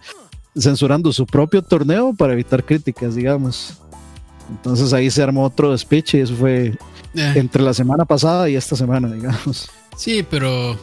censurando 0.56 1.10
su 1.10 1.24
propio 1.24 1.62
torneo 1.62 2.12
para 2.12 2.34
evitar 2.34 2.62
críticas, 2.62 3.14
digamos. 3.14 3.78
Entonces 4.50 4.92
ahí 4.92 5.10
se 5.10 5.22
armó 5.22 5.44
otro 5.44 5.76
speech 5.76 6.14
y 6.14 6.20
eso 6.20 6.34
fue 6.34 6.74
eh. 7.14 7.32
entre 7.34 7.62
la 7.62 7.72
semana 7.72 8.04
pasada 8.04 8.50
y 8.50 8.54
esta 8.56 8.76
semana, 8.76 9.10
digamos. 9.10 9.70
Sí, 9.96 10.24
pero... 10.28 10.72
O 10.72 10.76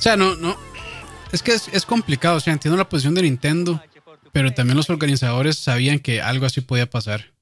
sea, 0.00 0.16
no, 0.16 0.34
no. 0.34 0.56
Es 1.30 1.40
que 1.40 1.52
es, 1.52 1.68
es 1.72 1.86
complicado, 1.86 2.38
o 2.38 2.40
sea, 2.40 2.52
entiendo 2.52 2.76
la 2.76 2.88
posición 2.88 3.14
de 3.14 3.22
Nintendo, 3.22 3.80
pero 4.32 4.52
también 4.52 4.76
los 4.76 4.90
organizadores 4.90 5.56
sabían 5.56 6.00
que 6.00 6.20
algo 6.20 6.46
así 6.46 6.60
podía 6.62 6.90
pasar. 6.90 7.37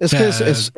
Es 0.00 0.12
que 0.12 0.28
es, 0.28 0.72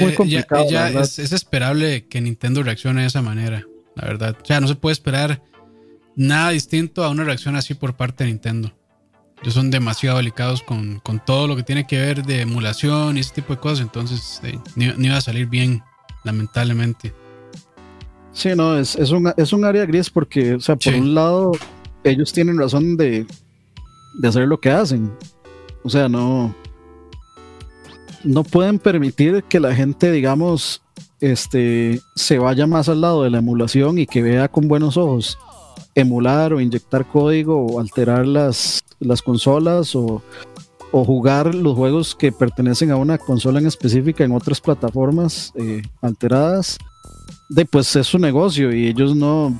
muy 0.00 0.12
eh, 0.12 0.14
complicado. 0.14 1.00
es, 1.00 1.18
esperable 1.18 2.06
que 2.06 2.20
Nintendo 2.20 2.62
reaccione 2.62 3.02
de 3.02 3.06
esa 3.06 3.22
manera, 3.22 3.64
la 3.94 4.04
verdad. 4.04 4.36
O 4.40 4.44
sea, 4.44 4.60
no 4.60 4.68
se 4.68 4.74
puede 4.74 4.92
esperar 4.92 5.42
nada 6.14 6.50
distinto 6.50 7.02
a 7.04 7.08
una 7.08 7.24
reacción 7.24 7.56
así 7.56 7.74
por 7.74 7.96
parte 7.96 8.24
de 8.24 8.30
Nintendo. 8.30 8.72
Ellos 9.42 9.54
son 9.54 9.70
demasiado 9.70 10.18
delicados 10.18 10.62
con, 10.62 11.00
todo 11.24 11.46
lo 11.46 11.56
que 11.56 11.62
tiene 11.62 11.86
que 11.86 11.98
ver 11.98 12.24
de 12.24 12.42
emulación 12.42 13.16
y 13.16 13.20
ese 13.20 13.34
tipo 13.34 13.54
de 13.54 13.60
cosas, 13.60 13.80
entonces 13.80 14.40
eh, 14.42 14.58
ni, 14.74 14.86
iba 14.86 15.16
a 15.16 15.20
salir 15.20 15.46
bien, 15.46 15.82
lamentablemente. 16.24 17.14
Sí, 18.32 18.50
no, 18.54 18.78
es, 18.78 18.96
es, 18.96 19.10
un, 19.10 19.32
es 19.36 19.52
un 19.52 19.64
área 19.64 19.86
gris 19.86 20.10
porque, 20.10 20.54
o 20.54 20.60
sea, 20.60 20.76
por 20.76 20.94
un 20.94 21.14
lado, 21.14 21.52
ellos 22.04 22.32
tienen 22.32 22.58
razón 22.58 22.96
de, 22.96 23.26
de 24.18 24.28
hacer 24.28 24.46
lo 24.46 24.60
que 24.60 24.70
hacen. 24.70 25.10
O 25.82 25.88
sea, 25.90 26.08
no, 26.08 26.54
no 28.24 28.44
pueden 28.44 28.78
permitir 28.78 29.44
que 29.44 29.60
la 29.60 29.74
gente, 29.74 30.10
digamos, 30.10 30.82
este, 31.20 32.00
se 32.14 32.38
vaya 32.38 32.66
más 32.66 32.88
al 32.88 33.00
lado 33.00 33.22
de 33.22 33.30
la 33.30 33.38
emulación 33.38 33.98
y 33.98 34.06
que 34.06 34.22
vea 34.22 34.48
con 34.48 34.68
buenos 34.68 34.96
ojos 34.96 35.38
emular 35.94 36.52
o 36.52 36.60
inyectar 36.60 37.06
código 37.06 37.64
o 37.64 37.80
alterar 37.80 38.26
las, 38.26 38.84
las 39.00 39.22
consolas 39.22 39.94
o, 39.94 40.22
jugar 40.92 41.54
los 41.54 41.74
juegos 41.76 42.14
que 42.14 42.32
pertenecen 42.32 42.90
a 42.90 42.96
una 42.96 43.18
consola 43.18 43.58
en 43.58 43.66
específica 43.66 44.24
en 44.24 44.32
otras 44.32 44.62
plataformas 44.62 45.52
eh, 45.54 45.82
alteradas. 46.00 46.78
De, 47.50 47.66
pues 47.66 47.94
es 47.96 48.06
su 48.06 48.18
negocio 48.18 48.74
y 48.74 48.86
ellos 48.86 49.14
no, 49.14 49.54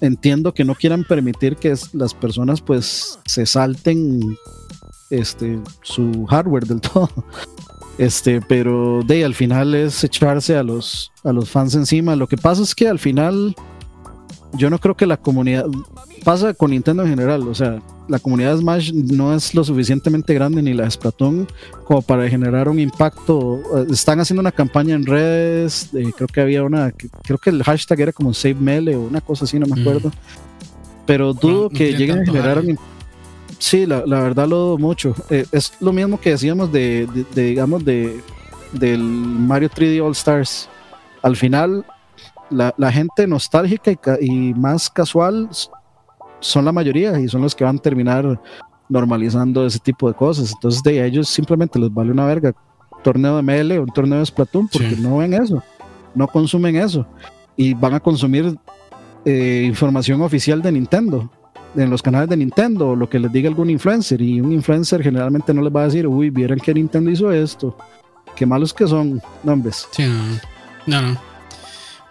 entiendo 0.00 0.54
que 0.54 0.64
no 0.64 0.74
quieran 0.74 1.04
permitir 1.04 1.56
que 1.56 1.74
las 1.92 2.14
personas 2.14 2.60
pues 2.60 3.18
se 3.26 3.46
salten 3.46 4.20
este 5.10 5.58
su 5.82 6.26
hardware 6.26 6.66
del 6.66 6.80
todo. 6.92 7.10
Este, 8.00 8.40
pero 8.40 9.02
de 9.06 9.26
al 9.26 9.34
final 9.34 9.74
es 9.74 10.02
echarse 10.02 10.56
a 10.56 10.62
los 10.62 11.12
a 11.22 11.34
los 11.34 11.50
fans 11.50 11.74
encima. 11.74 12.16
Lo 12.16 12.26
que 12.26 12.38
pasa 12.38 12.62
es 12.62 12.74
que 12.74 12.88
al 12.88 12.98
final 12.98 13.54
yo 14.54 14.70
no 14.70 14.78
creo 14.78 14.96
que 14.96 15.04
la 15.04 15.18
comunidad 15.18 15.66
pasa 16.24 16.54
con 16.54 16.70
Nintendo 16.70 17.02
en 17.02 17.10
general, 17.10 17.46
o 17.46 17.54
sea, 17.54 17.78
la 18.08 18.18
comunidad 18.18 18.54
de 18.54 18.60
Smash 18.62 18.94
no 18.94 19.34
es 19.34 19.54
lo 19.54 19.64
suficientemente 19.64 20.32
grande 20.32 20.62
ni 20.62 20.72
la 20.72 20.84
de 20.84 20.92
Splatoon 20.92 21.46
como 21.84 22.00
para 22.00 22.26
generar 22.26 22.70
un 22.70 22.80
impacto. 22.80 23.60
Están 23.90 24.18
haciendo 24.18 24.40
una 24.40 24.52
campaña 24.52 24.94
en 24.94 25.04
redes, 25.04 25.90
creo 25.92 26.26
que 26.26 26.40
había 26.40 26.62
una, 26.62 26.92
creo 26.92 27.36
que 27.36 27.50
el 27.50 27.62
hashtag 27.62 28.00
era 28.00 28.12
como 28.14 28.32
Save 28.32 28.54
Melee 28.54 28.96
o 28.96 29.02
una 29.02 29.20
cosa 29.20 29.44
así, 29.44 29.58
no 29.58 29.66
me 29.66 29.78
acuerdo. 29.78 30.10
Pero 31.04 31.34
dudo 31.34 31.68
que 31.68 31.92
lleguen 31.92 32.20
a 32.20 32.24
generar 32.24 32.60
un 32.60 32.78
Sí, 33.60 33.84
la, 33.84 34.02
verdad 34.02 34.48
lo 34.48 34.56
dudo 34.56 34.78
mucho. 34.78 35.14
Eh, 35.28 35.44
es 35.52 35.74
lo 35.80 35.92
mismo 35.92 36.18
que 36.18 36.30
decíamos 36.30 36.72
de, 36.72 37.06
digamos, 37.34 37.84
de 37.84 38.20
del 38.72 39.02
Mario 39.02 39.68
3D 39.68 40.02
All 40.02 40.12
Stars. 40.12 40.66
Al 41.22 41.36
final, 41.36 41.84
la, 42.48 42.90
gente 42.90 43.26
nostálgica 43.26 44.16
y, 44.18 44.54
más 44.54 44.88
casual 44.88 45.50
son 46.40 46.64
la 46.64 46.72
mayoría 46.72 47.20
y 47.20 47.28
son 47.28 47.42
los 47.42 47.54
que 47.54 47.64
van 47.64 47.76
a 47.76 47.82
terminar 47.82 48.40
normalizando 48.88 49.66
ese 49.66 49.78
tipo 49.78 50.08
de 50.08 50.14
cosas. 50.14 50.52
Entonces, 50.54 50.82
de 50.82 51.04
ellos 51.04 51.28
simplemente 51.28 51.78
les 51.78 51.92
vale 51.92 52.12
una 52.12 52.24
verga 52.24 52.54
torneo 53.04 53.36
de 53.36 53.42
ML 53.42 53.78
o 53.78 53.82
un 53.82 53.92
torneo 53.92 54.20
de 54.20 54.26
Splatoon 54.26 54.68
porque 54.68 54.96
no 54.96 55.18
ven 55.18 55.34
eso, 55.34 55.62
no 56.14 56.26
consumen 56.26 56.76
eso 56.76 57.06
y 57.56 57.74
van 57.74 57.92
a 57.92 58.00
consumir 58.00 58.56
eh, 59.26 59.64
información 59.66 60.22
oficial 60.22 60.62
de 60.62 60.72
Nintendo 60.72 61.30
en 61.76 61.90
los 61.90 62.02
canales 62.02 62.28
de 62.28 62.36
Nintendo 62.36 62.96
lo 62.96 63.08
que 63.08 63.18
les 63.18 63.32
diga 63.32 63.48
algún 63.48 63.70
influencer 63.70 64.20
y 64.20 64.40
un 64.40 64.52
influencer 64.52 65.02
generalmente 65.02 65.54
no 65.54 65.62
les 65.62 65.74
va 65.74 65.82
a 65.82 65.84
decir, 65.84 66.06
uy, 66.06 66.30
vieron 66.30 66.58
que 66.58 66.74
Nintendo 66.74 67.10
hizo 67.10 67.30
esto, 67.32 67.76
qué 68.36 68.46
malos 68.46 68.74
que 68.74 68.86
son, 68.86 69.20
nombres. 69.42 69.86
Sí, 69.92 70.04
no, 70.86 71.02
no. 71.02 71.20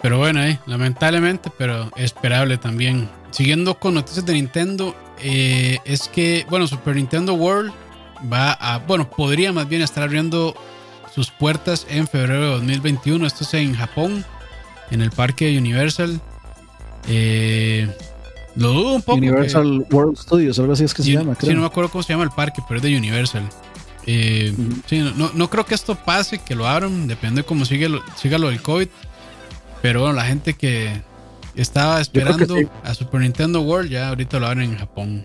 Pero 0.02 0.18
bueno, 0.18 0.42
eh, 0.42 0.60
lamentablemente, 0.66 1.52
pero 1.58 1.92
esperable 1.98 2.58
también. 2.58 3.10
Siguiendo 3.32 3.78
con 3.78 3.96
noticias 3.96 4.26
de 4.26 4.34
Nintendo, 4.34 4.96
eh, 5.22 5.80
es 5.84 6.08
que, 6.08 6.46
bueno, 6.50 6.68
Super 6.68 6.96
Nintendo 6.96 7.34
World 7.34 7.72
va 8.32 8.54
a, 8.54 8.80
bueno, 8.80 9.10
podría 9.10 9.52
más 9.52 9.68
bien 9.68 9.82
estar 9.82 10.04
abriendo 10.04 10.56
sus 11.14 11.32
puertas 11.32 11.86
en 11.90 12.08
febrero 12.08 12.42
de 12.42 12.52
2021. 12.52 13.26
Esto 13.26 13.44
es 13.44 13.54
en 13.56 13.76
Japón, 13.76 14.24
en 14.90 15.02
el 15.02 15.12
parque 15.12 15.58
Universal. 15.58 16.22
Eh, 17.08 17.94
lo 18.56 18.70
dudo 18.70 18.96
un 18.96 19.02
poco. 19.02 19.18
Universal 19.18 19.86
World 19.92 20.18
Studios, 20.18 20.60
algo 20.60 20.74
así 20.74 20.84
es 20.84 20.94
que 20.94 21.04
se 21.04 21.12
llama, 21.12 21.36
creo. 21.36 21.52
Sí, 21.52 21.56
no 21.56 21.62
me 21.62 21.68
acuerdo 21.68 21.92
cómo 21.92 22.04
se 22.04 22.14
llama 22.14 22.24
el 22.24 22.32
parque, 22.32 22.62
pero 22.68 22.78
es 22.78 22.84
de 22.84 22.98
Universal. 22.98 23.48
Eh, 24.06 24.54
sí, 24.88 25.00
no, 25.16 25.32
no, 25.34 25.50
creo 25.50 25.66
que 25.66 25.76
esto 25.76 25.96
pase, 25.96 26.40
que 26.40 26.56
lo 26.56 26.68
abran, 26.68 27.08
depende 27.08 27.42
de 27.42 27.46
cómo 27.46 27.66
sigue 27.66 27.90
lo, 27.90 28.02
siga 28.16 28.38
lo 28.38 28.50
del 28.50 28.62
COVID. 28.62 28.88
Pero 29.82 30.02
bueno, 30.02 30.16
la 30.16 30.26
gente 30.26 30.56
que 30.56 31.02
estaba 31.56 32.02
esperando 32.02 32.58
a 32.84 32.94
Super 32.94 33.22
Nintendo 33.22 33.62
World 33.62 33.90
ya 33.90 34.10
ahorita 34.10 34.40
lo 34.40 34.48
abren 34.48 34.72
en 34.72 34.78
Japón. 34.78 35.24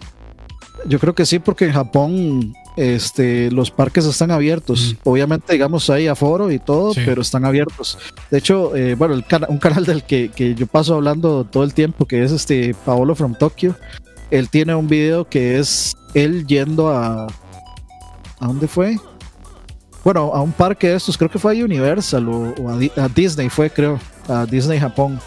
Yo 0.86 0.98
creo 0.98 1.14
que 1.14 1.24
sí, 1.24 1.38
porque 1.38 1.66
en 1.66 1.72
Japón 1.72 2.54
este, 2.76 3.50
los 3.50 3.70
parques 3.70 4.04
están 4.04 4.30
abiertos. 4.30 4.96
Obviamente, 5.04 5.52
digamos, 5.52 5.88
hay 5.90 6.08
aforo 6.08 6.50
y 6.50 6.58
todo, 6.58 6.92
pero 6.94 7.22
están 7.22 7.44
abiertos. 7.44 7.98
De 8.30 8.38
hecho, 8.38 8.74
eh, 8.76 8.94
bueno, 8.94 9.14
el 9.14 9.24
un 9.48 9.58
canal 9.58 9.84
del 9.84 10.02
que, 10.04 10.30
que, 10.30 10.54
yo 10.54 10.66
paso 10.66 10.94
hablando 10.94 11.44
todo 11.44 11.64
el 11.64 11.74
tiempo, 11.74 12.06
que 12.06 12.22
es 12.22 12.32
este 12.32 12.74
Paolo 12.84 13.14
from 13.14 13.34
Tokyo, 13.34 13.74
él 14.30 14.48
tiene 14.48 14.74
un 14.74 14.88
video 14.88 15.28
que 15.28 15.58
es 15.58 15.96
él 16.14 16.46
yendo 16.46 16.88
a... 16.88 17.26
¿A 18.40 18.46
dónde 18.46 18.66
fue? 18.66 18.98
Bueno, 20.02 20.32
a 20.34 20.42
un 20.42 20.52
parque 20.52 20.88
de 20.88 20.96
estos, 20.96 21.16
creo 21.16 21.30
que 21.30 21.38
fue 21.38 21.58
a 21.58 21.64
Universal 21.64 22.28
o, 22.28 22.68
a, 22.68 23.08
Disney, 23.08 23.48
fue 23.48 23.70
creo, 23.70 23.98
a 24.28 24.44
Disney 24.44 24.78
Japón. 24.78 25.18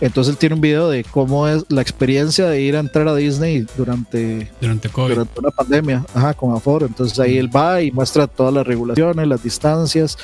Entonces 0.00 0.32
él 0.32 0.38
tiene 0.38 0.54
un 0.54 0.60
video 0.60 0.88
de 0.88 1.04
cómo 1.04 1.46
es 1.46 1.64
la 1.68 1.82
experiencia 1.82 2.46
de 2.46 2.60
ir 2.62 2.76
a 2.76 2.80
entrar 2.80 3.06
a 3.08 3.14
Disney 3.14 3.66
durante, 3.76 4.50
durante, 4.60 4.88
COVID. 4.88 5.10
durante 5.10 5.40
una 5.40 5.50
pandemia, 5.50 6.04
ajá, 6.14 6.34
con 6.34 6.54
aforo. 6.54 6.86
Entonces 6.86 7.18
ahí 7.18 7.36
él 7.36 7.54
va 7.54 7.82
y 7.82 7.90
muestra 7.90 8.26
todas 8.26 8.54
las 8.54 8.66
regulaciones, 8.66 9.26
las 9.26 9.42
distancias, 9.42 10.16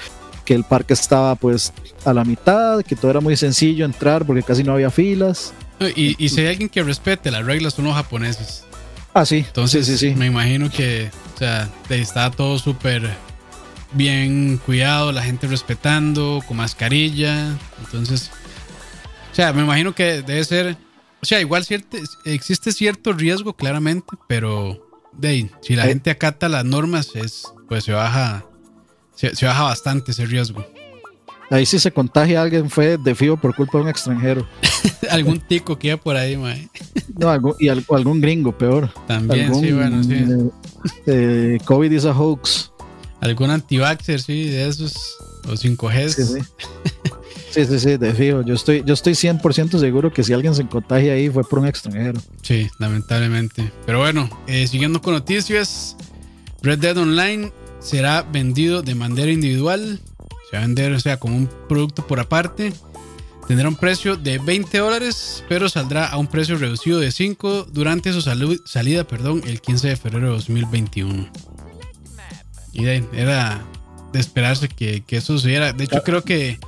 que 0.45 0.55
el 0.55 0.65
parque 0.65 0.95
estaba 0.95 1.35
pues 1.35 1.73
a 2.05 2.15
la 2.15 2.25
mitad, 2.25 2.83
que 2.83 2.97
todo 2.97 3.11
era 3.11 3.21
muy 3.21 3.37
sencillo 3.37 3.85
entrar 3.85 4.25
porque 4.25 4.43
casi 4.43 4.65
no 4.65 4.73
había 4.73 4.91
filas. 4.91 5.53
Y, 5.95 6.17
y 6.25 6.29
si 6.31 6.41
hay 6.41 6.47
alguien 6.47 6.71
que 6.71 6.83
respete 6.83 7.31
las 7.31 7.45
reglas 7.45 7.75
son 7.75 7.85
los 7.85 7.95
japoneses. 7.95 8.65
Ah, 9.13 9.27
sí. 9.27 9.45
Entonces 9.47 9.87
sí, 9.87 9.99
sí, 9.99 10.15
me 10.15 10.27
imagino 10.27 10.71
que 10.71 11.11
o 11.35 11.39
sea, 11.39 11.69
está 11.91 12.31
todo 12.31 12.59
súper 12.59 13.11
bien 13.93 14.59
cuidado, 14.65 15.13
la 15.13 15.23
gente 15.23 15.47
respetando, 15.47 16.43
con 16.47 16.57
mascarilla. 16.57 17.57
Entonces, 17.85 18.31
sea, 19.37 19.53
me 19.53 19.63
imagino 19.63 19.95
que 19.95 20.23
debe 20.23 20.43
ser. 20.45 20.77
O 21.23 21.27
sea, 21.27 21.41
igual 21.41 21.65
cierto, 21.65 21.99
existe 22.25 22.73
cierto 22.73 23.13
riesgo, 23.13 23.55
claramente, 23.55 24.17
pero 24.27 24.83
de 25.13 25.51
si 25.61 25.77
la 25.77 25.85
gente 25.85 26.11
acata 26.11 26.49
las 26.49 26.65
normas, 26.65 27.11
es 27.15 27.45
pues 27.69 27.85
se 27.85 27.93
baja, 27.93 28.47
se, 29.15 29.45
baja 29.45 29.65
bastante 29.65 30.13
ese 30.13 30.27
riesgo. 30.27 30.65
Ahí 31.51 31.65
si 31.67 31.79
se 31.79 31.93
contagia 31.93 32.43
alguien 32.43 32.71
fue 32.71 32.97
de 32.97 33.15
fío 33.15 33.37
por 33.37 33.55
culpa 33.55 33.79
de 33.79 33.85
un 33.85 33.91
extranjero. 33.91 34.49
algún 35.11 35.39
tico 35.41 35.79
que 35.79 35.89
iba 35.89 35.97
por 35.97 36.17
ahí, 36.17 36.37
mae. 36.37 36.69
no, 37.17 37.57
y 37.59 37.69
algún 37.69 38.21
gringo, 38.21 38.57
peor. 38.57 38.91
También, 39.07 39.55
sí, 39.55 39.73
bueno, 39.73 40.03
sí. 40.03 40.15
Eh, 40.15 40.51
eh, 41.07 41.59
COVID 41.65 41.93
is 41.93 42.05
a 42.05 42.13
hoax. 42.13 42.73
Algún 43.21 43.51
anti-vaxxer, 43.51 44.21
sí, 44.21 44.49
de 44.49 44.69
esos. 44.69 44.95
O 45.47 45.53
5G. 45.53 46.09
Sí, 46.09 46.25
sí. 46.25 46.39
Sí, 47.57 47.65
sí, 47.65 47.81
sí, 47.81 47.97
de 47.97 48.13
fijo. 48.13 48.43
Yo 48.43 48.53
estoy, 48.53 48.83
yo 48.85 48.93
estoy 48.93 49.15
100% 49.15 49.81
seguro 49.81 50.13
que 50.13 50.23
si 50.23 50.35
alguien 50.35 50.55
se 50.55 50.67
contagia 50.67 51.15
ahí 51.15 51.31
fue 51.31 51.43
por 51.43 51.61
un 51.61 51.67
extranjero. 51.67 52.21
Sí, 52.43 52.69
lamentablemente. 52.79 53.73
Pero 53.87 53.99
bueno, 53.99 54.29
eh, 54.47 54.67
siguiendo 54.67 55.01
con 55.01 55.15
noticias, 55.15 55.97
Red 56.61 56.81
Dead 56.81 56.99
Online 56.99 57.51
será 57.79 58.21
vendido 58.21 58.83
de 58.83 58.95
manera 58.95 59.33
individual. 59.33 60.01
Se 60.51 60.59
va 60.59 60.65
a 60.65 60.67
vender, 60.67 60.93
o 60.93 61.01
sea, 61.01 61.19
como 61.19 61.35
un 61.35 61.49
producto 61.67 62.07
por 62.07 62.21
aparte. 62.21 62.75
Tendrá 63.49 63.69
un 63.69 63.77
precio 63.77 64.17
de 64.17 64.37
20 64.37 64.77
dólares, 64.77 65.43
pero 65.49 65.71
saldrá 65.71 66.09
a 66.09 66.19
un 66.19 66.27
precio 66.27 66.59
reducido 66.59 67.01
de 67.01 67.11
5 67.11 67.69
durante 67.73 68.13
su 68.13 68.21
salida 68.21 69.05
perdón, 69.05 69.41
el 69.47 69.63
15 69.63 69.89
de 69.89 69.97
febrero 69.97 70.27
de 70.27 70.33
2021. 70.33 71.31
Y 72.75 72.85
de, 72.85 73.03
era 73.15 73.65
de 74.13 74.21
esperarse 74.21 74.69
que, 74.69 75.03
que 75.07 75.17
eso 75.17 75.33
sucediera. 75.33 75.73
De 75.73 75.85
hecho, 75.85 76.03
creo 76.03 76.23
que 76.23 76.59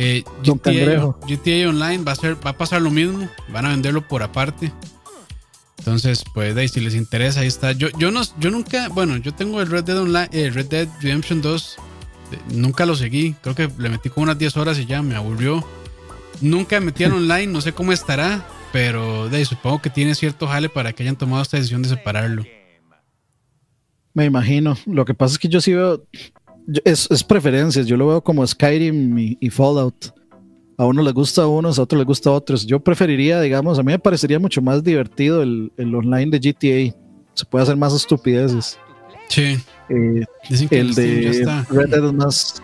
eh, 0.00 0.22
GTA, 0.44 1.68
Online 1.68 2.04
va 2.04 2.12
a, 2.12 2.14
ser, 2.14 2.36
va 2.46 2.50
a 2.50 2.56
pasar 2.56 2.80
lo 2.80 2.90
mismo. 2.90 3.28
Van 3.48 3.66
a 3.66 3.70
venderlo 3.70 4.06
por 4.06 4.22
aparte. 4.22 4.72
Entonces, 5.78 6.22
pues, 6.32 6.56
ahí, 6.56 6.68
si 6.68 6.78
les 6.78 6.94
interesa, 6.94 7.40
ahí 7.40 7.48
está. 7.48 7.72
Yo, 7.72 7.88
yo, 7.98 8.12
no, 8.12 8.22
yo 8.38 8.50
nunca, 8.52 8.88
bueno, 8.90 9.16
yo 9.16 9.34
tengo 9.34 9.60
el 9.60 9.68
Red 9.68 9.84
Dead 9.84 9.98
Online, 9.98 10.28
eh, 10.30 10.50
Red 10.50 10.66
Dead 10.66 10.88
Redemption 11.00 11.42
2. 11.42 11.76
nunca 12.52 12.86
lo 12.86 12.94
seguí. 12.94 13.34
Creo 13.42 13.56
que 13.56 13.68
le 13.76 13.88
metí 13.88 14.08
como 14.08 14.22
unas 14.22 14.38
10 14.38 14.56
horas 14.56 14.78
y 14.78 14.86
ya 14.86 15.02
me 15.02 15.16
aburrió. 15.16 15.66
Nunca 16.40 16.78
metí 16.78 17.02
al 17.02 17.12
online, 17.14 17.48
no 17.48 17.60
sé 17.60 17.72
cómo 17.72 17.92
estará. 17.92 18.46
Pero 18.72 19.28
de 19.28 19.44
supongo 19.44 19.82
que 19.82 19.90
tiene 19.90 20.14
cierto 20.14 20.46
jale 20.46 20.68
para 20.68 20.92
que 20.92 21.02
hayan 21.02 21.16
tomado 21.16 21.42
esta 21.42 21.56
decisión 21.56 21.82
de 21.82 21.88
separarlo. 21.88 22.44
Me 24.14 24.26
imagino. 24.26 24.76
Lo 24.86 25.04
que 25.04 25.14
pasa 25.14 25.32
es 25.32 25.38
que 25.40 25.48
yo 25.48 25.60
sí 25.60 25.72
veo 25.72 26.04
es, 26.84 27.24
preferencias. 27.24 27.86
Yo 27.86 27.96
lo 27.96 28.08
veo 28.08 28.20
como 28.22 28.46
Skyrim 28.46 29.36
y, 29.40 29.50
Fallout. 29.50 30.12
A 30.76 30.86
uno 30.86 31.02
le 31.02 31.10
gusta 31.10 31.42
a 31.42 31.48
unos, 31.48 31.78
a 31.78 31.82
otros 31.82 31.98
les 31.98 32.06
gusta 32.06 32.30
a 32.30 32.34
otros. 32.34 32.66
Yo 32.66 32.78
preferiría, 32.80 33.40
digamos, 33.40 33.78
a 33.78 33.82
mí 33.82 33.92
me 33.92 33.98
parecería 33.98 34.38
mucho 34.38 34.62
más 34.62 34.84
divertido 34.84 35.42
el, 35.42 35.72
online 35.76 36.38
de 36.38 36.38
GTA. 36.38 36.96
Se 37.34 37.44
puede 37.44 37.64
hacer 37.64 37.76
más 37.76 37.94
estupideces. 37.94 38.78
Sí. 39.28 39.58
Eh, 39.88 40.24
el 40.70 40.94
de 40.94 41.64
Red 41.70 41.88
Dead 41.88 42.04
es 42.04 42.12
más. 42.12 42.62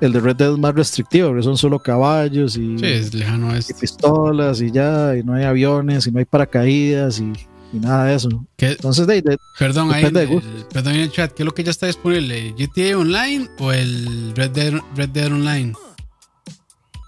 El 0.00 0.12
de 0.12 0.20
Red 0.20 0.36
Dead 0.36 0.52
es 0.52 0.58
más 0.58 0.74
restrictivo, 0.74 1.28
porque 1.28 1.42
son 1.42 1.56
solo 1.56 1.78
caballos 1.78 2.56
y, 2.56 2.76
y 2.76 3.72
pistolas 3.80 4.60
y 4.60 4.70
ya, 4.70 5.16
y 5.16 5.22
no 5.22 5.32
hay 5.32 5.44
aviones 5.44 6.06
y 6.06 6.12
no 6.12 6.18
hay 6.18 6.26
paracaídas 6.26 7.18
y 7.18 7.32
y 7.76 7.80
nada 7.80 8.04
de 8.04 8.14
eso. 8.14 8.28
Entonces, 8.58 9.06
de, 9.06 9.38
perdón, 9.58 9.92
ahí, 9.92 10.04
perdón 10.10 10.94
en 10.94 11.00
el 11.00 11.12
chat, 11.12 11.32
¿qué 11.32 11.42
es 11.42 11.44
lo 11.44 11.54
que 11.54 11.62
ya 11.64 11.70
está 11.70 11.86
disponible? 11.86 12.54
¿GTA 12.56 12.98
Online 12.98 13.48
o 13.58 13.72
el 13.72 14.32
Red 14.34 14.50
Dead, 14.50 14.74
Red 14.94 15.10
Dead 15.10 15.26
Online? 15.32 15.72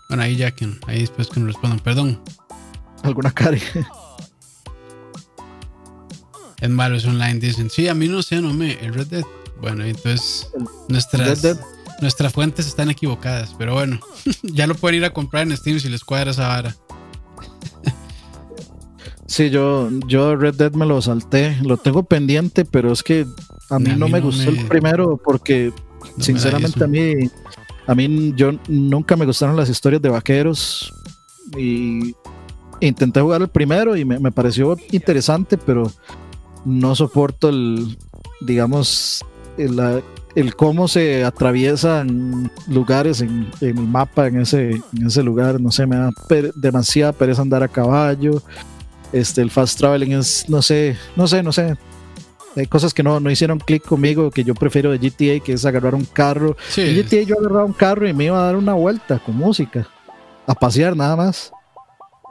Bueno, 0.09 0.23
ahí 0.23 0.37
ya 0.37 0.51
que 0.51 0.69
ahí 0.87 1.01
después 1.01 1.29
que 1.29 1.41
nos 1.41 1.49
respondan, 1.49 1.81
perdón. 1.81 2.21
¿Alguna 3.03 3.31
cara? 3.31 3.59
Es 6.61 6.71
malo, 6.71 6.97
es 6.97 7.05
online, 7.05 7.35
dicen. 7.35 7.71
Sí, 7.71 7.89
a 7.89 7.95
mí 7.95 8.09
no 8.09 8.23
sé, 8.23 8.41
no 8.41 8.53
me. 8.53 8.73
El 8.85 8.95
Red 8.95 9.07
Dead. 9.07 9.25
Bueno, 9.61 9.85
entonces 9.85 10.49
nuestras, 10.89 11.59
nuestras 12.01 12.33
fuentes 12.33 12.67
están 12.67 12.91
equivocadas, 12.91 13.55
pero 13.59 13.75
bueno, 13.75 14.01
ya 14.43 14.67
lo 14.67 14.75
pueden 14.75 14.99
ir 14.99 15.05
a 15.05 15.11
comprar 15.11 15.45
en 15.45 15.57
Steam 15.57 15.81
si 15.81 15.89
les 15.89 16.05
cuadra 16.05 16.31
esa 16.31 16.49
vara. 16.49 16.77
Sí, 19.29 19.51
yo, 19.51 19.91
yo 20.07 20.37
Red 20.37 20.55
Dead 20.55 20.73
me 20.73 20.87
lo 20.87 21.01
salté. 21.03 21.59
Lo 21.63 21.77
tengo 21.77 22.03
pendiente, 22.03 22.65
pero 22.65 22.91
es 22.91 23.03
que 23.03 23.27
a 23.69 23.79
mí, 23.79 23.91
no, 23.95 24.09
me 24.09 24.21
gustó 24.21 24.49
el 24.49 24.67
primero 24.67 25.21
porque, 25.23 25.71
sinceramente, 26.19 26.83
a 26.83 26.87
mí, 26.87 27.13
a 27.87 27.95
mí 27.95 28.33
yo 28.35 28.53
nunca 28.69 29.17
me 29.17 29.27
gustaron 29.27 29.55
las 29.55 29.69
historias 29.69 30.01
de 30.01 30.09
vaqueros 30.09 30.95
y 31.59 32.15
intenté 32.81 33.21
jugar 33.21 33.43
el 33.43 33.49
primero 33.49 33.97
y 33.97 34.05
me, 34.07 34.33
pareció 34.33 34.79
interesante, 34.93 35.59
pero 35.59 35.93
no 36.65 36.95
soporto 36.95 37.51
el, 37.51 37.99
digamos, 38.41 39.23
el, 39.59 40.03
el 40.37 40.57
cómo 40.57 40.89
se 40.89 41.23
atraviesan 41.25 42.51
lugares 42.67 43.21
en, 43.21 43.51
el 43.61 43.75
mapa 43.75 44.29
en 44.29 44.41
ese, 44.41 44.71
en 44.71 45.07
ese 45.07 45.23
lugar. 45.23 45.61
No 45.61 45.71
sé, 45.71 45.87
me 45.87 45.97
da 45.97 46.13
demasiada 46.55 47.13
pereza 47.13 47.43
andar 47.43 47.63
a 47.63 47.69
caballo. 47.69 48.43
Este, 49.13 49.41
el 49.41 49.51
fast 49.51 49.79
traveling 49.79 50.13
es, 50.13 50.49
no 50.49 50.63
sé, 50.63 50.97
no 51.17 51.27
sé, 51.27 51.43
no 51.43 51.53
sé. 51.53 51.77
Hay 52.57 52.67
cosas 52.67 52.93
que 52.93 53.03
no, 53.03 53.21
no 53.21 53.31
hicieron 53.31 53.59
clic 53.59 53.85
conmigo, 53.85 54.31
que 54.31 54.43
yo 54.43 54.55
prefiero 54.55 54.91
de 54.91 54.99
GTA, 54.99 55.45
que 55.45 55.53
es 55.53 55.65
agarrar 55.65 55.95
un 55.95 56.05
carro. 56.05 56.57
En 56.77 56.97
GTA 56.97 57.23
yo 57.23 57.39
agarraba 57.39 57.65
un 57.65 57.73
carro 57.73 58.09
y 58.09 58.13
me 58.13 58.25
iba 58.25 58.39
a 58.39 58.47
dar 58.47 58.57
una 58.57 58.75
vuelta 58.75 59.19
con 59.19 59.37
música, 59.37 59.87
a 60.47 60.55
pasear 60.55 60.97
nada 60.97 61.17
más. 61.17 61.53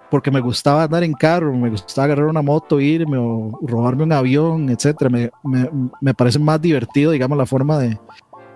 Porque 0.10 0.32
me 0.32 0.40
gustaba 0.40 0.84
andar 0.84 1.04
en 1.04 1.14
carro, 1.14 1.54
me 1.54 1.70
gustaba 1.70 2.06
agarrar 2.06 2.28
una 2.28 2.42
moto, 2.42 2.80
irme 2.80 3.18
o 3.18 3.60
robarme 3.62 4.04
un 4.04 4.14
avión, 4.14 4.70
etcétera. 4.70 5.10
Me, 5.10 5.30
me, 5.44 5.70
me 6.00 6.14
parece 6.14 6.40
más 6.40 6.62
divertido, 6.62 7.12
digamos, 7.12 7.38
la 7.38 7.46
forma 7.46 7.78
de, 7.78 7.98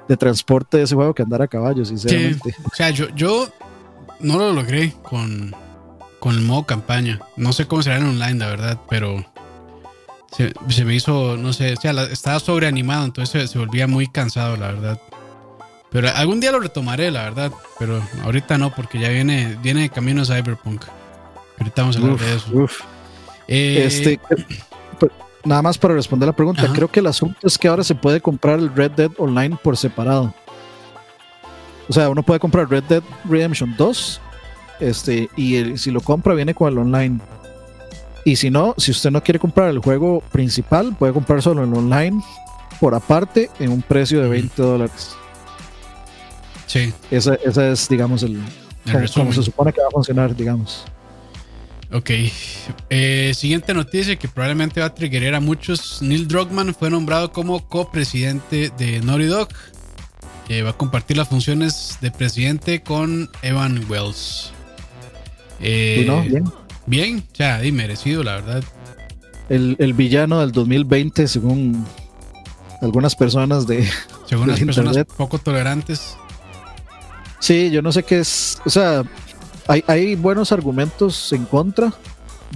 de, 0.07 0.17
transporte 0.17 0.77
de 0.77 0.83
ese 0.83 0.95
juego 0.95 1.13
que 1.13 1.23
andar 1.23 1.41
a 1.41 1.47
caballo, 1.47 1.83
sinceramente. 1.83 2.55
o 2.63 2.73
sea, 2.73 2.89
yo, 2.91 3.09
yo 3.15 3.49
no 4.21 4.37
lo 4.37 4.53
logré 4.53 4.93
con, 5.03 5.53
con 6.21 6.35
el 6.35 6.41
modo 6.41 6.63
campaña. 6.63 7.19
No 7.35 7.51
sé 7.51 7.65
cómo 7.65 7.81
será 7.81 7.97
en 7.97 8.05
online, 8.05 8.35
la 8.35 8.47
verdad, 8.47 8.79
pero 8.87 9.25
se, 10.31 10.85
me 10.85 10.93
hizo, 10.93 11.35
no 11.35 11.51
sé, 11.51 11.73
o 11.73 11.81
sea, 11.81 11.91
estaba 12.03 12.39
sobreanimado, 12.39 13.03
entonces 13.05 13.49
se, 13.49 13.57
volvía 13.57 13.87
muy 13.87 14.07
cansado, 14.07 14.55
la 14.55 14.67
verdad. 14.67 15.01
Pero 15.89 16.09
algún 16.15 16.39
día 16.39 16.51
lo 16.51 16.59
retomaré, 16.59 17.09
la 17.09 17.23
verdad. 17.23 17.51
Pero 17.79 18.01
ahorita 18.23 18.59
no, 18.59 18.73
porque 18.73 18.99
ya 18.99 19.09
viene, 19.09 19.57
viene 19.63 19.81
de 19.81 19.89
camino 19.89 20.23
Cyberpunk. 20.23 20.85
Ahorita 21.57 21.81
vamos 21.81 21.97
a 21.97 21.99
hablar 21.99 22.17
de 22.19 22.35
eso. 22.35 22.67
Eh, 23.47 23.83
este, 23.87 24.19
nada 25.43 25.63
más 25.63 25.79
para 25.79 25.95
responder 25.95 26.27
la 26.27 26.35
pregunta, 26.35 26.71
creo 26.71 26.87
que 26.87 26.99
el 26.99 27.07
asunto 27.07 27.47
es 27.47 27.57
que 27.57 27.67
ahora 27.67 27.83
se 27.83 27.95
puede 27.95 28.21
comprar 28.21 28.59
el 28.59 28.73
Red 28.73 28.91
Dead 28.91 29.11
Online 29.17 29.57
por 29.61 29.75
separado. 29.75 30.35
O 31.89 31.93
sea, 31.93 32.09
uno 32.09 32.21
puede 32.21 32.39
comprar 32.39 32.69
Red 32.69 32.83
Dead 32.83 33.03
Redemption 33.25 33.73
2 33.75 34.21
este, 34.81 35.29
y 35.37 35.77
si 35.77 35.91
lo 35.91 36.01
compra, 36.01 36.33
viene 36.33 36.53
con 36.53 36.71
el 36.71 36.77
online. 36.77 37.19
Y 38.25 38.35
si 38.35 38.49
no, 38.49 38.75
si 38.77 38.91
usted 38.91 39.11
no 39.11 39.23
quiere 39.23 39.39
comprar 39.39 39.69
el 39.69 39.79
juego 39.79 40.21
principal, 40.31 40.95
puede 40.97 41.13
comprar 41.13 41.41
solo 41.41 41.63
el 41.63 41.73
online 41.73 42.21
por 42.79 42.93
aparte 42.93 43.49
en 43.59 43.71
un 43.71 43.81
precio 43.81 44.21
de 44.21 44.29
20 44.29 44.61
dólares. 44.61 45.15
Sí. 46.67 46.93
Esa, 47.09 47.35
es, 47.35 47.89
digamos, 47.89 48.23
el, 48.23 48.41
como, 49.13 49.33
se 49.33 49.43
supone 49.43 49.73
que 49.73 49.81
va 49.81 49.87
a 49.87 49.91
funcionar, 49.91 50.35
digamos. 50.35 50.85
Ok. 51.91 52.09
Eh, 52.89 53.33
siguiente 53.35 53.73
noticia 53.73 54.15
que 54.15 54.27
probablemente 54.27 54.79
va 54.79 54.87
a 54.87 54.93
triggerar 54.95 55.35
a 55.35 55.39
muchos. 55.39 56.01
Neil 56.01 56.27
Druckmann 56.27 56.73
fue 56.73 56.89
nombrado 56.89 57.31
como 57.31 57.67
copresidente 57.67 58.71
de 58.77 59.01
Naughty 59.01 59.25
Dog. 59.25 59.49
Que 60.47 60.63
va 60.63 60.71
a 60.71 60.77
compartir 60.77 61.17
las 61.17 61.27
funciones 61.27 61.97
de 62.01 62.11
presidente 62.11 62.81
con 62.81 63.29
Evan 63.41 63.85
Wells. 63.89 64.53
Eh, 65.61 66.07
bien. 66.27 66.43
Bien, 66.85 67.23
ya, 67.33 67.63
y 67.63 67.71
merecido, 67.71 68.23
la 68.23 68.35
verdad. 68.35 68.63
El, 69.49 69.93
villano 69.93 70.39
del 70.39 70.51
2020, 70.51 71.27
según 71.27 71.85
algunas 72.81 73.15
personas 73.15 73.67
de. 73.67 73.87
Según 74.25 74.47
las 74.47 74.59
personas 74.59 74.97
poco 75.17 75.37
tolerantes. 75.37 76.15
Sí, 77.39 77.69
yo 77.69 77.81
no 77.81 77.91
sé 77.91 78.03
qué 78.03 78.19
es. 78.19 78.59
O 78.65 78.69
sea, 78.69 79.03
hay, 79.67 79.83
hay 79.87 80.15
buenos 80.15 80.51
argumentos 80.51 81.33
en 81.33 81.45
contra 81.45 81.93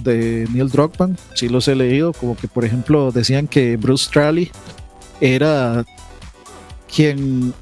de 0.02 0.46
Neil 0.52 0.70
Druckmann. 0.70 1.18
Sí 1.34 1.48
los 1.48 1.68
he 1.68 1.74
leído, 1.74 2.12
como 2.12 2.36
que, 2.36 2.48
por 2.48 2.64
ejemplo, 2.64 3.12
decían 3.12 3.46
que 3.46 3.76
Bruce 3.76 4.06
Straley 4.06 4.50
era 5.20 5.84
quien, 6.94 7.52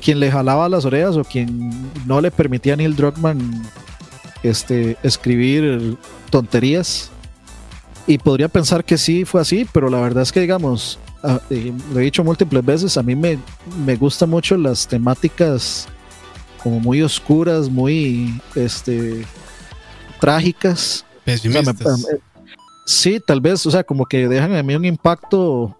quien 0.00 0.20
le 0.20 0.30
jalaba 0.30 0.68
las 0.68 0.84
orejas 0.84 1.16
o 1.16 1.24
quien 1.24 1.90
no 2.06 2.20
le 2.20 2.30
permitía 2.30 2.74
a 2.74 2.76
Neil 2.76 2.94
Druckmann 2.94 3.62
este, 4.42 4.96
escribir 5.02 5.96
tonterías. 6.30 7.10
Y 8.06 8.18
podría 8.18 8.48
pensar 8.48 8.84
que 8.84 8.98
sí 8.98 9.24
fue 9.24 9.40
así, 9.40 9.66
pero 9.72 9.90
la 9.90 10.00
verdad 10.00 10.22
es 10.22 10.30
que, 10.30 10.40
digamos, 10.40 10.98
ah, 11.24 11.40
lo 11.50 12.00
he 12.00 12.04
dicho 12.04 12.22
múltiples 12.22 12.64
veces, 12.64 12.96
a 12.96 13.02
mí 13.02 13.16
me, 13.16 13.38
me 13.84 13.96
gustan 13.96 14.30
mucho 14.30 14.56
las 14.56 14.86
temáticas 14.86 15.88
como 16.62 16.78
muy 16.78 17.02
oscuras, 17.02 17.68
muy 17.68 18.40
este, 18.54 19.24
trágicas. 20.20 21.04
sí, 22.86 23.20
tal 23.24 23.40
vez, 23.40 23.66
o 23.66 23.70
sea, 23.70 23.82
como 23.82 24.06
que 24.06 24.28
dejan 24.28 24.52
en 24.54 24.64
mí 24.64 24.74
un 24.76 24.84
impacto 24.84 25.76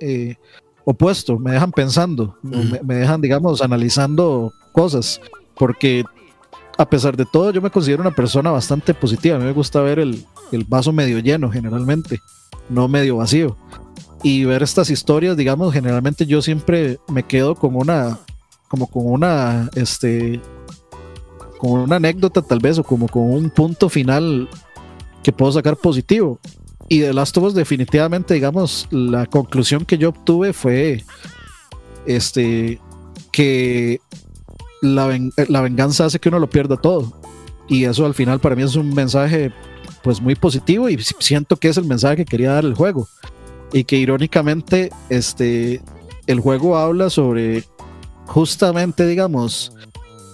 eh, 0.00 0.36
opuesto, 0.84 1.38
me 1.38 1.52
dejan 1.52 1.70
pensando, 1.70 2.36
me, 2.42 2.80
me, 2.82 2.94
dejan, 2.94 3.20
digamos, 3.20 3.60
analizando 3.60 4.52
cosas, 4.72 5.20
porque 5.54 6.04
a 6.78 6.88
pesar 6.88 7.16
de 7.16 7.26
todo, 7.26 7.50
yo 7.50 7.60
me 7.60 7.72
considero 7.72 8.02
una 8.02 8.12
persona 8.12 8.52
bastante 8.52 8.94
positiva. 8.94 9.34
A 9.34 9.40
mí 9.40 9.44
me 9.44 9.52
gusta 9.52 9.80
ver 9.82 9.98
el, 9.98 10.24
vaso 10.68 10.92
medio 10.92 11.18
lleno 11.18 11.50
generalmente, 11.50 12.20
no 12.68 12.86
medio 12.86 13.16
vacío. 13.16 13.56
Y 14.22 14.44
ver 14.44 14.62
estas 14.62 14.88
historias, 14.88 15.36
digamos, 15.36 15.72
generalmente 15.72 16.24
yo 16.24 16.40
siempre 16.40 16.98
me 17.08 17.24
quedo 17.24 17.56
con 17.56 17.74
una, 17.74 18.20
como 18.68 18.86
con 18.86 19.06
una, 19.06 19.68
este, 19.74 20.40
con 21.58 21.80
una 21.80 21.96
anécdota 21.96 22.42
tal 22.42 22.60
vez, 22.60 22.78
o 22.78 22.84
como 22.84 23.08
con 23.08 23.28
un 23.28 23.50
punto 23.50 23.88
final 23.88 24.48
que 25.24 25.32
puedo 25.32 25.50
sacar 25.50 25.76
positivo. 25.76 26.38
Y 26.88 27.00
de 27.00 27.12
Last 27.12 27.36
of 27.38 27.44
Us 27.44 27.54
definitivamente, 27.54 28.34
digamos, 28.34 28.86
la 28.92 29.26
conclusión 29.26 29.84
que 29.84 29.98
yo 29.98 30.10
obtuve 30.10 30.52
fue, 30.52 31.04
este, 32.06 32.78
que 33.32 34.00
la, 34.80 35.06
venganza 35.60 36.06
hace 36.06 36.18
que 36.18 36.28
uno 36.28 36.38
lo 36.38 36.50
pierda 36.50 36.76
todo. 36.76 37.12
Y 37.68 37.84
eso 37.84 38.06
al 38.06 38.14
final 38.14 38.40
para 38.40 38.56
mí 38.56 38.62
es 38.62 38.76
un 38.76 38.94
mensaje 38.94 39.52
pues 40.02 40.20
muy 40.20 40.34
positivo 40.34 40.88
y 40.88 40.98
siento 40.98 41.56
que 41.56 41.68
es 41.68 41.76
el 41.76 41.84
mensaje 41.84 42.16
que 42.16 42.24
quería 42.24 42.52
dar 42.52 42.64
el 42.64 42.74
juego. 42.74 43.08
Y 43.72 43.84
que 43.84 43.96
irónicamente 43.96 44.90
este, 45.10 45.82
el 46.26 46.40
juego 46.40 46.78
habla 46.78 47.10
sobre 47.10 47.64
justamente, 48.26 49.06
digamos, 49.06 49.72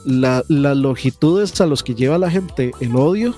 las 0.05 0.45
longitudes 0.49 1.61
a 1.61 1.67
los 1.67 1.83
que 1.83 1.95
lleva 1.95 2.19
la 2.19 2.31
gente 2.31 2.73
el 2.81 2.95
odio, 2.95 3.35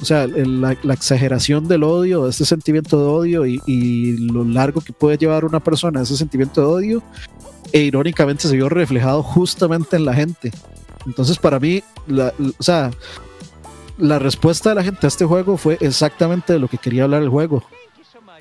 o 0.00 0.04
sea, 0.04 0.26
la, 0.26 0.72
exageración 0.72 1.68
del 1.68 1.82
odio, 1.82 2.28
este 2.28 2.44
sentimiento 2.44 2.98
de 2.98 3.04
odio 3.04 3.46
y, 3.46 3.60
y, 3.66 4.16
lo 4.16 4.44
largo 4.44 4.80
que 4.80 4.92
puede 4.92 5.18
llevar 5.18 5.44
una 5.44 5.60
persona 5.60 6.02
ese 6.02 6.16
sentimiento 6.16 6.60
de 6.60 6.66
odio 6.68 7.02
e 7.72 7.80
irónicamente 7.80 8.48
se 8.48 8.56
vio 8.56 8.68
reflejado 8.68 9.22
justamente 9.22 9.96
en 9.96 10.04
la 10.04 10.14
gente. 10.14 10.52
Entonces 11.06 11.38
para 11.38 11.58
mí, 11.58 11.82
la, 12.06 12.32
o 12.58 12.62
sea, 12.62 12.90
la 13.98 14.18
respuesta 14.18 14.70
de 14.70 14.74
la 14.76 14.84
gente 14.84 15.06
a 15.06 15.08
este 15.08 15.24
juego 15.24 15.56
fue 15.56 15.78
exactamente 15.80 16.52
de 16.52 16.58
lo 16.58 16.68
que 16.68 16.78
quería 16.78 17.04
hablar 17.04 17.22
el 17.22 17.28
juego. 17.28 17.64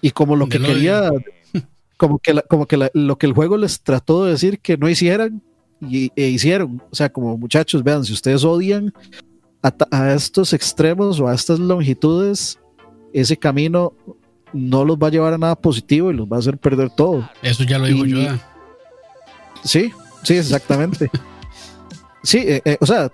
Y 0.02 0.12
como 0.12 0.36
lo 0.36 0.48
que 0.48 0.60
quería, 0.60 1.10
como 1.98 2.20
que, 2.20 2.42
como 2.48 2.66
que 2.66 2.90
lo 2.94 3.18
que 3.18 3.26
el 3.26 3.34
juego 3.34 3.58
les 3.58 3.82
trató 3.82 4.26
de 4.26 4.32
decir 4.32 4.60
que 4.60 4.78
no 4.78 4.88
hicieran 4.90 5.42
y, 5.82 6.12
e 6.16 6.28
hicieron. 6.28 6.82
O 6.92 6.96
sea, 6.96 7.10
como 7.10 7.38
muchachos, 7.38 7.84
vean, 7.84 8.06
si 8.06 8.14
ustedes 8.14 8.44
odian 8.44 8.94
a, 9.64 9.74
a 9.92 10.14
estos 10.14 10.54
extremos 10.54 11.20
o 11.20 11.28
a 11.28 11.34
estas 11.34 11.60
longitudes, 11.60 12.60
ese 13.14 13.38
camino 13.38 13.94
no 14.54 14.86
los 14.86 14.98
va 14.98 15.08
a 15.08 15.12
llevar 15.12 15.34
a 15.34 15.38
nada 15.38 15.56
positivo 15.56 16.12
y 16.12 16.14
los 16.14 16.28
va 16.28 16.38
a 16.38 16.40
hacer 16.40 16.58
perder 16.58 16.90
todo. 16.90 17.30
Eso 17.42 17.64
ya 17.64 17.80
lo 17.80 17.86
digo 17.86 18.06
yo. 18.06 18.20
Sí, 19.68 19.92
sí, 20.24 20.36
exactamente. 20.36 21.12
sí, 22.24 22.40
eh, 22.40 22.62
eh, 22.64 22.78
o 22.80 22.86
sea, 22.86 23.12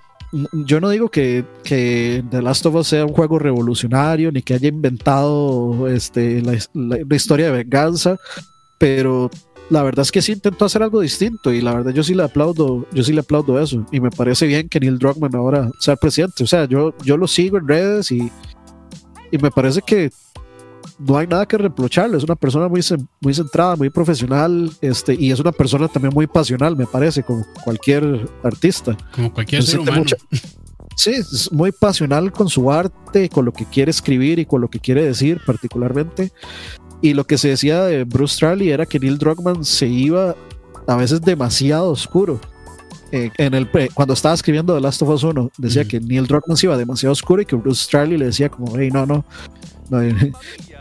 yo 0.53 0.79
no 0.79 0.89
digo 0.89 1.09
que, 1.09 1.43
que, 1.63 2.23
The 2.29 2.41
Last 2.41 2.65
of 2.65 2.75
Us 2.75 2.87
sea 2.87 3.05
un 3.05 3.13
juego 3.13 3.39
revolucionario 3.39 4.31
ni 4.31 4.41
que 4.41 4.53
haya 4.53 4.67
inventado 4.67 5.87
este, 5.87 6.41
la, 6.41 7.15
historia 7.15 7.47
de 7.47 7.63
venganza, 7.63 8.17
pero 8.77 9.29
la 9.69 9.81
verdad 9.83 10.03
es 10.03 10.11
que 10.11 10.21
sí 10.21 10.33
intentó 10.33 10.65
hacer 10.65 10.83
algo 10.83 11.01
distinto 11.01 11.51
y 11.51 11.61
la 11.61 11.73
verdad 11.73 11.91
yo 11.91 12.03
sí 12.03 12.13
le 12.13 12.23
aplaudo, 12.23 12.85
yo 12.91 13.03
sí 13.03 13.13
le 13.13 13.21
aplaudo 13.21 13.59
eso 13.59 13.85
y 13.91 13.99
me 13.99 14.11
parece 14.11 14.45
bien 14.45 14.69
que 14.69 14.79
Neil 14.79 14.99
Druckmann 14.99 15.35
ahora 15.35 15.69
sea 15.79 15.95
presidente. 15.95 16.43
O 16.43 16.47
sea, 16.47 16.65
yo, 16.65 16.95
yo 17.03 17.17
lo 17.17 17.27
sigo 17.27 17.57
en 17.57 17.67
redes 17.67 18.11
y, 18.11 18.31
y 19.31 19.37
me 19.39 19.51
parece 19.51 19.81
que 19.81 20.11
no 20.99 21.17
hay 21.17 21.27
nada 21.27 21.45
que 21.45 21.57
reprocharle, 21.57 22.17
es 22.17 22.23
una 22.23 22.36
persona 22.36 22.67
muy, 22.67 22.81
muy 23.21 23.34
centrada, 23.34 23.75
muy 23.75 23.89
profesional, 23.89 24.71
este, 24.81 25.15
y 25.15 25.31
es 25.31 25.39
una 25.39 25.51
persona 25.51 25.88
también 25.88 26.13
muy 26.13 26.27
pasional, 26.27 26.75
me 26.75 26.86
parece, 26.86 27.23
como 27.23 27.45
cualquier 27.63 28.29
artista. 28.43 28.97
Como 29.15 29.34
cualquier 29.34 29.63
ser 29.63 29.79
humano. 29.79 30.05
Sí, 30.95 31.11
es 31.11 31.51
muy 31.51 31.71
pasional 31.71 32.31
con 32.31 32.49
su 32.49 32.71
arte, 32.71 33.29
con 33.29 33.45
lo 33.45 33.51
que 33.51 33.65
quiere 33.65 33.91
escribir 33.91 34.39
y 34.39 34.45
con 34.45 34.61
lo 34.61 34.69
que 34.69 34.79
quiere 34.79 35.03
decir 35.03 35.41
particularmente. 35.45 36.31
Y 37.01 37.13
lo 37.13 37.25
que 37.25 37.38
se 37.38 37.49
decía 37.49 37.84
de 37.84 38.03
Bruce 38.03 38.36
Straley 38.36 38.69
era 38.69 38.86
que 38.86 38.99
Neil 38.99 39.17
Druckmann 39.17 39.65
se 39.65 39.88
iba 39.88 40.36
a 40.88 40.95
veces 40.95 41.21
demasiado 41.21 41.89
oscuro. 41.89 42.39
Eh, 43.11 43.29
en 43.38 43.53
el 43.53 43.69
cuando 43.93 44.13
estaba 44.13 44.34
escribiendo 44.34 44.73
The 44.73 44.81
Last 44.81 45.01
of 45.01 45.09
Us 45.09 45.23
1, 45.23 45.51
decía 45.57 45.86
que 45.86 45.99
Neil 45.99 46.25
Druckmann 46.25 46.57
se 46.57 46.67
iba 46.67 46.77
demasiado 46.77 47.13
oscuro 47.13 47.41
y 47.41 47.45
que 47.45 47.55
Bruce 47.55 47.84
Straley 47.84 48.17
le 48.17 48.25
decía 48.25 48.49
como, 48.49 48.75
hey, 48.77 48.89
no, 48.91 49.05
no, 49.05 49.25
no 49.89 49.99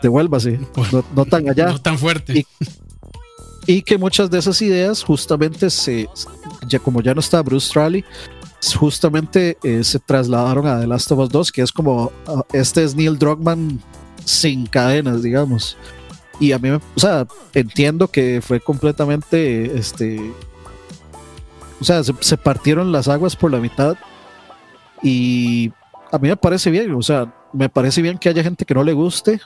devuélvase, 0.01 0.59
no, 1.15 1.25
tan 1.25 1.49
allá. 1.49 1.67
No 1.67 1.79
tan 1.79 1.97
fuerte. 1.97 2.45
Y, 3.65 3.81
que 3.81 3.97
muchas 3.97 4.29
de 4.29 4.39
esas 4.39 4.61
ideas 4.61 5.03
justamente 5.03 5.69
se, 5.69 6.09
ya 6.67 6.79
como 6.79 7.01
ya 7.01 7.13
no 7.13 7.19
está 7.19 7.41
Bruce 7.41 7.67
Straley, 7.67 8.03
justamente 8.77 9.57
eh, 9.63 9.83
se 9.83 9.99
trasladaron 9.99 10.67
a 10.67 10.79
The 10.79 10.87
Last 10.87 11.11
of 11.11 11.19
Us 11.19 11.29
2, 11.29 11.51
que 11.51 11.61
es 11.61 11.71
como, 11.71 12.11
ah, 12.27 12.43
este 12.53 12.83
es 12.83 12.95
Neil 12.95 13.17
Druckmann 13.17 13.79
sin 14.25 14.65
cadenas, 14.65 15.21
digamos. 15.23 15.77
Y 16.39 16.51
a 16.51 16.59
mí, 16.59 16.69
o 16.69 16.81
sea, 16.99 17.27
entiendo 17.53 18.07
que 18.07 18.41
fue 18.41 18.59
completamente, 18.59 19.77
este, 19.77 20.19
o 21.79 21.83
sea, 21.83 22.01
se, 22.03 22.37
partieron 22.37 22.91
las 22.91 23.07
aguas 23.07 23.35
por 23.35 23.51
la 23.51 23.59
mitad 23.59 23.95
y 25.01 25.71
a 26.11 26.17
mí 26.17 26.29
me 26.29 26.37
parece 26.37 26.71
bien, 26.71 26.93
o 26.93 27.01
sea, 27.01 27.33
me 27.53 27.69
parece 27.69 28.01
bien 28.01 28.17
que 28.17 28.29
haya 28.29 28.43
gente 28.43 28.65
que 28.65 28.73
no 28.73 28.83
le 28.83 28.93
guste, 28.93 29.39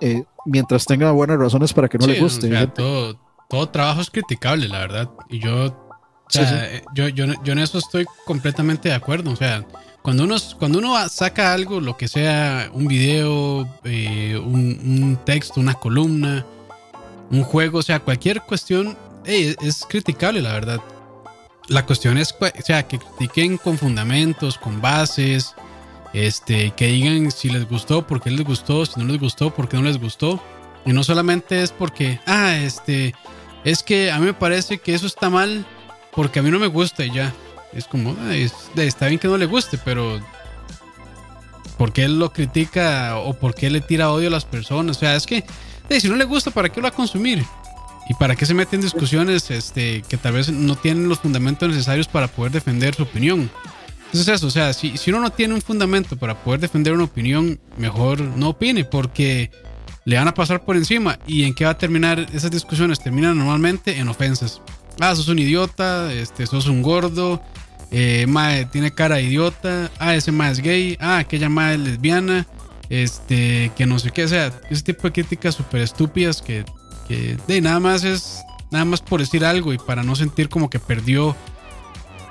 eh, 0.00 0.24
mientras 0.46 0.86
tenga 0.86 1.10
buenas 1.12 1.38
razones 1.38 1.72
para 1.72 1.88
que 1.88 1.98
no 1.98 2.06
le 2.06 2.18
guste. 2.20 2.48
todo, 2.68 3.18
todo 3.48 3.68
trabajo 3.68 4.00
es 4.00 4.10
criticable, 4.10 4.68
la 4.68 4.78
verdad. 4.78 5.10
Y 5.28 5.38
yo 5.38 5.76
eh, 6.34 6.82
yo, 6.94 7.08
yo, 7.08 7.26
yo, 7.42 7.52
en 7.52 7.58
eso 7.58 7.78
estoy 7.78 8.06
completamente 8.24 8.88
de 8.88 8.94
acuerdo. 8.94 9.30
O 9.30 9.36
sea, 9.36 9.64
cuando 10.02 10.24
uno, 10.24 10.36
cuando 10.58 10.78
uno 10.78 11.08
saca 11.08 11.52
algo, 11.52 11.80
lo 11.80 11.96
que 11.96 12.08
sea, 12.08 12.70
un 12.72 12.86
video, 12.86 13.68
eh, 13.84 14.40
un, 14.42 15.18
texto, 15.24 15.60
una 15.60 15.74
columna, 15.74 16.44
un 17.30 17.42
juego, 17.42 17.78
o 17.78 17.82
sea, 17.82 18.00
cualquier 18.00 18.42
cuestión, 18.42 18.96
es 19.24 19.84
criticable, 19.88 20.40
la 20.40 20.52
verdad. 20.52 20.80
La 21.68 21.86
cuestión 21.86 22.18
es, 22.18 22.34
o 22.40 22.62
sea, 22.62 22.88
que 22.88 22.98
critiquen 22.98 23.56
con 23.56 23.78
fundamentos, 23.78 24.58
con 24.58 24.80
bases, 24.80 25.54
este, 26.12 26.72
que 26.72 26.88
digan 26.88 27.30
si 27.30 27.48
les 27.48 27.68
gustó, 27.68 28.06
por 28.06 28.20
qué 28.20 28.30
les 28.30 28.44
gustó, 28.44 28.84
si 28.86 29.00
no 29.00 29.06
les 29.06 29.20
gustó, 29.20 29.54
por 29.54 29.68
qué 29.68 29.76
no 29.76 29.84
les 29.84 29.98
gustó. 29.98 30.42
Y 30.84 30.92
no 30.92 31.04
solamente 31.04 31.62
es 31.62 31.70
porque, 31.70 32.20
ah, 32.26 32.56
este, 32.56 33.14
es 33.64 33.82
que 33.82 34.10
a 34.10 34.18
mí 34.18 34.26
me 34.26 34.34
parece 34.34 34.78
que 34.78 34.94
eso 34.94 35.06
está 35.06 35.30
mal 35.30 35.64
porque 36.12 36.40
a 36.40 36.42
mí 36.42 36.50
no 36.50 36.58
me 36.58 36.66
gusta 36.66 37.04
y 37.04 37.12
ya. 37.12 37.32
Es 37.72 37.86
como, 37.86 38.14
está 38.76 39.06
bien 39.06 39.18
que 39.18 39.28
no 39.28 39.38
le 39.38 39.46
guste, 39.46 39.78
pero 39.78 40.20
¿por 41.78 41.92
qué 41.92 42.04
él 42.04 42.18
lo 42.18 42.32
critica 42.32 43.16
o 43.16 43.32
por 43.32 43.54
qué 43.54 43.70
le 43.70 43.80
tira 43.80 44.10
odio 44.10 44.28
a 44.28 44.30
las 44.30 44.44
personas? 44.44 44.98
O 44.98 45.00
sea, 45.00 45.16
es 45.16 45.26
que 45.26 45.44
si 46.00 46.08
no 46.08 46.16
le 46.16 46.24
gusta, 46.24 46.50
¿para 46.50 46.68
qué 46.68 46.80
lo 46.80 46.84
va 46.84 46.88
a 46.90 46.96
consumir? 46.96 47.44
¿Y 48.08 48.14
para 48.14 48.36
qué 48.36 48.44
se 48.44 48.52
mete 48.52 48.76
en 48.76 48.82
discusiones 48.82 49.50
este, 49.50 50.02
que 50.02 50.16
tal 50.16 50.34
vez 50.34 50.50
no 50.50 50.76
tienen 50.76 51.08
los 51.08 51.20
fundamentos 51.20 51.68
necesarios 51.68 52.08
para 52.08 52.28
poder 52.28 52.52
defender 52.52 52.94
su 52.94 53.04
opinión? 53.04 53.50
Entonces 54.12 54.28
eso, 54.28 54.46
o 54.46 54.50
sea, 54.50 54.72
si, 54.74 54.96
si 54.98 55.10
uno 55.10 55.20
no 55.20 55.30
tiene 55.30 55.54
un 55.54 55.62
fundamento 55.62 56.16
para 56.16 56.42
poder 56.42 56.60
defender 56.60 56.92
una 56.92 57.04
opinión, 57.04 57.58
mejor 57.78 58.20
no 58.20 58.50
opine 58.50 58.84
porque 58.84 59.50
le 60.04 60.16
van 60.16 60.28
a 60.28 60.34
pasar 60.34 60.64
por 60.64 60.76
encima. 60.76 61.18
¿Y 61.26 61.44
en 61.44 61.54
qué 61.54 61.64
va 61.64 61.70
a 61.70 61.78
terminar 61.78 62.26
esas 62.34 62.50
discusiones? 62.50 63.00
Terminan 63.00 63.38
normalmente 63.38 63.98
en 63.98 64.08
ofensas 64.08 64.60
ah, 65.00 65.14
sos 65.14 65.28
un 65.28 65.38
idiota, 65.38 66.12
este, 66.12 66.46
sos 66.46 66.66
un 66.66 66.82
gordo, 66.82 67.42
eh, 67.90 68.26
tiene 68.70 68.92
cara 68.92 69.16
de 69.16 69.24
idiota, 69.24 69.90
ah, 69.98 70.14
ese 70.14 70.32
mae 70.32 70.52
es 70.52 70.60
gay, 70.60 70.96
ah, 71.00 71.18
aquella 71.18 71.48
mae 71.48 71.74
es 71.74 71.80
lesbiana, 71.80 72.46
este, 72.88 73.70
que 73.76 73.86
no 73.86 73.98
sé 73.98 74.10
qué, 74.10 74.28
sea, 74.28 74.52
ese 74.70 74.82
tipo 74.82 75.02
de 75.02 75.12
críticas 75.12 75.54
súper 75.54 75.82
estúpidas 75.82 76.42
que, 76.42 76.64
que 77.08 77.36
de 77.46 77.60
nada 77.60 77.80
más 77.80 78.04
es, 78.04 78.40
nada 78.70 78.84
más 78.84 79.00
por 79.00 79.20
decir 79.20 79.44
algo 79.44 79.72
y 79.72 79.78
para 79.78 80.02
no 80.02 80.14
sentir 80.16 80.48
como 80.48 80.70
que 80.70 80.78
perdió 80.78 81.36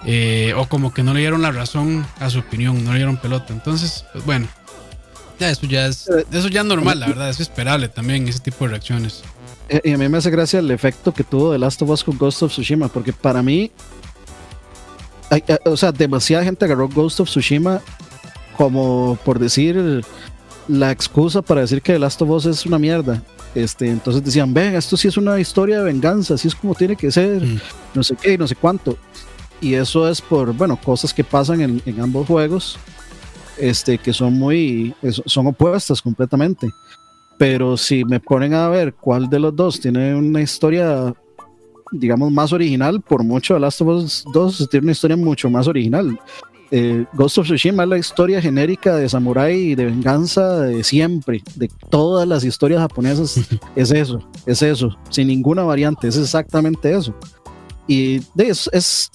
eh, 0.06 0.54
o 0.56 0.68
como 0.68 0.93
que 0.93 1.04
no 1.04 1.14
le 1.14 1.20
dieron 1.20 1.41
la 1.41 1.52
razón 1.52 2.06
a 2.20 2.30
su 2.30 2.39
opinión, 2.39 2.84
no 2.84 2.91
le 2.91 2.97
dieron 2.97 3.18
pelota. 3.18 3.54
Entonces, 3.54 4.06
pues 4.12 4.26
bueno, 4.26 4.47
ya 5.39 5.49
eso 5.49 5.66
ya 5.66 5.88
es, 5.88 6.10
eso 6.32 6.47
ya 6.47 6.62
es 6.62 6.68
normal, 6.68 6.99
la 6.99 7.08
verdad, 7.08 7.30
es 7.30 7.39
esperable 7.39 7.88
también 7.88 8.28
ese 8.28 8.39
tipo 8.39 8.66
de 8.66 8.72
reacciones. 8.72 9.24
Eh, 9.70 9.82
y 9.86 9.91
a 9.93 9.97
mí 9.97 10.10
me 10.10 10.18
hace 10.18 10.30
gracia 10.30 10.60
el 10.60 10.70
efecto 10.72 11.14
que 11.14 11.24
tuvo 11.24 11.52
The 11.52 11.60
Last 11.60 11.82
of 11.82 11.89
Us 11.89 12.04
con 12.04 12.18
Ghost 12.18 12.43
of 12.43 12.52
Tsushima, 12.52 12.89
porque 12.89 13.14
para 13.14 13.41
mí, 13.41 13.72
eh, 15.32 15.58
o 15.66 15.78
sea, 15.78 15.91
demasiada 15.91 16.43
gente 16.43 16.66
agarró 16.66 16.89
Ghost 16.89 17.20
of 17.22 17.30
Tsushima 17.30 17.82
como 18.58 19.18
por 19.24 19.39
decir 19.39 20.04
la 20.68 20.91
excusa 20.91 21.41
para 21.41 21.62
decir 21.62 21.82
que 21.82 21.93
The 21.93 21.99
Last 21.99 22.22
of 22.22 22.30
Us 22.30 22.45
es 22.45 22.66
una 22.66 22.78
mierda. 22.78 23.24
Este, 23.56 23.89
entonces 23.89 24.24
decían, 24.24 24.54
ven, 24.54 24.76
esto 24.76 24.95
sí 24.95 25.08
es 25.08 25.18
una 25.18 25.39
historia 25.39 25.80
de 25.80 25.84
venganza, 25.84 26.36
así 26.36 26.47
es 26.47 26.56
como 26.56 26.76
tiene 26.76 26.95
que 26.95 27.12
ser, 27.12 27.41
mm. 27.41 27.60
no 27.95 28.04
sé 28.04 28.16
qué, 28.22 28.38
no 28.38 28.47
sé 28.47 28.56
cuánto. 28.56 28.97
Y 29.62 29.76
eso 29.76 30.09
es 30.09 30.20
por, 30.20 30.53
bueno, 30.53 30.76
cosas 30.76 31.14
que 31.14 31.24
pasan 31.24 31.62
en, 31.62 31.82
en 31.86 32.01
ambos 32.01 32.28
juegos, 32.28 32.80
este, 33.57 33.99
que 33.99 34.12
son 34.12 34.34
muy, 34.34 34.93
son 35.26 35.47
opuestas 35.47 36.01
completamente. 36.01 36.68
Pero 37.38 37.78
si 37.78 38.03
me 38.03 38.20
ponen 38.20 38.53
a 38.53 38.68
ver 38.70 38.93
cuál 38.93 39.30
de 39.30 39.39
los 39.39 39.55
dos 39.55 39.80
tiene 39.80 40.16
una 40.16 40.41
historia, 40.41 41.14
digamos, 41.91 42.32
más 42.32 42.51
original, 42.53 43.01
por 43.01 43.24
mucho 43.24 43.53
The 43.53 43.59
Last 43.59 43.82
of 43.82 43.88
Us 43.88 44.26
2 44.34 44.68
tiene 44.70 44.86
una 44.86 44.91
historia 44.91 45.18
mucho 45.18 45.49
más 45.49 45.68
original. 45.68 46.20
Eh, 46.74 47.05
Ghost 47.14 47.38
of 47.38 47.47
Tsushima 47.47 47.84
es 47.84 47.89
la 47.89 47.97
historia 47.97 48.41
genérica 48.41 48.95
de 48.95 49.09
samurai 49.09 49.57
y 49.57 49.76
de 49.76 49.86
venganza 49.86 50.62
de 50.62 50.84
siempre, 50.84 51.43
de 51.55 51.70
todas 51.89 52.28
las 52.28 52.43
historias 52.43 52.80
japonesas. 52.80 53.39
es 53.76 53.91
eso, 53.91 54.20
es 54.45 54.62
eso, 54.62 54.97
sin 55.09 55.28
ninguna 55.28 55.64
variante, 55.64 56.07
es 56.07 56.18
exactamente 56.18 56.95
eso. 56.95 57.14
Y 57.88 58.22
eso 58.38 58.70
es 58.72 59.12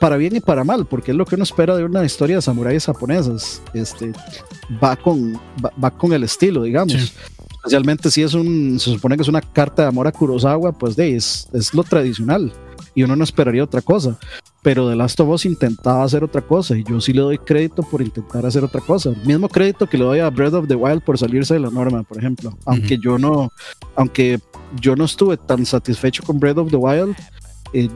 para 0.00 0.16
bien 0.16 0.36
y 0.36 0.40
para 0.40 0.64
mal, 0.64 0.86
porque 0.86 1.10
es 1.10 1.16
lo 1.16 1.24
que 1.24 1.34
uno 1.34 1.44
espera 1.44 1.76
de 1.76 1.84
una 1.84 2.04
historia 2.04 2.36
de 2.36 2.42
samuráis 2.42 2.86
japonesas. 2.86 3.62
Este, 3.74 4.12
va, 4.82 4.96
con, 4.96 5.38
va, 5.82 5.90
con 5.90 6.12
el 6.12 6.24
estilo, 6.24 6.62
digamos 6.62 7.12
especialmente 7.62 8.10
si 8.10 8.22
es 8.22 8.34
un, 8.34 8.80
se 8.80 8.90
supone 8.90 9.14
que 9.14 9.22
es 9.22 9.28
una 9.28 9.40
carta 9.40 9.82
de 9.82 9.88
amor 9.88 10.08
a 10.08 10.12
Kurosawa, 10.12 10.72
pues 10.72 10.96
de, 10.96 11.14
es, 11.14 11.48
es 11.52 11.72
lo 11.72 11.84
tradicional 11.84 12.52
y 12.94 13.02
uno 13.04 13.16
no 13.16 13.24
esperaría 13.24 13.64
otra 13.64 13.80
cosa. 13.80 14.18
Pero 14.62 14.88
The 14.88 14.96
Last 14.96 15.18
of 15.20 15.28
Us 15.28 15.44
intentaba 15.44 16.04
hacer 16.04 16.22
otra 16.22 16.40
cosa 16.40 16.76
y 16.76 16.84
yo 16.84 17.00
sí 17.00 17.12
le 17.12 17.20
doy 17.20 17.38
crédito 17.38 17.82
por 17.82 18.02
intentar 18.02 18.46
hacer 18.46 18.64
otra 18.64 18.80
cosa. 18.80 19.10
mismo 19.24 19.48
crédito 19.48 19.88
que 19.88 19.98
le 19.98 20.04
doy 20.04 20.18
a 20.20 20.30
Breath 20.30 20.54
of 20.54 20.68
the 20.68 20.74
Wild 20.74 21.02
por 21.02 21.18
salirse 21.18 21.54
de 21.54 21.60
la 21.60 21.70
norma, 21.70 22.02
por 22.02 22.18
ejemplo. 22.18 22.56
Aunque 22.64 22.98
yo 22.98 23.18
no, 23.18 23.50
aunque 23.96 24.40
yo 24.80 24.94
no 24.94 25.04
estuve 25.04 25.36
tan 25.36 25.64
satisfecho 25.66 26.22
con 26.22 26.38
Breath 26.38 26.58
of 26.58 26.70
the 26.70 26.76
Wild, 26.76 27.16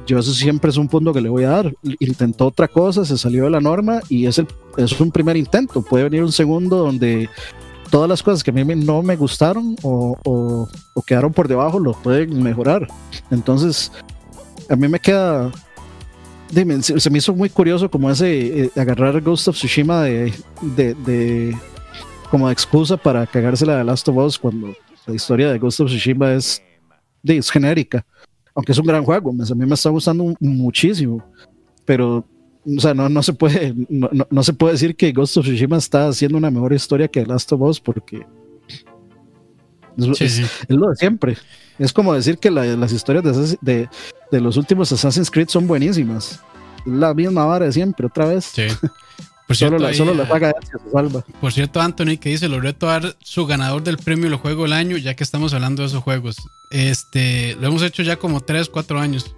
yo 0.07 0.19
eso 0.19 0.33
siempre 0.33 0.71
es 0.71 0.77
un 0.77 0.89
punto 0.89 1.13
que 1.13 1.21
le 1.21 1.29
voy 1.29 1.45
a 1.45 1.51
dar. 1.51 1.75
Intentó 2.01 2.47
otra 2.47 2.69
cosa, 2.69 3.05
se 3.05 3.19
salió 3.19 3.45
de 3.45 3.51
la 3.51 3.61
norma 3.61 4.01
y 4.09 4.27
es, 4.27 4.39
el, 4.39 4.47
es 4.77 4.99
un 5.01 5.11
primer 5.11 5.37
intento. 5.37 5.83
Puede 5.83 6.05
venir 6.05 6.23
un 6.23 6.33
segundo 6.33 6.79
donde 6.79 7.29
todas 7.91 8.09
las 8.09 8.23
cosas 8.23 8.43
que 8.43 8.51
a 8.51 8.55
mí 8.55 8.65
no 8.75 9.03
me 9.03 9.17
gustaron 9.17 9.77
o, 9.83 10.17
o, 10.25 11.03
quedaron 11.03 11.33
por 11.33 11.49
debajo 11.49 11.79
lo 11.79 11.93
pueden 11.93 12.43
mejorar. 12.43 12.89
Entonces, 13.31 13.93
a 14.69 14.77
mí 14.77 14.89
me 14.89 14.99
queda. 14.99 15.53
Dime, 16.51 16.81
se 16.81 17.11
me 17.11 17.19
hizo 17.19 17.35
muy 17.35 17.51
curioso 17.51 17.91
como 17.91 18.09
ese 18.11 18.65
eh, 18.65 18.71
agarrar 18.77 19.21
Ghost 19.21 19.49
of 19.49 19.57
Tsushima 19.57 20.03
de, 20.03 20.33
de, 20.77 21.57
como 22.31 22.49
excusa 22.49 22.97
para 22.97 23.27
cagársela 23.27 23.77
de 23.77 23.85
Last 23.85 24.09
of 24.09 24.17
Us 24.17 24.39
cuando 24.39 24.73
la 25.07 25.15
historia 25.15 25.51
de 25.51 25.59
Ghost 25.59 25.81
of 25.81 25.89
Tsushima 25.89 26.35
es, 26.35 26.63
es 27.25 27.51
genérica. 27.51 28.07
Aunque 28.57 28.73
es 28.73 28.79
un 28.79 28.87
gran 28.87 29.05
juego, 29.05 29.31
a 29.31 29.55
mí 29.55 29.67
me 29.67 29.75
está 29.75 29.91
gustando 29.91 30.35
muchísimo. 30.41 31.23
Pero 31.85 32.25
o 32.77 32.81
sea, 32.81 32.95
no, 32.95 33.09
no 33.09 33.23
se 33.23 33.33
puede, 33.33 33.75
no, 33.89 34.11
no, 34.29 34.43
se 34.43 34.53
puede 34.53 34.73
decir 34.73 34.97
que 34.97 35.13
Ghost 35.13 35.37
of 35.37 35.47
Tsushima 35.47 35.77
está 35.77 36.09
haciendo 36.09 36.37
una 36.37 36.51
mejor 36.51 36.73
historia 36.73 37.07
que 37.07 37.25
Last 37.25 37.53
of 37.53 37.61
Us 37.61 37.81
porque 37.81 38.27
es, 39.97 40.69
lo 40.69 40.89
de 40.89 40.97
siempre. 40.97 41.37
Es 41.79 41.93
como 41.93 42.13
decir 42.13 42.39
que 42.39 42.51
las 42.51 42.93
historias 42.93 43.57
de, 43.61 43.89
de, 44.31 44.41
los 44.41 44.57
últimos 44.57 44.91
Assassin's 44.91 45.31
Creed 45.31 45.49
son 45.49 45.67
buenísimas. 45.67 46.41
La 46.85 47.15
misma 47.15 47.45
vara 47.45 47.67
de 47.67 47.73
siempre, 47.73 48.07
otra 48.07 48.27
vez. 48.27 48.47
Sí. 48.47 48.67
Por 49.47 49.57
cierto, 49.57 49.77
solo, 49.77 49.89
la, 49.89 49.95
solo 49.95 50.15
la 50.15 50.29
paga 50.29 50.53
se 50.63 50.91
salva. 50.91 51.25
Por 51.41 51.53
cierto, 51.53 51.81
Anthony, 51.81 52.17
que 52.19 52.31
dice, 52.31 52.49
lo 52.49 52.61
reto 52.61 52.89
a 52.89 52.99
dar 52.99 53.17
su 53.21 53.47
ganador 53.47 53.83
del 53.83 53.97
premio 53.97 54.29
Lo 54.29 54.39
Juego 54.39 54.65
del 54.65 54.73
Año, 54.73 54.97
ya 54.97 55.15
que 55.15 55.23
estamos 55.23 55.55
hablando 55.55 55.83
de 55.83 55.89
esos 55.89 56.03
juegos. 56.03 56.37
Este, 56.71 57.55
lo 57.61 57.69
hemos 57.69 57.83
hecho 57.83 58.03
ya 58.03 58.17
como 58.17 58.41
3, 58.41 58.69
4 58.69 58.99
años. 58.99 59.35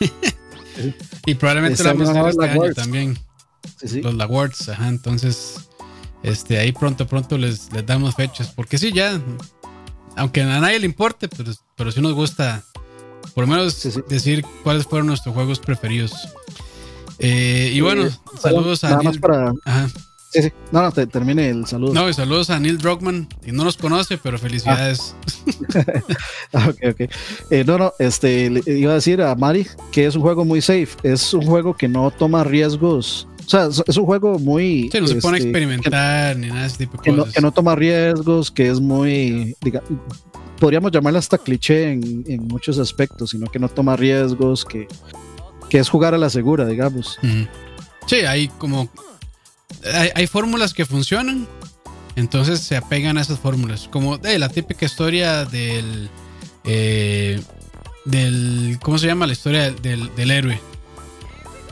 Y 1.26 1.34
probablemente 1.34 1.82
la 1.84 1.92
vamos 1.92 2.08
a 2.08 2.30
este 2.30 2.48
año 2.48 2.74
también. 2.74 3.18
Los 4.02 4.20
Awards, 4.20 4.68
ajá. 4.68 4.88
Entonces, 4.88 5.68
este, 6.22 6.58
ahí 6.58 6.72
pronto, 6.72 7.06
pronto 7.06 7.38
les, 7.38 7.72
les 7.72 7.84
damos 7.84 8.14
fechas. 8.14 8.48
Porque 8.48 8.78
sí, 8.78 8.92
ya, 8.92 9.20
aunque 10.16 10.42
a 10.42 10.60
nadie 10.60 10.78
le 10.78 10.86
importe, 10.86 11.28
pero, 11.28 11.52
pero 11.76 11.92
sí 11.92 12.00
nos 12.00 12.14
gusta, 12.14 12.64
por 13.34 13.46
lo 13.46 13.48
menos, 13.48 13.88
decir 14.08 14.44
cuáles 14.62 14.86
fueron 14.86 15.08
nuestros 15.08 15.34
juegos 15.34 15.58
preferidos. 15.58 16.12
Eh, 17.22 17.70
y 17.72 17.80
bueno, 17.80 18.08
saludos 18.40 18.82
a 18.84 18.98
Neil. 18.98 19.20
Para... 19.20 19.52
Sí, 20.32 20.42
sí. 20.42 20.52
No, 20.72 20.82
no, 20.82 20.90
te, 20.90 21.06
termine 21.06 21.50
el 21.50 21.66
saludo. 21.66 21.94
No, 21.94 22.08
y 22.08 22.14
saludos 22.14 22.50
a 22.50 22.58
Neil 22.58 22.78
Druckmann. 22.78 23.28
Y 23.46 23.52
no 23.52 23.64
nos 23.64 23.76
conoce, 23.76 24.18
pero 24.18 24.38
felicidades. 24.38 25.14
Ah. 26.54 26.68
ok, 26.68 26.76
ok. 26.90 27.10
Eh, 27.50 27.64
no, 27.66 27.78
no, 27.78 27.94
este, 27.98 28.50
le 28.50 28.78
iba 28.78 28.92
a 28.92 28.96
decir 28.96 29.22
a 29.22 29.34
Mari 29.34 29.66
que 29.90 30.04
es 30.04 30.14
un 30.14 30.20
juego 30.20 30.44
muy 30.44 30.60
safe. 30.60 30.88
Es 31.02 31.32
un 31.32 31.46
juego 31.46 31.74
que 31.74 31.88
no 31.88 32.10
toma 32.10 32.44
riesgos. 32.44 33.26
O 33.46 33.48
sea, 33.48 33.68
es 33.86 33.96
un 33.96 34.04
juego 34.04 34.38
muy. 34.38 34.90
Sí, 34.92 35.00
no 35.00 35.06
se 35.06 35.16
pone 35.16 35.36
a 35.36 35.38
este, 35.38 35.48
experimentar 35.48 36.36
ni 36.36 36.48
nada 36.48 36.62
de 36.62 36.66
ese 36.66 36.78
tipo 36.78 36.98
de 36.98 37.02
que 37.02 37.10
cosas. 37.10 37.26
No, 37.26 37.32
que 37.32 37.40
no 37.40 37.52
toma 37.52 37.74
riesgos, 37.74 38.50
que 38.50 38.68
es 38.68 38.80
muy. 38.80 39.56
Diga, 39.62 39.82
podríamos 40.60 40.92
llamarla 40.92 41.18
hasta 41.18 41.38
cliché 41.38 41.92
en, 41.92 42.24
en, 42.26 42.46
muchos 42.46 42.78
aspectos, 42.78 43.30
sino 43.30 43.50
que 43.50 43.58
no 43.58 43.68
toma 43.68 43.96
riesgos, 43.96 44.64
que, 44.64 44.86
que 45.72 45.78
es 45.78 45.88
jugar 45.88 46.12
a 46.12 46.18
la 46.18 46.28
segura, 46.28 46.66
digamos. 46.66 47.18
Sí, 48.06 48.16
hay 48.16 48.48
como. 48.48 48.90
Hay, 49.94 50.10
hay 50.14 50.26
fórmulas 50.26 50.74
que 50.74 50.84
funcionan, 50.84 51.48
entonces 52.14 52.60
se 52.60 52.76
apegan 52.76 53.16
a 53.16 53.22
esas 53.22 53.38
fórmulas. 53.38 53.88
Como 53.90 54.18
de 54.18 54.38
la 54.38 54.50
típica 54.50 54.84
historia 54.84 55.46
del. 55.46 56.10
Eh, 56.64 57.40
del. 58.04 58.78
¿Cómo 58.82 58.98
se 58.98 59.06
llama? 59.06 59.26
La 59.26 59.32
historia 59.32 59.70
del, 59.70 60.14
del 60.14 60.30
héroe. 60.30 60.60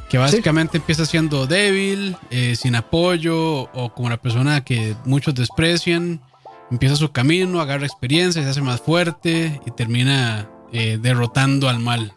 Que 0.09 0.17
básicamente 0.17 0.73
sí. 0.73 0.79
empieza 0.79 1.05
siendo 1.05 1.47
débil, 1.47 2.17
eh, 2.31 2.57
sin 2.57 2.77
apoyo, 2.77 3.71
o 3.75 3.93
como 3.95 4.09
la 4.09 4.17
persona 4.17 4.65
que 4.65 4.97
muchos 5.05 5.35
desprecian. 5.35 6.23
Empieza 6.71 6.97
su 6.97 7.13
camino, 7.13 7.61
agarra 7.61 7.85
experiencia, 7.85 8.43
se 8.43 8.49
hace 8.49 8.63
más 8.63 8.81
fuerte 8.81 9.61
y 9.67 9.71
termina 9.73 10.49
eh, 10.73 10.99
derrotando 10.99 11.69
al 11.69 11.81
mal. 11.81 12.15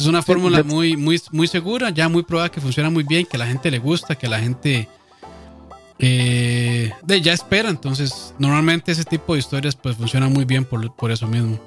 Es 0.00 0.06
una 0.06 0.20
fórmula 0.20 0.62
muy, 0.62 0.94
muy, 0.94 1.18
muy 1.32 1.46
segura, 1.46 1.88
ya 1.88 2.08
muy 2.08 2.22
probada 2.22 2.50
que 2.50 2.60
funciona 2.60 2.90
muy 2.90 3.02
bien, 3.02 3.24
que 3.24 3.36
a 3.36 3.38
la 3.38 3.46
gente 3.46 3.70
le 3.70 3.78
gusta, 3.78 4.14
que 4.14 4.28
la 4.28 4.38
gente 4.38 4.88
eh, 5.98 6.92
de, 7.02 7.20
ya 7.22 7.32
espera. 7.32 7.70
Entonces, 7.70 8.34
normalmente 8.38 8.92
ese 8.92 9.04
tipo 9.04 9.32
de 9.32 9.38
historias 9.38 9.74
pues 9.74 9.96
funciona 9.96 10.28
muy 10.28 10.44
bien 10.44 10.66
por, 10.66 10.94
por 10.94 11.10
eso 11.10 11.26
mismo. 11.26 11.58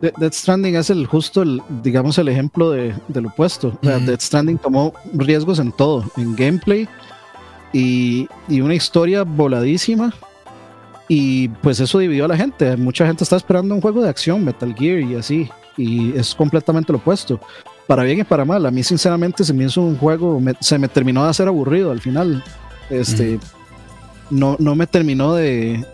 Death 0.00 0.32
Stranding 0.32 0.76
es 0.76 0.88
el 0.88 1.06
justo, 1.06 1.42
el, 1.42 1.60
digamos, 1.82 2.16
el 2.16 2.28
ejemplo 2.28 2.70
de, 2.70 2.94
del 3.08 3.26
opuesto. 3.26 3.78
O 3.82 3.86
sea, 3.86 3.98
mm. 3.98 4.06
Death 4.06 4.20
Stranding 4.20 4.58
tomó 4.58 4.94
riesgos 5.12 5.58
en 5.58 5.70
todo, 5.72 6.10
en 6.16 6.36
gameplay 6.36 6.88
y, 7.74 8.28
y, 8.48 8.62
una 8.62 8.76
historia 8.76 9.24
voladísima. 9.24 10.14
Y 11.06 11.48
pues 11.48 11.80
eso 11.80 11.98
dividió 11.98 12.24
a 12.24 12.28
la 12.28 12.36
gente. 12.36 12.78
Mucha 12.78 13.06
gente 13.06 13.24
está 13.24 13.36
esperando 13.36 13.74
un 13.74 13.82
juego 13.82 14.00
de 14.00 14.08
acción, 14.08 14.42
Metal 14.42 14.74
Gear 14.74 15.00
y 15.00 15.16
así. 15.16 15.50
Y 15.78 16.14
es 16.14 16.34
completamente 16.34 16.92
lo 16.92 16.98
opuesto. 16.98 17.40
Para 17.86 18.02
bien 18.02 18.18
y 18.18 18.24
para 18.24 18.44
mal. 18.44 18.66
A 18.66 18.70
mí, 18.70 18.82
sinceramente, 18.82 19.44
se 19.44 19.54
me 19.54 19.64
hizo 19.64 19.80
un 19.80 19.96
juego, 19.96 20.38
me, 20.38 20.52
se 20.60 20.78
me 20.78 20.88
terminó 20.88 21.24
de 21.24 21.30
hacer 21.30 21.48
aburrido 21.48 21.90
al 21.90 22.00
final. 22.00 22.44
Este. 22.90 23.36
Mm 23.36 23.40
no, 24.30 24.56
no 24.58 24.74
me 24.74 24.86
terminó 24.86 25.34
de, 25.34 25.84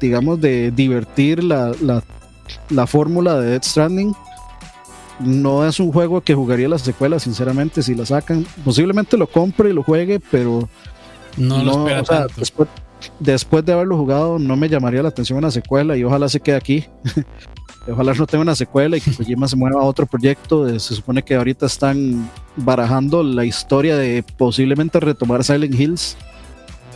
digamos, 0.00 0.40
de 0.40 0.70
divertir 0.70 1.42
la, 1.42 1.72
la, 1.80 2.02
la 2.68 2.86
fórmula 2.86 3.38
de 3.40 3.50
Death 3.50 3.64
Stranding. 3.64 4.14
No 5.20 5.66
es 5.66 5.78
un 5.80 5.92
juego 5.92 6.22
que 6.22 6.34
jugaría 6.34 6.68
las 6.68 6.82
secuelas, 6.82 7.22
sinceramente, 7.24 7.82
si 7.82 7.94
la 7.94 8.06
sacan. 8.06 8.46
Posiblemente 8.64 9.16
lo 9.16 9.26
compre 9.26 9.70
y 9.70 9.72
lo 9.72 9.82
juegue, 9.82 10.20
pero 10.30 10.68
no, 11.36 11.58
no 11.58 11.64
lo 11.64 11.78
espera 11.78 12.00
o 12.00 12.04
sea, 12.04 12.18
tanto. 12.20 12.34
Después, 12.38 12.68
después, 13.18 13.64
de 13.64 13.72
haberlo 13.74 13.98
jugado, 13.98 14.38
no 14.38 14.56
me 14.56 14.68
llamaría 14.68 15.02
la 15.02 15.10
atención 15.10 15.38
una 15.38 15.50
secuela 15.50 15.96
y 15.96 16.04
ojalá 16.04 16.28
se 16.28 16.40
quede 16.40 16.56
aquí. 16.56 16.86
ojalá 17.88 18.14
no 18.14 18.26
tenga 18.26 18.42
una 18.42 18.54
secuela 18.54 18.96
y 18.96 19.00
que 19.00 19.12
Kojima 19.12 19.48
se 19.48 19.56
mueva 19.56 19.80
a 19.80 19.84
otro 19.84 20.06
proyecto. 20.06 20.68
Se 20.78 20.94
supone 20.94 21.22
que 21.22 21.34
ahorita 21.34 21.66
están 21.66 22.30
barajando 22.56 23.22
la 23.22 23.44
historia 23.44 23.96
de 23.96 24.24
posiblemente 24.36 25.00
retomar 25.00 25.44
Silent 25.44 25.74
Hills 25.78 26.16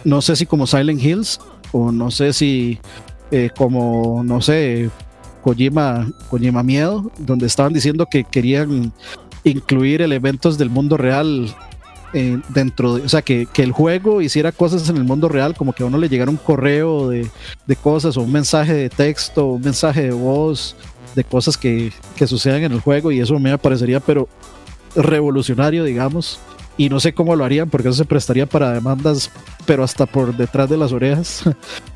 no 0.05 0.20
sé 0.20 0.37
si 0.37 0.47
como 0.47 0.66
Silent 0.66 1.03
Hills 1.03 1.41
o 1.72 1.91
no 1.91 2.11
sé 2.11 2.32
si 2.32 2.78
eh, 3.30 3.51
como, 3.57 4.22
no 4.22 4.41
sé, 4.41 4.91
Kojima, 5.43 6.07
Kojima 6.30 6.62
Miedo, 6.62 7.11
donde 7.18 7.47
estaban 7.47 7.72
diciendo 7.72 8.07
que 8.07 8.22
querían 8.22 8.93
incluir 9.43 10.03
elementos 10.03 10.57
del 10.57 10.70
mundo 10.70 10.97
real 10.97 11.55
eh, 12.15 12.41
dentro 12.49 12.95
de, 12.95 13.03
o 13.03 13.09
sea, 13.09 13.23
que, 13.23 13.47
que, 13.53 13.62
el 13.62 13.73
juego 13.73 14.23
hiciera 14.23 14.53
cosas 14.53 14.89
en 14.89 14.97
el 14.97 15.05
mundo 15.05 15.29
real, 15.29 15.55
como 15.55 15.73
que 15.73 15.83
a 15.83 15.87
uno 15.87 15.99
le 15.99 16.09
llegara 16.09 16.31
un 16.31 16.37
correo 16.37 17.09
de, 17.11 17.29
de 17.67 17.77
cosas 17.77 18.17
o 18.17 18.23
un 18.23 18.33
mensaje 18.33 18.73
de 18.73 18.89
texto, 18.89 19.47
un 19.47 19.62
mensaje 19.62 20.05
de 20.05 20.12
voz, 20.12 20.77
de 21.15 21.25
cosas 21.25 21.57
que, 21.57 21.93
que 22.17 22.27
sucedan 22.27 22.62
en 22.62 22.73
el 22.73 22.81
juego 22.81 23.12
y 23.12 23.21
eso 23.21 23.39
me 23.39 23.57
parecería, 23.59 24.01
pero 24.01 24.29
revolucionario, 24.97 25.85
digamos 25.85 26.41
y 26.77 26.89
no 26.89 27.01
sé 27.01 27.15
cómo 27.15 27.37
lo 27.37 27.45
harían 27.45 27.71
porque 27.71 27.89
eso 27.89 27.99
se 27.99 28.05
prestaría 28.05 28.47
para 28.47 28.73
demandas, 28.73 29.31
pero 29.67 29.85
hasta 29.85 30.07
por 30.07 30.37
detrás 30.37 30.69
de 30.69 30.77
las 30.77 30.93
orejas. 30.93 31.45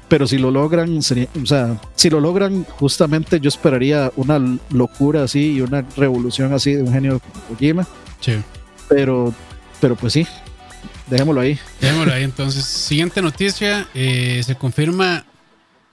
Pero 0.09 0.27
si 0.27 0.39
lo 0.39 0.51
logran, 0.51 1.03
sería, 1.03 1.29
o 1.43 1.45
sea, 1.45 1.79
si 1.95 2.09
lo 2.09 2.19
logran, 2.19 2.65
justamente 2.65 3.41
yo 3.41 3.49
esperaría 3.49 4.11
una 4.17 4.41
locura 4.71 5.25
así 5.25 5.57
y 5.57 5.61
una 5.61 5.85
revolución 5.99 6.55
así 6.55 6.73
de 6.73 6.83
un 6.83 6.91
genio 6.91 7.21
como 7.21 7.45
Kojima. 7.45 7.87
Sí. 8.21 8.33
Pero, 8.89 9.35
pero 9.81 9.97
pues 9.97 10.13
sí, 10.13 10.27
dejémoslo 11.07 11.41
ahí. 11.41 11.59
Dejémoslo 11.81 12.13
ahí 12.13 12.25
entonces. 12.25 12.65
Siguiente 12.65 13.23
noticia, 13.23 13.89
eh, 13.95 14.43
se 14.45 14.55
confirma, 14.55 15.27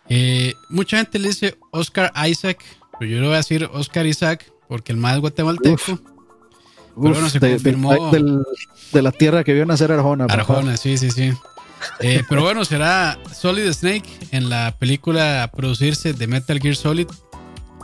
eh, 0.09 0.53
mucha 0.69 0.97
gente 0.97 1.19
le 1.19 1.29
dice 1.29 1.57
Oscar 1.71 2.11
Isaac, 2.27 2.63
pero 2.99 3.11
yo 3.11 3.19
le 3.19 3.27
voy 3.27 3.35
a 3.35 3.37
decir 3.37 3.69
Oscar 3.73 4.05
Isaac 4.05 4.51
porque 4.67 4.91
el 4.91 4.97
más 4.97 5.19
guatemalteco. 5.19 5.73
Uf. 5.73 5.89
Uf, 6.97 7.11
bueno, 7.11 7.29
se 7.29 7.39
de, 7.39 7.51
confirmó. 7.51 8.09
De, 8.09 8.17
del, 8.19 8.43
de, 8.93 9.01
la 9.01 9.11
tierra 9.11 9.43
que 9.43 9.53
vio 9.53 9.65
nacer 9.65 9.91
Arjona. 9.91 10.25
Arjona, 10.25 10.61
papá. 10.61 10.77
sí, 10.77 10.97
sí, 10.97 11.11
sí. 11.11 11.33
Eh, 11.99 12.23
pero 12.29 12.41
bueno, 12.41 12.65
será 12.65 13.19
Solid 13.33 13.71
Snake 13.71 14.09
en 14.31 14.49
la 14.49 14.75
película 14.77 15.43
a 15.43 15.51
producirse 15.51 16.13
de 16.13 16.27
Metal 16.27 16.59
Gear 16.59 16.75
Solid. 16.75 17.07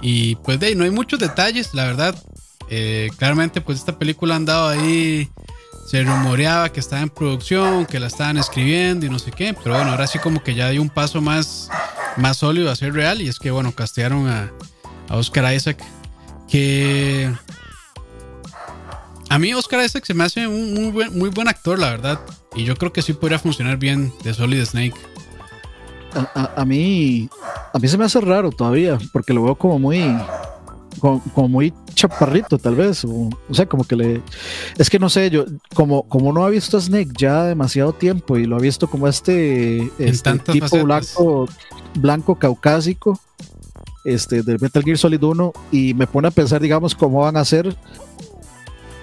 Y 0.02 0.36
pues 0.38 0.60
de 0.60 0.68
ahí 0.68 0.76
no 0.76 0.84
hay 0.84 0.92
muchos 0.92 1.20
detalles, 1.20 1.74
la 1.74 1.86
verdad. 1.86 2.16
Eh, 2.70 3.10
claramente, 3.18 3.62
pues 3.62 3.80
esta 3.80 3.98
película 3.98 4.36
han 4.36 4.46
dado 4.46 4.70
ahí. 4.70 5.30
Se 5.92 6.02
rumoreaba 6.06 6.72
que 6.72 6.80
estaba 6.80 7.02
en 7.02 7.10
producción, 7.10 7.86
que 7.86 8.00
la 8.00 8.08
estaban 8.08 8.38
escribiendo 8.38 9.06
y 9.06 9.10
no 9.10 9.20
sé 9.20 9.30
qué. 9.30 9.54
Pero 9.62 9.76
bueno, 9.76 9.92
ahora 9.92 10.08
sí 10.08 10.20
como 10.20 10.42
que 10.42 10.56
ya 10.56 10.70
dio 10.70 10.82
un 10.82 10.90
paso 10.90 11.20
más, 11.20 11.70
más 12.16 12.38
sólido 12.38 12.72
a 12.72 12.78
ser 12.78 12.94
real. 12.94 13.22
Y 13.22 13.28
es 13.28 13.40
que 13.40 13.52
bueno, 13.52 13.74
castearon 13.74 14.30
a, 14.30 14.54
a 15.10 15.18
Oscar 15.18 15.54
Isaac. 15.54 15.84
Que 16.48 17.30
a 19.28 19.38
mí 19.38 19.54
Oscar 19.54 19.84
Isaac 19.84 20.06
se 20.06 20.14
me 20.14 20.24
hace 20.24 20.48
un 20.48 20.94
muy 21.12 21.30
buen, 21.30 21.48
actor, 21.50 21.78
la 21.78 21.90
verdad. 21.90 22.22
Y 22.56 22.64
yo 22.64 22.78
creo 22.78 22.94
que 22.94 23.02
sí 23.02 23.12
podría 23.12 23.40
funcionar 23.40 23.76
bien 23.76 24.14
de 24.24 24.34
Solid 24.34 24.64
Snake. 24.64 24.96
A, 26.16 26.40
a, 26.40 26.62
a, 26.62 26.64
mí 26.64 27.28
a 27.74 27.80
mí 27.80 27.88
se 27.90 27.98
me 27.98 28.06
hace 28.06 28.22
raro 28.22 28.52
todavía, 28.52 28.98
porque 29.12 29.34
lo 29.34 29.44
veo 29.44 29.56
como 29.56 29.78
muy 29.78 30.00
como, 31.00 31.22
como 31.34 31.48
muy 31.48 31.74
chaparrito 31.94 32.58
tal 32.58 32.76
vez, 32.76 33.04
o, 33.06 33.30
o, 33.50 33.54
sea, 33.54 33.66
como 33.66 33.84
que 33.84 33.96
le 33.96 34.22
es 34.78 34.90
que 34.90 35.00
no 35.00 35.10
sé, 35.10 35.30
yo 35.30 35.46
como 35.74 36.04
como 36.04 36.34
no 36.34 36.46
ha 36.46 36.50
visto 36.50 36.78
a 36.78 36.82
Snake 36.82 37.12
ya 37.18 37.46
demasiado 37.46 37.94
tiempo 37.94 38.38
y 38.38 38.46
lo 38.46 38.56
ha 38.56 38.60
visto 38.60 38.90
como 38.90 39.08
este, 39.08 39.92
este 40.00 40.32
tipo 40.40 40.68
facetas. 40.68 40.84
blanco 40.84 41.48
blanco 41.96 42.36
caucásico 42.36 43.20
este 44.04 44.42
del 44.44 44.60
Metal 44.60 44.84
Gear 44.84 44.98
Solid 44.98 45.22
1 45.22 45.54
y 45.72 45.94
me 45.94 46.08
pone 46.08 46.28
a 46.28 46.32
pensar 46.32 46.62
digamos 46.62 46.96
cómo 46.96 47.22
van 47.22 47.38
a 47.38 47.46
ser 47.46 47.76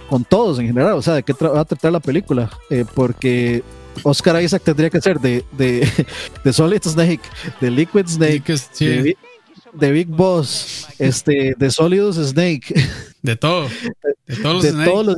con 0.09 0.25
todos 0.25 0.59
en 0.59 0.67
general, 0.67 0.95
o 0.95 1.03
sea, 1.03 1.15
de 1.15 1.23
qué 1.23 1.33
va 1.35 1.61
a 1.61 1.65
tratar 1.65 1.93
la 1.93 2.01
película, 2.01 2.51
eh, 2.71 2.85
porque 2.95 3.63
Oscar 4.03 4.43
Isaac 4.43 4.63
tendría 4.65 4.91
que 4.91 5.01
ser 5.01 5.21
de, 5.21 5.45
de, 5.53 5.87
de 6.45 6.53
Solid 6.53 6.83
Snake, 6.83 7.21
de 7.61 7.71
Liquid 7.71 8.07
Snake, 8.07 8.57
sí. 8.73 8.87
de, 8.87 9.17
de, 9.79 9.93
Big 9.93 10.09
Boss, 10.09 10.87
este, 10.99 11.55
de 11.59 11.71
Solidus 11.71 12.17
Snake, 12.17 12.75
de 13.23 13.37
todo, 13.37 13.69
de 14.27 14.37
todos 14.37 14.55
los 14.55 14.63
de 14.63 14.71
Snake. 14.71 14.91
todos 14.91 15.07
los, 15.07 15.17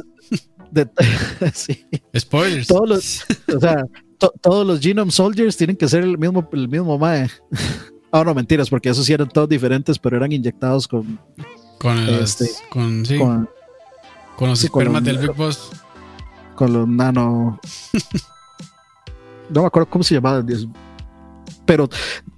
de, 0.70 0.88
sí. 1.54 1.86
Spoilers. 2.16 2.66
Todos 2.66 2.88
los, 2.88 3.24
o 3.54 3.60
sea, 3.60 3.84
to, 4.18 4.32
todos 4.40 4.66
los 4.66 4.80
Genome 4.80 5.10
Soldiers 5.10 5.56
tienen 5.56 5.76
que 5.76 5.88
ser 5.88 6.04
el 6.04 6.18
mismo, 6.18 6.48
el 6.52 6.68
mismo 6.68 6.98
mae. 6.98 7.28
Ah, 8.12 8.22
no, 8.24 8.34
mentiras, 8.34 8.70
porque 8.70 8.88
esos 8.88 9.06
sí 9.06 9.12
eran 9.12 9.28
todos 9.28 9.48
diferentes, 9.48 9.98
pero 9.98 10.16
eran 10.16 10.32
inyectados 10.32 10.86
con. 10.86 11.18
Con, 11.78 11.98
este, 12.10 12.44
los, 12.44 12.62
con, 12.70 13.06
sí. 13.06 13.16
con 13.16 13.48
con 14.40 14.48
los 14.48 14.58
sí, 14.58 14.66
espermas 14.68 15.04
del 15.04 15.18
Big 15.18 15.34
Boss. 15.34 15.70
Con 16.54 16.72
los 16.72 16.88
nano. 16.88 17.60
no 19.50 19.60
me 19.60 19.66
acuerdo 19.66 19.90
cómo 19.90 20.02
se 20.02 20.14
llamaban. 20.14 20.46
Pero 21.66 21.90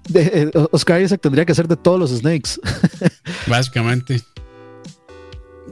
de, 0.08 0.50
eh, 0.54 0.68
Oscar 0.70 1.00
Isaac 1.00 1.20
tendría 1.20 1.44
que 1.44 1.54
ser 1.54 1.68
de 1.68 1.76
todos 1.76 1.98
los 1.98 2.10
Snakes. 2.10 2.60
Básicamente. 3.46 4.22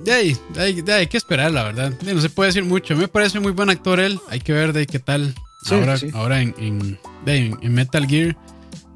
De 0.04 0.12
ahí, 0.12 0.36
de 0.54 0.60
ahí, 0.60 0.82
de 0.82 0.92
ahí, 0.92 1.00
hay 1.00 1.06
que 1.06 1.16
esperar, 1.16 1.50
la 1.52 1.64
verdad. 1.64 1.92
No 2.02 2.20
se 2.20 2.30
puede 2.30 2.48
decir 2.48 2.64
mucho. 2.64 2.96
Me 2.96 3.08
parece 3.08 3.38
muy 3.40 3.52
buen 3.52 3.68
actor 3.70 4.00
él. 4.00 4.18
Hay 4.28 4.40
que 4.40 4.52
ver 4.52 4.72
de 4.72 4.86
qué 4.86 4.98
tal 4.98 5.34
sí, 5.62 5.74
ahora, 5.74 5.96
sí. 5.98 6.10
ahora 6.14 6.40
en, 6.40 6.54
en, 6.58 6.98
de, 7.24 7.56
en, 7.60 7.74
Metal 7.74 8.06
Gear. 8.06 8.36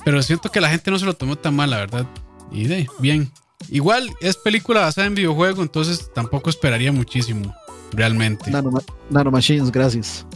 Pero 0.04 0.22
siento 0.22 0.50
que 0.50 0.60
la 0.60 0.70
gente 0.70 0.90
no 0.90 0.98
se 0.98 1.04
lo 1.04 1.14
tomó 1.14 1.36
tan 1.36 1.54
mal, 1.54 1.70
la 1.70 1.78
verdad. 1.78 2.06
Y 2.50 2.64
de 2.64 2.88
bien. 3.00 3.30
Igual 3.70 4.10
es 4.20 4.36
película 4.36 4.80
basada 4.80 5.06
en 5.06 5.14
videojuego, 5.14 5.62
entonces 5.62 6.10
tampoco 6.14 6.50
esperaría 6.50 6.92
muchísimo. 6.92 7.54
realmente. 7.92 8.50
Nano, 8.50 9.30
Machines, 9.30 9.70
gracias. 9.70 10.26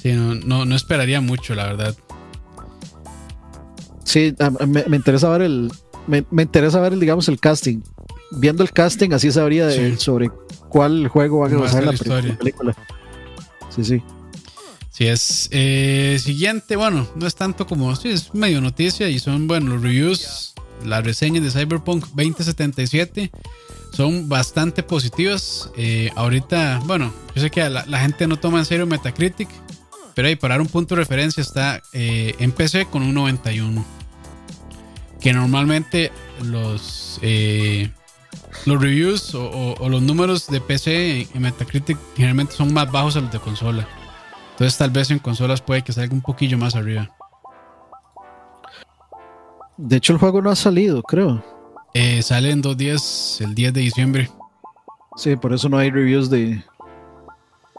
Sí, 0.00 0.12
no, 0.12 0.64
no, 0.64 0.76
esperaría 0.76 1.20
mucho, 1.20 1.54
la 1.54 1.66
verdad. 1.66 1.96
Sí, 4.04 4.34
me, 4.66 4.96
interesa 4.96 5.28
ver 5.30 5.42
el. 5.42 5.72
Me, 6.06 6.24
interesa 6.42 6.80
ver 6.80 6.92
el, 6.92 7.00
digamos, 7.00 7.28
el 7.28 7.38
casting. 7.38 7.80
Viendo 8.32 8.62
el 8.62 8.72
casting, 8.72 9.10
así 9.12 9.30
sabría 9.32 9.70
sobre 9.98 10.30
cuál 10.68 11.08
juego 11.08 11.40
va 11.40 11.48
a 11.48 11.54
basar 11.56 11.84
la, 11.84 11.92
la 11.92 12.36
película. 12.36 12.76
Sí, 13.70 13.84
sí. 13.84 14.02
Sí, 14.90 15.06
es 15.06 15.48
eh, 15.52 16.18
siguiente, 16.22 16.76
bueno, 16.76 17.08
no 17.14 17.26
es 17.26 17.34
tanto 17.34 17.66
como, 17.66 17.94
sí, 17.96 18.10
es 18.10 18.34
medio 18.34 18.60
noticia 18.60 19.08
y 19.08 19.18
son, 19.18 19.46
bueno, 19.46 19.74
los 19.74 19.82
reviews, 19.82 20.52
las 20.84 21.04
reseñas 21.04 21.42
de 21.42 21.50
Cyberpunk 21.50 22.04
2077 22.08 23.30
son 23.92 24.28
bastante 24.28 24.82
positivas. 24.82 25.70
Eh, 25.76 26.10
ahorita, 26.16 26.82
bueno, 26.84 27.12
yo 27.34 27.40
sé 27.42 27.50
que 27.50 27.68
la, 27.70 27.98
gente 27.98 28.26
no 28.26 28.38
toma 28.38 28.58
en 28.58 28.64
serio 28.64 28.86
Metacritic, 28.86 29.48
pero 30.20 30.28
ahí 30.28 30.36
para 30.36 30.52
dar 30.52 30.60
un 30.60 30.66
punto 30.66 30.94
de 30.94 31.00
referencia 31.00 31.40
está 31.40 31.80
eh, 31.94 32.34
en 32.38 32.52
PC 32.52 32.84
con 32.84 33.02
un 33.02 33.14
91. 33.14 33.82
Que 35.18 35.32
normalmente 35.32 36.12
los, 36.44 37.18
eh, 37.22 37.90
los 38.66 38.82
reviews 38.82 39.34
o, 39.34 39.88
los 39.88 40.02
números 40.02 40.46
de 40.48 40.60
PC 40.60 41.26
en 41.32 41.40
Metacritic 41.40 41.96
generalmente 42.16 42.52
son 42.52 42.74
más 42.74 42.92
bajos 42.92 43.16
a 43.16 43.22
los 43.22 43.32
de 43.32 43.38
consola. 43.38 43.88
Entonces 44.50 44.76
tal 44.76 44.90
vez 44.90 45.10
en 45.10 45.20
consolas 45.20 45.62
puede 45.62 45.80
que 45.80 45.94
salga 45.94 46.12
un 46.12 46.20
poquillo 46.20 46.58
más 46.58 46.76
arriba. 46.76 47.10
De 49.78 49.96
hecho 49.96 50.12
el 50.12 50.18
juego 50.18 50.42
no 50.42 50.50
ha 50.50 50.56
salido, 50.56 51.02
creo. 51.02 51.42
Eh, 51.94 52.20
sale 52.20 52.50
en 52.50 52.60
dos 52.60 52.76
días, 52.76 53.38
el 53.40 53.54
10 53.54 53.72
de 53.72 53.80
diciembre. 53.80 54.30
Sí, 55.16 55.34
por 55.36 55.54
eso 55.54 55.70
no 55.70 55.78
hay 55.78 55.90
reviews 55.90 56.28
de... 56.28 56.62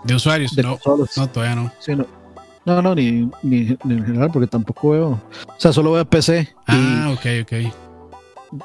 De 0.05 0.15
usuarios, 0.15 0.57
no, 0.57 0.79
no, 1.15 1.27
todavía 1.29 1.53
no. 1.55 1.71
no. 1.95 2.20
No, 2.65 2.95
ni, 2.95 3.29
ni, 3.41 3.77
en 3.83 4.05
general, 4.05 4.29
porque 4.31 4.47
tampoco 4.47 4.91
veo. 4.91 5.09
O 5.09 5.19
sea, 5.57 5.73
solo 5.73 5.93
veo 5.93 6.05
PC. 6.05 6.53
Ah, 6.67 7.13
ok, 7.13 7.25
ok. 7.43 7.73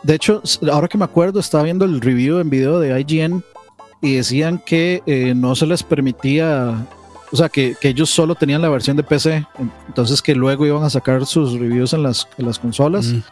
De 0.03 0.15
hecho, 0.15 0.43
ahora 0.71 0.89
que 0.89 0.99
me 0.99 1.05
acuerdo, 1.05 1.41
estaba 1.41 1.65
viendo 1.65 1.85
el 1.85 2.01
review 2.01 2.39
en 2.41 2.51
video 2.51 2.79
de 2.79 3.01
IGN 3.01 3.43
y 4.03 4.17
decían 4.17 4.61
que 4.65 5.03
eh, 5.07 5.33
no 5.35 5.55
se 5.55 5.67
les 5.67 5.83
permitía. 5.83 6.87
O 7.33 7.37
sea, 7.37 7.49
que, 7.49 7.77
ellos 7.83 8.11
solo 8.11 8.35
tenían 8.35 8.63
la 8.63 8.69
versión 8.69 8.97
de 8.97 9.03
PC. 9.03 9.47
Entonces, 9.89 10.21
que 10.21 10.35
luego 10.35 10.67
iban 10.67 10.85
a 10.85 10.91
sacar 10.91 11.25
sus 11.25 11.59
reviews 11.59 11.93
en 11.93 12.03
las, 12.03 12.29
en 12.39 12.47
las 12.47 12.59
consolas. 12.59 13.07
Mm 13.07 13.23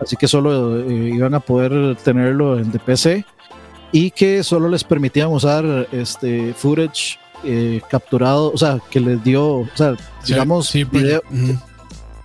así 0.00 0.16
que 0.16 0.28
solo 0.28 0.80
eh, 0.80 1.10
iban 1.14 1.34
a 1.34 1.40
poder 1.40 1.96
tenerlo 1.96 2.58
en 2.58 2.70
de 2.70 2.78
PC 2.78 3.24
y 3.92 4.10
que 4.10 4.42
solo 4.42 4.68
les 4.68 4.84
permitían 4.84 5.28
usar 5.28 5.88
este 5.92 6.52
footage 6.54 7.18
eh, 7.44 7.80
capturado, 7.90 8.52
o 8.52 8.58
sea, 8.58 8.78
que 8.90 9.00
les 9.00 9.22
dio, 9.22 9.46
o 9.46 9.68
sea, 9.74 9.94
digamos, 10.26 10.68
sí, 10.68 10.84
video, 10.84 11.22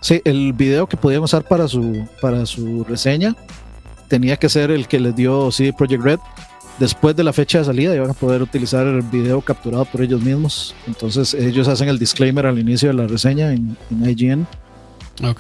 sí, 0.02 0.22
el 0.26 0.54
video 0.54 0.88
que 0.88 0.98
podían 0.98 1.24
usar 1.24 1.44
para 1.44 1.68
su, 1.68 2.08
para 2.22 2.46
su 2.46 2.84
reseña 2.84 3.36
tenía 4.08 4.38
que 4.38 4.50
ser 4.50 4.72
el 4.72 4.88
que 4.88 5.00
les 5.00 5.16
dio 5.16 5.52
CD 5.52 5.74
Project 5.74 6.04
Red. 6.04 6.20
Después 6.80 7.16
de 7.16 7.24
la 7.24 7.34
fecha 7.34 7.60
de 7.60 7.66
salida 7.66 7.94
iban 7.94 8.10
a 8.10 8.14
poder 8.14 8.42
utilizar 8.42 8.88
el 8.88 9.02
video 9.02 9.42
capturado 9.42 9.86
por 9.86 10.02
ellos 10.02 10.22
mismos. 10.22 10.74
Entonces 10.88 11.34
ellos 11.34 11.68
hacen 11.68 11.90
el 11.90 12.00
disclaimer 12.00 12.46
al 12.46 12.58
inicio 12.58 12.88
de 12.88 12.96
la 12.96 13.06
reseña 13.06 13.52
en, 13.52 13.78
en 13.92 14.10
IGN 14.10 14.48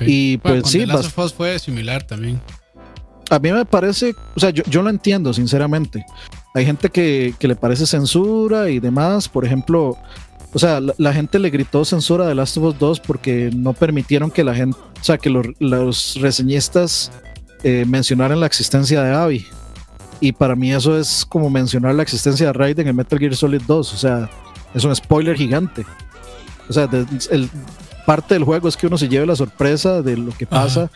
y 0.05 0.37
pues 0.37 0.67
sí. 0.67 0.85
Last 0.85 1.17
of 1.17 1.33
fue 1.33 1.57
similar 1.59 2.03
también. 2.03 2.39
A 3.29 3.39
mí 3.39 3.51
me 3.51 3.65
parece, 3.65 4.15
o 4.35 4.39
sea, 4.39 4.49
yo, 4.49 4.63
yo 4.65 4.81
lo 4.81 4.89
entiendo, 4.89 5.33
sinceramente. 5.33 6.05
Hay 6.53 6.65
gente 6.65 6.89
que, 6.89 7.33
le 7.39 7.55
parece 7.55 7.85
censura 7.85 8.69
y 8.69 8.79
demás. 8.79 9.29
Por 9.29 9.45
ejemplo, 9.45 9.97
o 10.53 10.59
sea, 10.59 10.79
la, 10.97 11.13
gente 11.13 11.39
le 11.39 11.49
gritó 11.49 11.85
censura 11.85 12.25
de 12.25 12.35
Last 12.35 12.57
of 12.57 12.63
Us 12.63 12.79
2 12.79 12.99
porque 13.01 13.51
no 13.55 13.73
permitieron 13.73 14.31
que 14.31 14.43
la 14.43 14.55
gente, 14.55 14.77
o 14.77 15.03
sea, 15.03 15.17
que 15.17 15.29
los, 15.29 16.15
reseñistas 16.19 17.11
eh, 17.63 17.85
mencionaran 17.87 18.39
la 18.39 18.47
existencia 18.47 19.03
de 19.03 19.13
Abby. 19.13 19.45
Y 20.21 20.33
para 20.33 20.55
mí 20.55 20.73
eso 20.73 20.97
es 20.97 21.25
como 21.25 21.49
mencionar 21.49 21.95
la 21.95 22.03
existencia 22.03 22.47
de 22.47 22.53
Raiden 22.53 22.87
en 22.87 22.95
Metal 22.95 23.19
Gear 23.19 23.35
Solid 23.35 23.61
2. 23.65 23.93
O 23.93 23.97
sea, 23.97 24.29
es 24.73 24.83
un 24.83 24.95
spoiler 24.95 25.37
gigante. 25.37 25.85
O 26.67 26.73
sea, 26.73 26.89
el, 27.31 27.49
parte 28.05 28.33
del 28.33 28.43
juego 28.43 28.67
es 28.67 28.75
que 28.75 28.87
uno 28.87 28.97
se 28.97 29.07
lleve 29.07 29.25
la 29.25 29.35
sorpresa 29.35 30.01
de 30.01 30.17
lo 30.17 30.31
que 30.31 30.47
pasa 30.47 30.89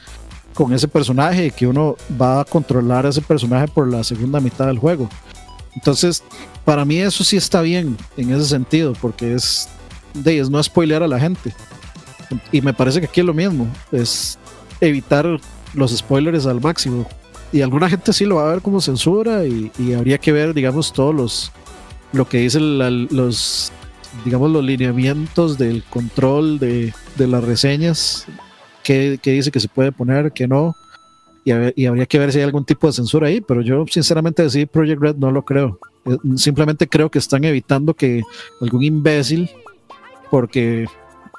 con 0.53 0.73
ese 0.73 0.87
personaje 0.87 1.47
y 1.47 1.51
que 1.51 1.67
uno 1.67 1.95
va 2.19 2.41
a 2.41 2.45
controlar 2.45 3.05
a 3.05 3.09
ese 3.09 3.21
personaje 3.21 3.67
por 3.67 3.87
la 3.87 4.03
segunda 4.03 4.39
mitad 4.39 4.67
del 4.67 4.79
juego. 4.79 5.09
Entonces, 5.75 6.23
para 6.65 6.85
mí 6.85 6.97
eso 6.97 7.23
sí 7.23 7.37
está 7.37 7.61
bien 7.61 7.97
en 8.17 8.31
ese 8.31 8.45
sentido, 8.45 8.93
porque 9.01 9.33
es 9.33 9.67
de 10.13 10.39
es 10.39 10.49
no 10.49 10.61
spoilear 10.61 11.03
a 11.03 11.07
la 11.07 11.19
gente. 11.19 11.53
Y 12.51 12.61
me 12.61 12.73
parece 12.73 12.99
que 12.99 13.07
aquí 13.07 13.19
es 13.19 13.25
lo 13.25 13.33
mismo, 13.33 13.67
es 13.91 14.37
evitar 14.81 15.39
los 15.73 15.95
spoilers 15.95 16.45
al 16.45 16.61
máximo. 16.61 17.07
Y 17.51 17.61
alguna 17.61 17.89
gente 17.89 18.13
sí 18.13 18.25
lo 18.25 18.35
va 18.35 18.47
a 18.47 18.53
ver 18.53 18.61
como 18.61 18.81
censura 18.81 19.45
y, 19.45 19.71
habría 19.93 20.17
que 20.17 20.31
ver, 20.31 20.53
digamos, 20.53 20.91
todos 20.91 21.13
los 21.13 21.51
lo 22.11 22.27
que 22.29 22.37
dicen 22.39 23.07
los 23.09 23.71
digamos, 24.25 24.51
los 24.51 24.63
lineamientos 24.63 25.57
del 25.57 25.83
control 25.83 26.59
de, 26.59 26.93
las 27.17 27.43
reseñas, 27.43 28.27
qué, 28.83 29.19
dice 29.23 29.51
que 29.51 29.59
se 29.59 29.67
puede 29.67 29.91
poner, 29.91 30.31
qué 30.31 30.47
no, 30.47 30.75
y, 31.43 31.85
habría 31.85 32.05
que 32.05 32.19
ver 32.19 32.31
si 32.31 32.39
hay 32.39 32.45
algún 32.45 32.65
tipo 32.65 32.87
de 32.87 32.93
censura 32.93 33.27
ahí, 33.27 33.41
pero 33.41 33.61
yo 33.61 33.85
sinceramente 33.89 34.43
decir 34.43 34.67
Project 34.67 35.01
Red 35.01 35.15
no 35.17 35.31
lo 35.31 35.43
creo. 35.43 35.79
Eh, 36.05 36.17
simplemente 36.35 36.87
creo 36.87 37.09
que 37.09 37.19
están 37.19 37.43
evitando 37.43 37.93
que 37.93 38.21
algún 38.61 38.83
imbécil, 38.83 39.49
porque 40.31 40.87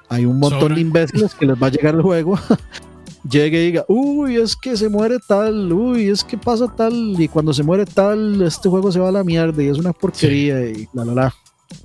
hay 0.08 0.24
un 0.24 0.38
montón 0.38 0.74
de 0.74 0.80
imbéciles 0.80 1.34
que 1.34 1.46
les 1.46 1.60
va 1.60 1.68
a 1.68 1.70
llegar 1.70 1.94
el 1.94 2.02
juego, 2.02 2.38
llegue 3.30 3.62
y 3.62 3.66
diga, 3.66 3.84
uy, 3.88 4.36
es 4.36 4.54
que 4.56 4.76
se 4.76 4.88
muere 4.88 5.16
tal, 5.26 5.72
uy, 5.72 6.08
es 6.08 6.22
que 6.22 6.36
pasa 6.36 6.66
tal, 6.74 7.16
y 7.18 7.28
cuando 7.28 7.54
se 7.54 7.62
muere 7.62 7.86
tal, 7.86 8.42
este 8.42 8.68
juego 8.68 8.92
se 8.92 9.00
va 9.00 9.08
a 9.08 9.12
la 9.12 9.24
mierda 9.24 9.62
y 9.62 9.68
es 9.68 9.78
una 9.78 9.92
porquería 9.92 10.60
y 10.66 10.86
la 10.92 11.04
la 11.04 11.14
la 11.14 11.34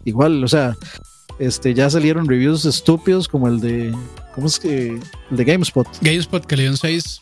igual, 0.03 0.43
o 0.43 0.47
sea, 0.47 0.75
este, 1.39 1.73
ya 1.73 1.89
salieron 1.89 2.27
reviews 2.27 2.65
estúpidos 2.65 3.27
como 3.27 3.47
el 3.47 3.61
de, 3.61 3.95
¿cómo 4.35 4.47
es 4.47 4.59
que? 4.59 4.99
El 5.31 5.37
de 5.37 5.43
GameSpot. 5.45 5.87
GameSpot 6.01 6.45
que 6.45 6.57
le 6.57 6.63
dio 6.63 6.71
un 6.71 6.77
6. 6.77 7.21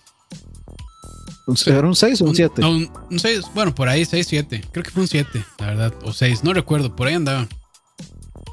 ¿Era 1.66 1.88
un 1.88 1.96
6 1.96 2.22
o 2.22 2.26
un 2.26 2.36
7? 2.36 2.62
No, 2.62 2.72
un, 2.72 3.20
6, 3.20 3.42
bueno, 3.54 3.74
por 3.74 3.88
ahí 3.88 4.04
6, 4.04 4.28
7. 4.28 4.64
Creo 4.72 4.84
que 4.84 4.92
fue 4.92 5.04
un 5.04 5.08
7, 5.08 5.46
la 5.60 5.68
verdad. 5.68 5.94
O 6.04 6.12
6, 6.12 6.44
no 6.44 6.54
recuerdo, 6.54 6.96
por 6.96 7.08
ahí 7.08 7.14
andaba. 7.14 7.48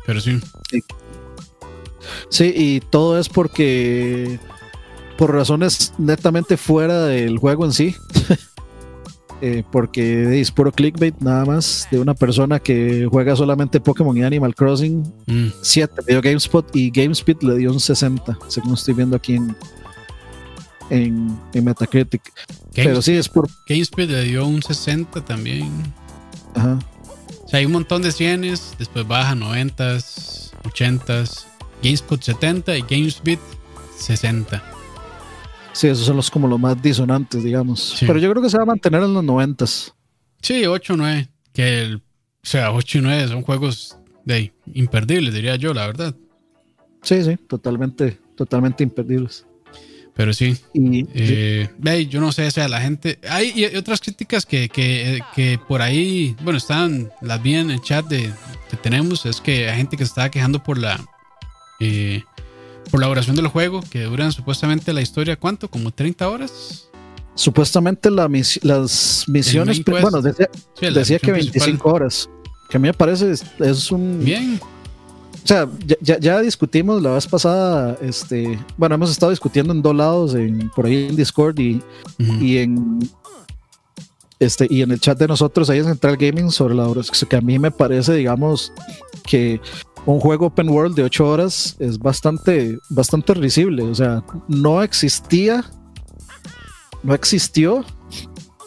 Pero 0.06 0.20
sí. 0.20 0.40
sí. 0.70 0.80
Sí, 2.28 2.52
y 2.54 2.80
todo 2.80 3.18
es 3.18 3.28
porque 3.28 4.38
por 5.16 5.32
razones 5.32 5.92
netamente 5.98 6.56
fuera 6.56 7.06
del 7.06 7.38
juego 7.38 7.64
en 7.64 7.72
sí. 7.72 7.94
Eh, 9.40 9.62
porque 9.70 10.40
es 10.40 10.50
puro 10.50 10.72
clickbait 10.72 11.14
nada 11.20 11.44
más 11.44 11.86
de 11.90 11.98
una 11.98 12.14
persona 12.14 12.60
que 12.60 13.06
juega 13.10 13.36
solamente 13.36 13.78
Pokémon 13.78 14.16
y 14.16 14.22
Animal 14.22 14.54
Crossing. 14.54 15.02
7 15.60 15.92
mm. 15.92 16.04
le 16.06 16.12
dio 16.14 16.22
GameSpot 16.22 16.74
y 16.74 16.90
GameSpeed 16.90 17.42
le 17.42 17.56
dio 17.56 17.72
un 17.72 17.80
60, 17.80 18.38
según 18.48 18.72
estoy 18.72 18.94
viendo 18.94 19.16
aquí 19.16 19.34
en, 19.34 19.54
en, 20.94 21.38
Metacritic. 21.64 22.32
Pero 22.74 23.02
sí, 23.02 23.12
es 23.12 23.28
por. 23.28 23.48
GameSpeed 23.68 24.10
le 24.10 24.24
dio 24.24 24.46
un 24.46 24.62
60 24.62 25.24
también. 25.24 25.70
Ajá. 26.54 26.78
O 27.44 27.48
sea, 27.48 27.58
hay 27.58 27.66
un 27.66 27.72
montón 27.72 28.02
de 28.02 28.12
100, 28.12 28.42
después 28.78 29.06
baja 29.06 29.34
90, 29.34 29.98
80, 30.64 31.24
GameSpot 31.82 32.22
70 32.22 32.78
y 32.78 32.82
GameSpeed 32.82 33.38
60. 33.98 34.62
Sí, 35.72 35.88
esos 35.88 36.06
son 36.06 36.16
los 36.16 36.30
como 36.30 36.46
los 36.46 36.60
más 36.60 36.80
disonantes, 36.80 37.42
digamos. 37.42 37.96
Pero 38.00 38.18
yo 38.18 38.30
creo 38.30 38.42
que 38.42 38.48
se 38.48 38.56
va 38.56 38.62
a 38.62 38.66
mantener 38.66 39.02
en 39.02 39.12
los 39.12 39.24
noventas. 39.24 39.92
Sí, 40.40 40.66
8 40.66 40.94
9. 40.96 41.28
Que 41.52 41.82
el, 41.82 41.96
o 41.96 42.00
sea, 42.42 42.72
8 42.72 42.98
y 42.98 43.00
9 43.00 43.28
son 43.28 43.42
juegos 43.42 43.98
de 44.24 44.52
imperdibles, 44.72 45.34
diría 45.34 45.56
yo, 45.56 45.74
la 45.74 45.86
verdad. 45.86 46.14
Sí, 47.02 47.22
sí, 47.22 47.36
totalmente, 47.36 48.18
totalmente 48.36 48.82
imperdibles. 48.84 49.46
Pero 50.14 50.32
sí. 50.32 50.56
Y, 50.72 51.06
eh, 51.12 51.68
yo 52.08 52.20
no 52.20 52.30
sé, 52.30 52.46
o 52.46 52.50
sea, 52.50 52.68
la 52.68 52.80
gente. 52.80 53.18
Hay 53.28 53.64
otras 53.76 54.00
críticas 54.00 54.46
que, 54.46 54.68
que, 54.68 55.20
que, 55.34 55.58
por 55.66 55.82
ahí, 55.82 56.36
bueno, 56.42 56.56
están, 56.56 57.10
las 57.20 57.42
vi 57.42 57.56
en 57.56 57.70
el 57.70 57.80
chat 57.80 58.06
de, 58.06 58.32
que 58.70 58.76
tenemos, 58.76 59.26
es 59.26 59.40
que 59.40 59.68
hay 59.68 59.76
gente 59.76 59.96
que 59.96 60.04
se 60.04 60.10
estaba 60.10 60.30
quejando 60.30 60.62
por 60.62 60.78
la. 60.78 61.04
Eh, 61.80 62.22
por 62.90 63.00
la 63.00 63.08
duración 63.08 63.34
del 63.34 63.48
juego, 63.48 63.82
que 63.90 64.02
duran 64.04 64.30
supuestamente 64.30 64.92
la 64.92 65.00
historia, 65.00 65.36
¿cuánto? 65.36 65.68
¿Como 65.68 65.90
30 65.90 66.28
horas? 66.28 66.88
Supuestamente 67.34 68.10
la 68.10 68.28
las 68.62 69.24
misiones, 69.26 69.82
bueno, 69.84 70.22
decía, 70.22 71.18
que 71.18 71.32
25 71.32 71.90
horas, 71.90 72.30
que 72.70 72.76
a 72.76 72.80
mí 72.80 72.86
me 72.86 72.94
parece 72.94 73.32
es, 73.32 73.90
un... 73.90 74.24
Bien. 74.24 74.60
O 75.44 75.46
sea, 75.46 75.68
ya, 76.00 76.40
discutimos 76.40 77.02
la 77.02 77.10
vez 77.12 77.26
pasada, 77.26 77.98
este, 78.00 78.58
bueno, 78.78 78.94
hemos 78.94 79.10
estado 79.10 79.28
discutiendo 79.28 79.74
en 79.74 79.82
dos 79.82 79.94
lados, 79.94 80.34
en, 80.34 80.70
por 80.70 80.86
ahí 80.86 81.08
en 81.08 81.16
Discord 81.16 81.58
y, 81.58 81.82
y 82.18 82.56
en 82.56 82.98
este, 84.40 84.66
y 84.68 84.82
en 84.82 84.90
el 84.90 85.00
chat 85.00 85.18
de 85.18 85.28
nosotros 85.28 85.70
ahí 85.70 85.78
en 85.78 85.84
Central 85.84 86.16
Gaming 86.16 86.50
sobre 86.50 86.74
la 86.74 86.90
que 87.28 87.36
a 87.36 87.40
mí 87.40 87.58
me 87.58 87.70
parece, 87.70 88.14
digamos, 88.14 88.72
que 89.24 89.60
un 90.06 90.20
juego 90.20 90.46
open 90.46 90.68
world 90.68 90.96
de 90.96 91.04
8 91.04 91.26
horas 91.26 91.76
es 91.78 91.98
bastante, 91.98 92.78
bastante 92.90 93.34
risible. 93.34 93.84
O 93.84 93.94
sea, 93.94 94.22
no 94.48 94.82
existía, 94.82 95.64
no 97.02 97.14
existió 97.14 97.84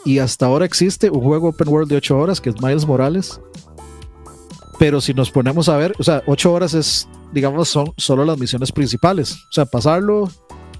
y 0.04 0.18
hasta 0.18 0.46
ahora 0.46 0.64
existe 0.64 1.10
un 1.10 1.20
juego 1.20 1.48
open 1.48 1.68
world 1.68 1.88
de 1.88 1.96
8 1.96 2.18
horas 2.18 2.40
que 2.40 2.50
es 2.50 2.60
Miles 2.60 2.86
Morales. 2.86 3.40
Pero 4.78 5.00
si 5.00 5.12
nos 5.12 5.30
ponemos 5.30 5.68
a 5.68 5.76
ver, 5.76 5.94
o 5.98 6.02
sea, 6.02 6.22
8 6.26 6.52
horas 6.52 6.74
es, 6.74 7.08
digamos, 7.32 7.68
son 7.68 7.92
solo 7.96 8.24
las 8.24 8.38
misiones 8.38 8.70
principales. 8.70 9.32
O 9.32 9.52
sea, 9.52 9.66
pasarlo 9.66 10.30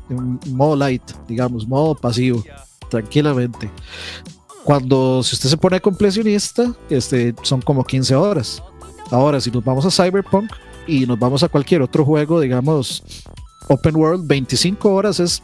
en 0.09 0.39
modo 0.53 0.77
light, 0.77 1.03
digamos, 1.27 1.67
modo 1.67 1.95
pasivo, 1.95 2.45
tranquilamente. 2.89 3.71
Cuando 4.65 5.23
si 5.23 5.35
usted 5.35 5.49
se 5.49 5.57
pone 5.57 5.81
completionista, 5.81 6.73
este, 6.91 7.35
son 7.43 7.61
como 7.61 7.85
15 7.85 8.15
horas. 8.15 8.63
Ahora, 9.11 9.41
si 9.41 9.51
nos 9.51 9.65
vamos 9.65 9.85
a 9.87 9.91
Cyberpunk 9.91 10.53
y 10.87 11.07
nos 11.07 11.19
vamos 11.19 11.43
a 11.43 11.49
cualquier 11.49 11.83
otro 11.83 12.05
juego, 12.05 12.41
digamos, 12.41 13.03
Open 13.69 13.97
World, 13.97 14.27
25 14.27 14.91
horas 14.91 15.21
es 15.21 15.43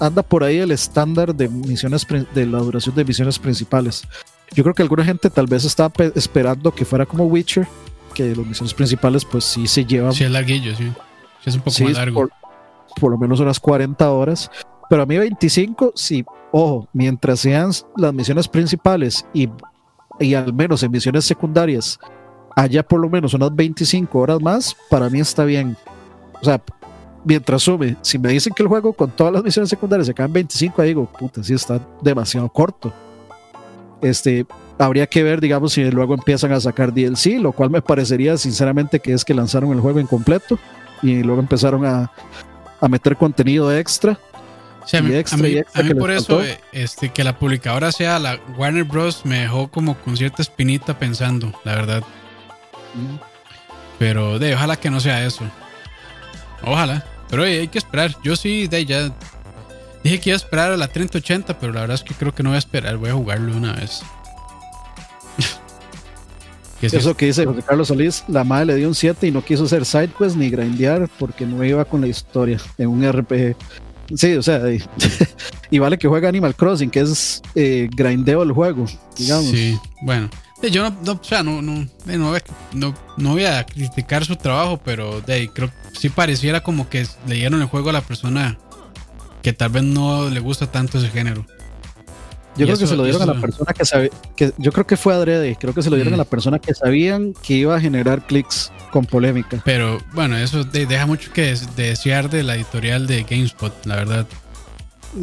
anda 0.00 0.22
por 0.22 0.42
ahí 0.42 0.58
el 0.58 0.72
estándar 0.72 1.34
de 1.34 1.48
misiones 1.48 2.06
de 2.34 2.46
la 2.46 2.58
duración 2.58 2.94
de 2.94 3.04
misiones 3.04 3.38
principales. 3.38 4.02
Yo 4.54 4.62
creo 4.62 4.74
que 4.74 4.82
alguna 4.82 5.04
gente 5.04 5.30
tal 5.30 5.46
vez 5.46 5.64
estaba 5.64 5.92
esperando 6.14 6.74
que 6.74 6.84
fuera 6.84 7.06
como 7.06 7.24
Witcher, 7.24 7.66
que 8.14 8.34
las 8.34 8.46
misiones 8.46 8.74
principales 8.74 9.24
pues 9.24 9.44
sí 9.44 9.66
se 9.66 9.84
llevan. 9.84 10.12
Sí, 10.12 10.24
es 10.24 10.30
larguillo, 10.30 10.74
sí. 10.76 10.92
Es 11.44 11.54
un 11.54 11.62
poco 11.62 11.84
más 11.84 11.92
largo. 11.94 12.20
Por, 12.20 12.30
por, 13.00 13.10
lo 13.12 13.18
menos 13.18 13.40
unas 13.40 13.58
40 13.58 14.10
horas. 14.10 14.50
Pero 14.88 15.02
a 15.02 15.06
mí 15.06 15.16
25, 15.16 15.92
sí, 15.96 16.24
ojo, 16.50 16.86
mientras 16.92 17.40
sean 17.40 17.70
las 17.96 18.12
misiones 18.12 18.46
principales 18.46 19.24
y, 19.32 19.48
y 20.20 20.34
al 20.34 20.52
menos 20.52 20.82
en 20.82 20.90
misiones 20.90 21.24
secundarias 21.24 21.98
haya 22.54 22.82
por 22.82 23.00
lo 23.00 23.08
menos 23.08 23.32
unas 23.34 23.54
25 23.54 24.18
horas 24.18 24.40
más, 24.40 24.76
para 24.90 25.08
mí 25.08 25.20
está 25.20 25.44
bien. 25.44 25.76
O 26.40 26.44
sea, 26.44 26.62
mientras 27.24 27.62
sume, 27.62 27.96
si 28.02 28.18
me 28.18 28.28
dicen 28.28 28.52
que 28.52 28.62
el 28.62 28.68
juego 28.68 28.92
con 28.92 29.10
todas 29.10 29.32
las 29.32 29.42
misiones 29.42 29.70
secundarias 29.70 30.06
se 30.06 30.14
quedan 30.14 30.32
25, 30.32 30.82
ahí 30.82 30.88
digo, 30.88 31.06
puta, 31.06 31.42
sí 31.42 31.54
está 31.54 31.80
demasiado 32.02 32.48
corto. 32.48 32.92
Este, 34.02 34.46
habría 34.78 35.06
que 35.06 35.22
ver, 35.22 35.40
digamos, 35.40 35.72
si 35.72 35.90
luego 35.90 36.14
empiezan 36.14 36.52
a 36.52 36.60
sacar 36.60 36.92
DLC, 36.92 37.38
lo 37.40 37.52
cual 37.52 37.70
me 37.70 37.80
parecería 37.80 38.36
sinceramente 38.36 39.00
que 39.00 39.12
es 39.12 39.24
que 39.24 39.34
lanzaron 39.34 39.72
el 39.72 39.80
juego 39.80 40.00
incompleto 40.00 40.58
y 41.02 41.22
luego 41.22 41.40
empezaron 41.40 41.86
a, 41.86 42.10
a 42.80 42.88
meter 42.88 43.16
contenido 43.16 43.74
extra. 43.76 44.18
a 44.92 45.00
mí, 45.00 45.14
a 45.16 45.82
mí, 45.82 45.94
por 45.94 46.10
eso 46.10 46.42
este, 46.72 47.10
que 47.10 47.22
la 47.22 47.38
publicadora 47.38 47.92
sea 47.92 48.18
la 48.18 48.40
Warner 48.56 48.84
Bros. 48.84 49.24
me 49.24 49.40
dejó 49.40 49.68
como 49.68 49.96
con 49.96 50.16
cierta 50.16 50.42
espinita 50.42 50.98
pensando, 50.98 51.52
la 51.64 51.76
verdad. 51.76 52.02
Pero 53.98 54.38
de 54.40 54.54
ojalá 54.54 54.76
que 54.76 54.90
no 54.90 55.00
sea 55.00 55.24
eso. 55.24 55.44
Ojalá. 56.64 57.04
Pero 57.30 57.44
hay 57.44 57.68
que 57.68 57.78
esperar. 57.78 58.14
Yo 58.22 58.36
sí, 58.36 58.66
de 58.66 58.84
ya 58.84 59.10
dije 60.02 60.20
que 60.20 60.30
iba 60.30 60.34
a 60.34 60.36
esperar 60.36 60.72
a 60.72 60.76
la 60.76 60.88
3080, 60.88 61.58
pero 61.58 61.72
la 61.72 61.80
verdad 61.80 61.94
es 61.94 62.02
que 62.02 62.14
creo 62.14 62.34
que 62.34 62.42
no 62.42 62.50
voy 62.50 62.56
a 62.56 62.58
esperar. 62.58 62.96
Voy 62.96 63.10
a 63.10 63.14
jugarlo 63.14 63.56
una 63.56 63.72
vez. 63.72 64.02
Eso 66.82 67.16
que 67.16 67.26
dice 67.26 67.46
José 67.46 67.62
Carlos 67.62 67.88
Solís, 67.88 68.24
la 68.28 68.44
madre 68.44 68.66
le 68.66 68.76
dio 68.76 68.88
un 68.88 68.94
7 68.94 69.26
y 69.26 69.30
no 69.30 69.44
quiso 69.44 69.64
hacer 69.64 69.84
sidequest 69.84 70.36
ni 70.36 70.50
grindear 70.50 71.08
porque 71.18 71.46
no 71.46 71.62
iba 71.64 71.84
con 71.84 72.00
la 72.00 72.08
historia 72.08 72.58
en 72.78 72.88
un 72.88 73.10
RPG. 73.10 73.56
Sí, 74.16 74.34
o 74.34 74.42
sea, 74.42 74.60
y, 75.70 75.78
vale 75.78 75.96
que 75.96 76.08
juega 76.08 76.28
Animal 76.28 76.54
Crossing, 76.54 76.90
que 76.90 77.00
es 77.00 77.40
eh, 77.54 77.88
grindeo 77.94 78.42
el 78.42 78.52
juego, 78.52 78.86
digamos. 79.16 79.50
Sí, 79.50 79.78
bueno. 80.02 80.28
Yo 80.70 80.88
no, 80.88 80.96
no, 81.04 81.12
o 81.20 81.24
sea, 81.24 81.42
no, 81.42 81.60
no, 81.60 81.88
no, 82.06 82.94
no, 83.16 83.30
voy 83.32 83.44
a 83.44 83.66
criticar 83.66 84.24
su 84.24 84.36
trabajo, 84.36 84.80
pero 84.84 85.20
de 85.20 85.48
creo 85.52 85.68
que 85.68 85.98
sí 85.98 86.08
pareciera 86.08 86.62
como 86.62 86.88
que 86.88 87.04
leyeron 87.26 87.60
el 87.60 87.66
juego 87.66 87.90
a 87.90 87.94
la 87.94 88.00
persona 88.00 88.56
que 89.42 89.52
tal 89.52 89.70
vez 89.70 89.82
no 89.82 90.30
le 90.30 90.40
gusta 90.40 90.66
tanto 90.66 90.98
ese 90.98 91.08
género. 91.08 91.44
Yo 92.56 92.66
creo 92.66 92.76
que 92.76 92.86
se 92.86 92.96
lo 92.96 93.04
dieron 93.04 93.22
a 93.22 93.26
la 93.26 93.40
persona 93.40 93.72
que 93.72 93.84
sabe, 93.84 94.10
que 94.36 94.52
yo 94.58 94.72
creo 94.72 94.86
que 94.86 94.98
fue 94.98 95.14
adrede, 95.14 95.56
creo 95.58 95.72
que 95.72 95.82
se 95.82 95.88
lo 95.88 95.96
dieron 95.96 96.12
a 96.12 96.18
la 96.18 96.26
persona 96.26 96.58
que 96.58 96.74
sabían 96.74 97.32
que 97.42 97.54
iba 97.54 97.74
a 97.74 97.80
generar 97.80 98.26
clics 98.26 98.70
con 98.90 99.06
polémica. 99.06 99.62
Pero 99.64 99.98
bueno, 100.12 100.36
eso 100.36 100.62
deja 100.64 101.06
mucho 101.06 101.32
que 101.32 101.56
desear 101.76 102.28
de 102.28 102.42
la 102.42 102.56
editorial 102.56 103.06
de 103.06 103.22
GameSpot, 103.22 103.72
la 103.86 103.96
verdad 103.96 104.26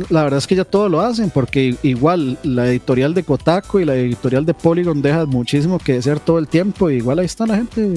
la 0.09 0.23
verdad 0.23 0.37
es 0.37 0.47
que 0.47 0.55
ya 0.55 0.65
todo 0.65 0.87
lo 0.87 1.01
hacen, 1.01 1.29
porque 1.31 1.75
igual 1.81 2.37
la 2.43 2.67
editorial 2.67 3.13
de 3.13 3.23
Kotaku 3.23 3.79
y 3.79 3.85
la 3.85 3.95
editorial 3.95 4.45
de 4.45 4.53
Polygon 4.53 5.01
dejan 5.01 5.27
muchísimo 5.29 5.79
que 5.79 5.93
desear 5.93 6.19
todo 6.19 6.37
el 6.37 6.47
tiempo. 6.47 6.89
igual 6.89 7.19
ahí 7.19 7.25
está 7.25 7.45
la 7.47 7.55
gente 7.57 7.95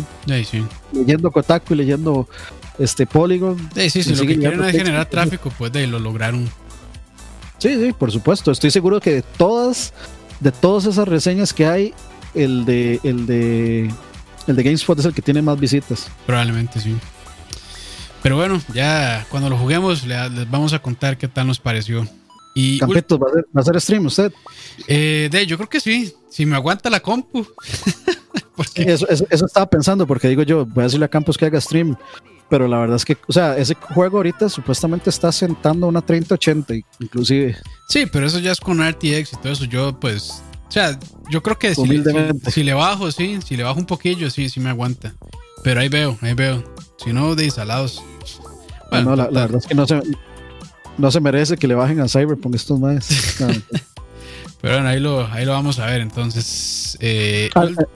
leyendo 0.93 1.31
Kotaku 1.31 1.75
y 1.75 1.77
leyendo 1.77 2.29
este 2.79 3.07
Polygon. 3.07 3.57
Sí, 3.75 3.91
sí, 3.91 4.03
si 4.03 4.15
lo 4.15 4.27
que 4.27 4.39
quieren 4.39 4.63
es 4.65 4.73
generar 4.73 5.07
tráfico, 5.07 5.53
pues 5.57 5.73
de 5.73 5.87
lo 5.87 5.99
lograron. 5.99 6.49
Sí, 7.59 7.75
sí, 7.75 7.93
por 7.93 8.11
supuesto. 8.11 8.51
Estoy 8.51 8.71
seguro 8.71 9.01
que 9.01 9.13
de 9.13 9.23
todas, 9.23 9.93
de 10.41 10.51
todas 10.53 10.87
esas 10.87 11.07
reseñas 11.07 11.53
que 11.53 11.67
hay, 11.67 11.95
el 12.35 12.65
de, 12.65 13.01
el 13.05 13.27
de, 13.27 13.91
el 14.47 14.57
de 14.57 14.63
GameSpot 14.63 14.99
es 14.99 15.05
el 15.05 15.15
que 15.15 15.23
tiene 15.23 15.43
más 15.43 15.59
visitas. 15.61 16.09
Probablemente 16.27 16.81
sí. 16.81 16.97
Pero 18.23 18.37
bueno, 18.37 18.61
ya 18.73 19.27
cuando 19.29 19.51
lo 19.51 19.59
juguemos 19.59 20.07
les 20.07 20.51
vamos 20.51 20.73
a 20.73 20.81
contar 20.81 21.19
qué 21.19 21.29
tal 21.29 21.47
nos 21.47 21.59
pareció. 21.59 22.07
Y, 22.55 22.79
¿va 22.81 22.87
a, 22.87 23.61
hacer, 23.61 23.81
stream 23.81 24.07
usted? 24.07 24.33
Eh, 24.87 25.29
de, 25.31 25.47
yo 25.47 25.57
creo 25.57 25.69
que 25.69 25.81
sí, 25.81 26.13
si 26.31 26.45
me 26.45 26.55
aguanta 26.55 26.91
la 26.91 27.01
compu. 27.01 27.47
eso, 28.75 29.07
estaba 29.31 29.67
pensando, 29.67 30.07
porque 30.07 30.29
digo 30.29 30.43
yo, 30.43 30.67
voy 30.67 30.83
a 30.83 30.85
decirle 30.85 31.07
a 31.07 31.09
Campos 31.09 31.39
que 31.39 31.47
haga 31.47 31.61
stream, 31.61 31.97
pero 32.53 32.69
la 32.69 32.79
verdad 32.81 32.97
es 32.97 33.07
que, 33.07 33.17
o 33.27 33.33
sea, 33.33 33.57
ese 33.57 33.75
juego 33.77 34.19
ahorita 34.19 34.51
supuestamente 34.51 35.09
está 35.09 35.33
sentando 35.33 35.87
una 35.87 36.03
3080 36.03 36.75
inclusive. 37.01 37.57
Sí, 37.89 38.05
pero 38.05 38.27
eso 38.27 38.41
ya 38.41 38.53
es 38.53 38.61
con 38.61 38.87
RTX 38.87 39.33
y 39.33 39.37
todo 39.37 39.53
eso, 39.55 39.65
yo 39.65 39.99
pues, 39.99 40.43
o 40.69 40.71
sea, 40.71 40.99
yo 41.31 41.43
creo 41.43 41.59
que 41.59 41.75
si, 41.75 42.03
si, 42.51 42.63
le 42.63 42.75
bajo, 42.75 43.11
sí, 43.11 43.39
si 43.43 43.57
le 43.57 43.63
bajo 43.63 43.81
un 43.81 43.87
poquillo, 43.87 44.29
sí, 44.29 44.51
sí 44.51 44.61
me 44.61 44.69
aguanta. 44.69 45.15
Pero 45.65 45.81
ahí 45.81 45.89
veo, 45.89 46.19
ahí 46.21 46.35
veo. 46.35 46.63
Si 47.03 47.15
no, 47.15 47.35
de 47.35 47.47
insalados. 47.47 48.05
Bueno, 48.91 49.17
la, 49.17 49.29
verdad 49.29 49.57
es 49.57 49.67
que 49.67 49.75
no 49.75 49.87
se, 49.87 50.03
no 50.99 51.11
se 51.11 51.21
merece 51.21 51.57
que 51.57 51.67
le 51.67 51.75
bajen 51.75 52.01
a 52.01 52.09
Cyberpunk 52.09 52.55
estos 52.55 52.79
más. 52.79 53.09
Pero 54.61 54.75
bueno, 54.75 54.89
ahí 54.91 55.01
lo, 55.01 55.27
ahí 55.29 55.47
lo 55.47 55.53
vamos 55.53 55.79
a 55.79 55.87
ver. 55.87 56.03
Entonces, 56.03 56.99
eh, 57.01 57.49
ah, 57.55 57.65
eh, 57.65 57.87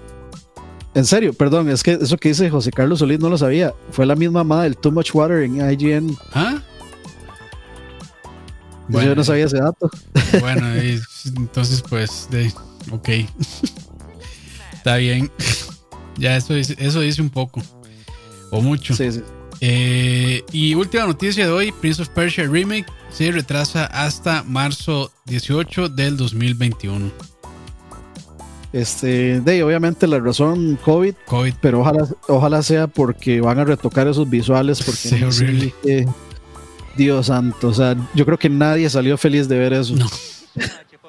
en 0.96 1.04
serio, 1.04 1.34
perdón, 1.34 1.68
es 1.68 1.82
que 1.82 1.98
eso 2.00 2.16
que 2.16 2.30
dice 2.30 2.48
José 2.48 2.70
Carlos 2.70 3.00
Solís 3.00 3.20
no 3.20 3.28
lo 3.28 3.36
sabía. 3.36 3.74
Fue 3.90 4.06
la 4.06 4.16
misma 4.16 4.42
mamá 4.42 4.62
del 4.62 4.78
Too 4.78 4.90
Much 4.90 5.14
Water 5.14 5.42
en 5.42 5.56
IGN. 5.56 6.16
¿Ah? 6.32 6.62
Bueno, 8.88 9.10
yo 9.10 9.14
no 9.14 9.22
sabía 9.22 9.44
ese 9.44 9.58
dato. 9.58 9.90
Bueno, 10.40 10.66
entonces 11.36 11.82
pues, 11.86 12.28
de, 12.30 12.50
ok. 12.90 13.10
Está 14.72 14.96
bien. 14.96 15.30
Ya 16.16 16.34
eso 16.34 16.54
dice, 16.54 16.74
eso 16.78 17.00
dice 17.00 17.20
un 17.20 17.28
poco. 17.28 17.62
O 18.50 18.62
mucho. 18.62 18.96
Sí, 18.96 19.12
sí. 19.12 19.22
Eh, 19.60 20.42
y 20.50 20.74
última 20.74 21.04
noticia 21.04 21.44
de 21.44 21.52
hoy, 21.52 21.72
Prince 21.72 22.00
of 22.00 22.08
Persia 22.08 22.46
Remake 22.46 22.86
se 23.10 23.30
retrasa 23.32 23.84
hasta 23.84 24.42
marzo 24.44 25.12
18 25.26 25.90
del 25.90 26.16
2021. 26.16 27.35
Este, 28.76 29.40
de 29.40 29.62
obviamente 29.62 30.06
la 30.06 30.18
razón 30.18 30.78
COVID, 30.84 31.14
COVID. 31.24 31.54
pero 31.62 31.80
ojalá, 31.80 32.06
ojalá 32.28 32.62
sea 32.62 32.86
porque 32.86 33.40
van 33.40 33.58
a 33.58 33.64
retocar 33.64 34.06
esos 34.06 34.28
visuales 34.28 34.82
porque 34.84 35.72
Dios 36.94 37.26
santo, 37.26 37.68
o 37.68 37.72
sea, 37.72 37.96
yo 38.14 38.26
creo 38.26 38.38
que 38.38 38.50
nadie 38.50 38.90
salió 38.90 39.16
feliz 39.16 39.48
de 39.48 39.58
ver 39.58 39.72
eso. 39.72 39.94
No. 39.96 40.04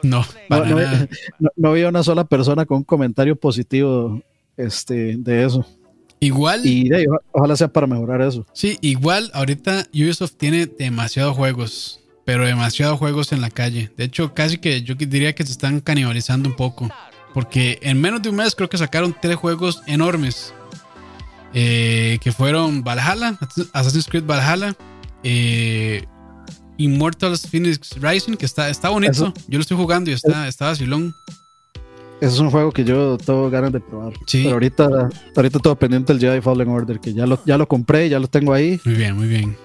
No, 0.02 0.24
no, 0.50 0.80
no, 1.58 1.70
había 1.70 1.90
una 1.90 2.04
sola 2.04 2.24
persona 2.24 2.66
con 2.66 2.78
un 2.78 2.84
comentario 2.86 3.36
positivo 3.36 4.22
este, 4.56 5.18
de 5.18 5.44
eso. 5.44 5.66
Igual. 6.22 6.66
Y 6.66 6.90
ojalá 7.34 7.58
sea 7.58 7.68
para 7.68 7.86
mejorar 7.86 8.22
eso. 8.22 8.46
Sí, 8.54 8.78
igual 8.80 9.30
ahorita 9.34 9.88
Ubisoft 9.94 10.36
tiene 10.38 10.68
demasiados 10.68 11.36
juegos, 11.36 12.00
pero 12.24 12.46
demasiados 12.46 12.98
juegos 12.98 13.34
en 13.34 13.42
la 13.42 13.50
calle. 13.50 13.92
De 13.98 14.06
hecho, 14.06 14.34
casi 14.34 14.58
que 14.58 14.84
yo 14.84 14.96
diría 14.96 15.36
que 15.36 15.46
se 15.46 15.52
están 15.52 15.82
canibalizando 15.82 16.48
un 16.48 16.56
poco. 16.56 16.90
Porque 17.38 17.78
en 17.84 18.02
menos 18.02 18.20
de 18.24 18.30
un 18.30 18.36
mes 18.38 18.56
creo 18.56 18.68
que 18.68 18.80
sacaron 18.80 19.16
tres 19.22 19.36
juegos 19.36 19.84
enormes. 19.86 20.56
Eh, 21.54 22.18
que 22.20 22.32
fueron 22.32 22.84
Valhalla, 22.84 23.38
Assassin's 23.74 24.08
Creed 24.08 24.24
Valhalla, 24.26 24.76
eh, 25.22 26.04
Immortals 26.78 27.46
Phoenix 27.48 27.96
Rising, 28.02 28.38
que 28.38 28.48
está, 28.48 28.72
está 28.72 28.90
bonito. 28.90 29.32
yo 29.48 29.60
lo 29.60 29.62
estoy 29.62 29.78
jugando 29.78 30.10
y 30.10 30.14
está, 30.14 30.48
está 30.48 30.66
vacilón. 30.66 31.14
Ese 32.22 32.34
es 32.34 32.40
un 32.40 32.50
juego 32.50 32.72
que 32.72 32.84
yo 32.84 33.20
tengo 33.20 33.52
ganas 33.52 33.72
de 33.72 33.82
probar. 33.82 34.14
Sí. 34.26 34.42
Pero 34.42 34.56
ahorita, 34.56 35.10
ahorita 35.36 35.60
todo 35.60 35.76
pendiente 35.76 36.14
del 36.14 36.20
Jedi 36.20 36.42
Fallen 36.42 36.70
Order, 36.70 37.00
que 37.00 37.14
ya 37.14 37.28
lo, 37.28 37.40
ya 37.46 37.60
lo 37.60 37.68
compré, 37.68 38.10
ya 38.10 38.18
lo 38.18 38.28
tengo 38.28 38.52
ahí. 38.52 38.82
Muy 38.84 38.96
bien, 38.96 39.16
muy 39.16 39.28
bien. 39.28 39.56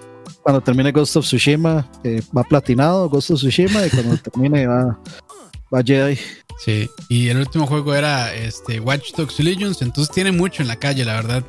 Cuando 0.43 0.61
termine 0.61 0.93
Ghost 0.93 1.16
of 1.16 1.25
Tsushima, 1.25 1.91
eh, 2.05 2.20
va 2.37 2.43
platinado 2.43 3.09
Ghost 3.09 3.31
of 3.31 3.39
Tsushima, 3.39 3.87
y 3.87 3.89
cuando 3.89 4.16
termine 4.23 4.66
va, 4.66 5.01
Jedi. 5.81 6.18
Sí, 6.59 6.91
y 7.09 7.29
el 7.29 7.39
último 7.39 7.66
juego 7.66 7.95
era 7.95 8.35
este 8.35 8.79
Watch 8.79 9.14
Dogs 9.16 9.41
Legions, 9.41 9.83
entonces 9.83 10.14
tiene 10.14 10.31
mucho 10.31 10.62
en 10.62 10.68
la 10.68 10.77
calle, 10.77 11.05
la 11.05 11.14
verdad. 11.14 11.45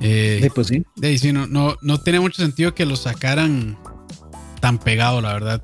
Eh, 0.00 0.40
sí, 0.42 0.50
pues 0.50 0.66
sí. 0.66 0.84
Sí 1.18 1.32
no, 1.32 1.46
no, 1.46 1.76
no 1.80 2.00
tiene 2.00 2.20
mucho 2.20 2.42
sentido 2.42 2.74
que 2.74 2.84
lo 2.84 2.96
sacaran 2.96 3.78
tan 4.60 4.78
pegado, 4.78 5.20
la 5.20 5.32
verdad, 5.32 5.62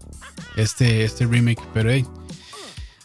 este, 0.57 1.05
este 1.05 1.27
remake, 1.27 1.63
pero 1.75 1.91
hey, 1.91 2.07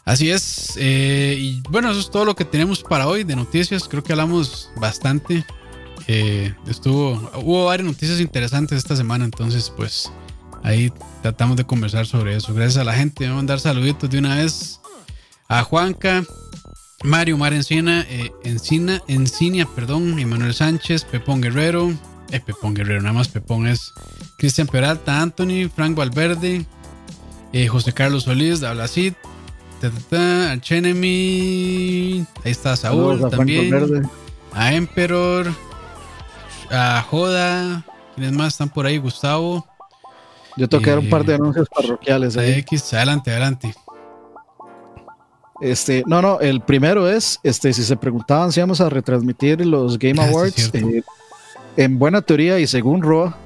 así 0.04 0.30
es. 0.30 0.74
Eh, 0.78 1.36
y 1.38 1.62
bueno, 1.70 1.90
eso 1.90 2.00
es 2.00 2.10
todo 2.10 2.24
lo 2.24 2.34
que 2.34 2.44
tenemos 2.44 2.82
para 2.82 3.06
hoy 3.06 3.24
de 3.24 3.36
noticias. 3.36 3.88
Creo 3.88 4.02
que 4.02 4.12
hablamos 4.12 4.70
bastante. 4.76 5.44
Eh, 6.08 6.54
estuvo, 6.68 7.30
hubo 7.42 7.66
varias 7.66 7.86
noticias 7.86 8.20
interesantes 8.20 8.78
esta 8.78 8.96
semana, 8.96 9.24
entonces 9.24 9.72
pues 9.76 10.10
ahí 10.62 10.92
tratamos 11.22 11.56
de 11.56 11.64
conversar 11.64 12.06
sobre 12.06 12.36
eso. 12.36 12.54
Gracias 12.54 12.78
a 12.78 12.84
la 12.84 12.94
gente, 12.94 13.24
vamos 13.24 13.34
a 13.34 13.36
mandar 13.36 13.60
saluditos 13.60 14.10
de 14.10 14.18
una 14.18 14.36
vez 14.36 14.80
a 15.48 15.62
Juanca, 15.62 16.24
Mario 17.04 17.38
Mar 17.38 17.52
Encina, 17.52 18.04
eh, 18.08 18.32
Encina, 18.44 19.02
Encinia, 19.06 19.66
perdón, 19.66 20.18
Emanuel 20.18 20.54
Sánchez, 20.54 21.04
Pepón 21.04 21.40
Guerrero, 21.40 21.92
eh, 22.30 22.40
Pepón 22.40 22.74
Guerrero, 22.74 23.02
nada 23.02 23.12
más 23.12 23.28
Pepón 23.28 23.66
es 23.66 23.92
Cristian 24.38 24.66
Peralta, 24.66 25.20
Anthony, 25.20 25.68
Frank 25.74 25.96
Valverde, 25.96 26.66
eh, 27.52 27.68
José 27.68 27.92
Carlos 27.92 28.24
Solís, 28.24 28.60
Dablacid, 28.60 29.12
Archenemy, 30.50 32.26
ahí 32.44 32.50
está 32.50 32.76
Saúl 32.76 33.30
también, 33.30 34.08
a 34.52 34.74
Emperor, 34.74 35.52
a 36.70 37.02
Joda, 37.08 37.84
quienes 38.14 38.32
más 38.32 38.54
están 38.54 38.70
por 38.70 38.86
ahí, 38.86 38.98
Gustavo. 38.98 39.66
Yo 40.56 40.68
tengo 40.68 40.82
que 40.82 40.90
dar 40.90 40.98
un 40.98 41.10
par 41.10 41.24
de 41.24 41.32
eh, 41.32 41.36
anuncios 41.36 41.68
parroquiales 41.68 42.36
ahí. 42.36 42.52
X, 42.60 42.94
adelante, 42.94 43.30
adelante. 43.30 43.74
Este, 45.60 46.02
no, 46.06 46.20
no, 46.20 46.40
el 46.40 46.60
primero 46.60 47.08
es, 47.08 47.40
este, 47.42 47.72
si 47.72 47.82
se 47.82 47.96
preguntaban 47.96 48.52
si 48.52 48.60
íbamos 48.60 48.80
a 48.80 48.88
retransmitir 48.88 49.64
los 49.64 49.98
Game 49.98 50.20
ah, 50.20 50.28
Awards, 50.28 50.70
eh, 50.74 51.02
en 51.76 51.98
buena 51.98 52.20
teoría 52.20 52.58
y 52.58 52.66
según 52.66 53.02
Roa, 53.02 53.36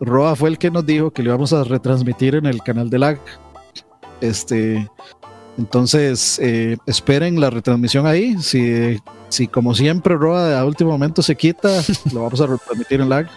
Roa 0.00 0.36
fue 0.36 0.50
el 0.50 0.58
que 0.58 0.70
nos 0.70 0.84
dijo 0.84 1.10
que 1.10 1.22
lo 1.22 1.30
íbamos 1.30 1.52
a 1.52 1.64
retransmitir 1.64 2.34
en 2.34 2.46
el 2.46 2.62
canal 2.62 2.90
de 2.90 2.98
LAG. 2.98 3.18
Este, 4.20 4.86
entonces, 5.58 6.38
eh, 6.42 6.76
esperen 6.86 7.40
la 7.40 7.48
retransmisión 7.48 8.06
ahí. 8.06 8.36
Si, 8.42 8.98
si 9.28 9.48
como 9.48 9.74
siempre 9.74 10.14
Roa 10.16 10.58
a 10.58 10.64
último 10.64 10.90
momento 10.90 11.22
se 11.22 11.36
quita, 11.36 11.82
lo 12.12 12.22
vamos 12.22 12.40
a 12.40 12.46
retransmitir 12.46 13.00
en 13.00 13.08
lag. 13.08 13.28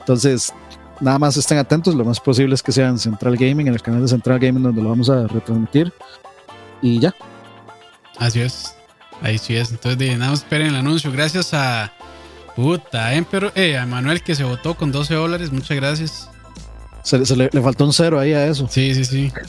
Entonces, 0.00 0.52
nada 1.00 1.18
más 1.18 1.36
estén 1.36 1.58
atentos. 1.58 1.94
Lo 1.94 2.04
más 2.04 2.20
posible 2.20 2.54
es 2.54 2.62
que 2.62 2.72
sea 2.72 2.88
en 2.88 2.98
Central 2.98 3.36
Gaming, 3.36 3.68
en 3.68 3.74
el 3.74 3.82
canal 3.82 4.02
de 4.02 4.08
Central 4.08 4.38
Gaming, 4.38 4.62
donde 4.62 4.82
lo 4.82 4.88
vamos 4.88 5.10
a 5.10 5.26
retransmitir. 5.26 5.92
Y 6.82 7.00
ya. 7.00 7.14
Así 8.18 8.40
es. 8.40 8.74
Ahí 9.22 9.38
sí 9.38 9.56
es. 9.56 9.70
Entonces, 9.70 10.18
nada 10.18 10.30
más 10.30 10.40
esperen 10.40 10.68
el 10.68 10.76
anuncio. 10.76 11.10
Gracias 11.12 11.54
a. 11.54 11.92
Puta, 12.54 13.12
Emperor, 13.12 13.52
eh, 13.54 13.76
a 13.76 13.84
Manuel 13.84 14.22
que 14.22 14.34
se 14.34 14.42
votó 14.42 14.74
con 14.74 14.90
12 14.90 15.14
dólares. 15.14 15.52
Muchas 15.52 15.76
gracias. 15.76 16.30
Se, 17.06 17.36
le, 17.36 17.48
faltó 17.62 17.84
un 17.84 17.92
cero 17.92 18.18
ahí 18.18 18.32
a 18.32 18.46
eso. 18.46 18.66
Sí, 18.68 18.94
sí, 18.94 19.04
sí. 19.04 19.32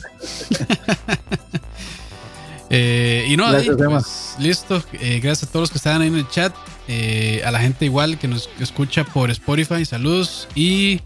Eh, 2.70 3.26
y 3.30 3.38
no, 3.38 3.45
pues, 3.50 4.36
listo. 4.39 4.84
Eh, 5.00 5.22
gracias 5.24 5.48
a 5.48 5.52
todos 5.54 5.64
los 5.64 5.72
que 5.72 5.78
estaban 5.78 6.02
ahí 6.02 6.10
en 6.10 6.18
el 6.18 6.28
chat. 6.28 6.54
Eh, 6.89 7.41
a 7.45 7.52
la 7.52 7.60
gente 7.60 7.86
igual 7.86 8.18
que 8.18 8.28
nos 8.28 8.50
escucha 8.60 9.06
por 9.06 9.32
Spotify. 9.32 9.86
Saludos. 9.86 10.50
Y 10.54 11.00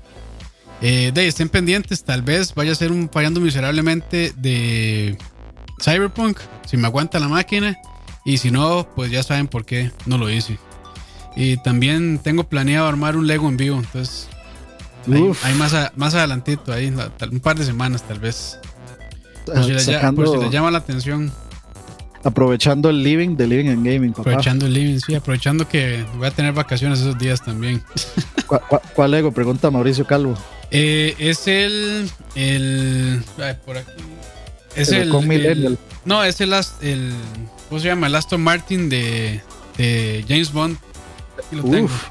de 0.82 1.28
estén 1.28 1.50
pendientes. 1.50 2.04
Tal 2.04 2.22
vez 2.22 2.54
vaya 2.56 2.72
a 2.72 2.76
ser 2.76 2.92
un 2.92 3.10
fallando 3.10 3.40
miserablemente 3.40 4.34
de 4.36 5.18
Cyberpunk. 5.82 6.40
Si 6.66 6.78
me 6.78 6.88
aguanta 6.88 7.20
la 7.20 7.28
máquina. 7.28 7.78
Y 8.24 8.38
si 8.38 8.52
no, 8.52 8.88
pues 8.96 9.12
ya 9.12 9.24
saben 9.24 9.48
por 9.48 9.66
qué 9.66 9.92
no 10.06 10.18
lo 10.18 10.30
hice. 10.30 10.60
Y 11.36 11.58
también 11.58 12.20
tengo 12.20 12.44
planeado 12.44 12.88
armar 12.88 13.16
un 13.16 13.28
Lego 13.28 13.48
en 13.50 13.58
vivo. 13.58 13.78
Entonces, 13.78 14.28
ahí, 15.44 15.54
más, 15.56 15.74
más 15.96 16.14
adelantito, 16.14 16.72
ahí, 16.72 16.88
un 16.88 17.40
par 17.40 17.58
de 17.58 17.66
semanas 17.66 18.04
tal 18.08 18.20
vez. 18.20 18.60
Por 19.46 19.64
si, 19.64 19.72
le, 19.72 20.50
llama 20.50 20.70
la 20.70 20.78
atención. 20.78 21.32
Aprovechando 22.24 22.90
el 22.90 23.04
living 23.04 23.36
de 23.36 23.48
Living 23.48 23.70
and 23.70 23.86
Gaming, 23.86 24.14
Aprovechando 24.18 24.66
el 24.68 24.74
living, 24.74 25.00
sí, 25.00 25.16
aprovechando 25.16 25.68
que 25.68 26.06
voy 26.18 26.28
a 26.28 26.32
tener 26.32 26.54
vacaciones 26.54 27.00
esos 27.00 27.18
días 27.18 27.44
también. 27.44 27.82
¿Cuál, 28.96 29.12
Lego? 29.12 29.32
Pregunta 29.32 29.72
Mauricio 29.72 30.06
Calvo. 30.06 30.38
Eh, 30.70 31.16
es 31.18 31.48
el. 31.48 32.10
el 32.36 33.24
por 33.66 33.78
aquí. 33.78 33.92
Es 34.76 34.92
el. 34.92 35.10
no, 36.06 36.24
es 36.24 36.42
el, 36.42 36.54
el. 36.82 37.14
¿Cómo 37.70 37.82
se 37.82 37.88
llama? 37.88 38.08
El 38.08 38.16
Aston 38.16 38.42
Martin 38.42 38.90
de, 38.90 39.42
de 39.78 40.24
James 40.28 40.52
Bond. 40.52 40.78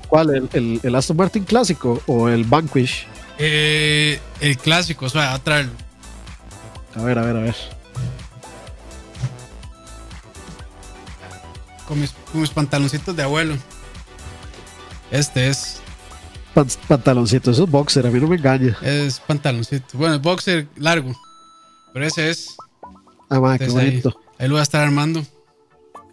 ¿Cuál? 0.08 0.48
¿El, 0.52 0.80
el, 0.82 0.94
Aston 0.94 1.16
Martin 1.16 1.44
clásico 1.44 2.02
o 2.06 2.28
el 2.28 2.44
Vanquish? 2.44 3.06
Eh, 3.38 4.18
el 4.40 4.58
clásico, 4.58 5.06
o 5.06 5.08
sea, 5.08 5.34
otra. 5.34 5.66
A 6.94 7.02
ver, 7.02 7.18
a 7.18 7.22
ver, 7.22 7.36
a 7.36 7.40
ver. 7.40 7.79
Con 11.90 11.98
mis, 11.98 12.50
pantaloncitos 12.50 13.16
de 13.16 13.24
abuelo. 13.24 13.56
Este 15.10 15.48
es. 15.48 15.80
pantaloncito, 16.86 17.50
eso 17.50 17.64
es 17.64 17.70
boxer, 17.70 18.06
a 18.06 18.10
mí 18.12 18.20
no 18.20 18.28
me 18.28 18.36
engaña. 18.36 18.78
Es 18.80 19.18
pantaloncito. 19.18 19.98
Bueno, 19.98 20.14
es 20.14 20.22
boxer 20.22 20.68
largo. 20.76 21.12
Pero 21.92 22.06
ese 22.06 22.30
es. 22.30 22.54
Ah, 23.28 23.56
qué 23.58 23.66
bonito. 23.66 24.16
Ahí, 24.38 24.46
lo 24.46 24.54
voy 24.54 24.60
a 24.60 24.62
estar 24.62 24.84
armando. 24.84 25.26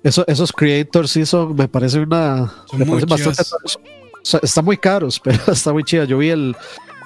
Eso, 0.01 0.25
esos 0.25 0.51
creators 0.51 1.11
sí 1.11 1.27
son, 1.27 1.55
me 1.55 1.67
parece 1.67 1.99
una. 1.99 2.51
me 2.73 2.83
parece 2.83 3.05
bastante. 3.05 3.43
Están 4.41 4.65
muy 4.65 4.77
caros, 4.77 5.19
pero 5.23 5.39
está 5.53 5.73
muy 5.73 5.83
chida. 5.83 6.05
Yo 6.05 6.17
vi 6.17 6.29
el, 6.29 6.55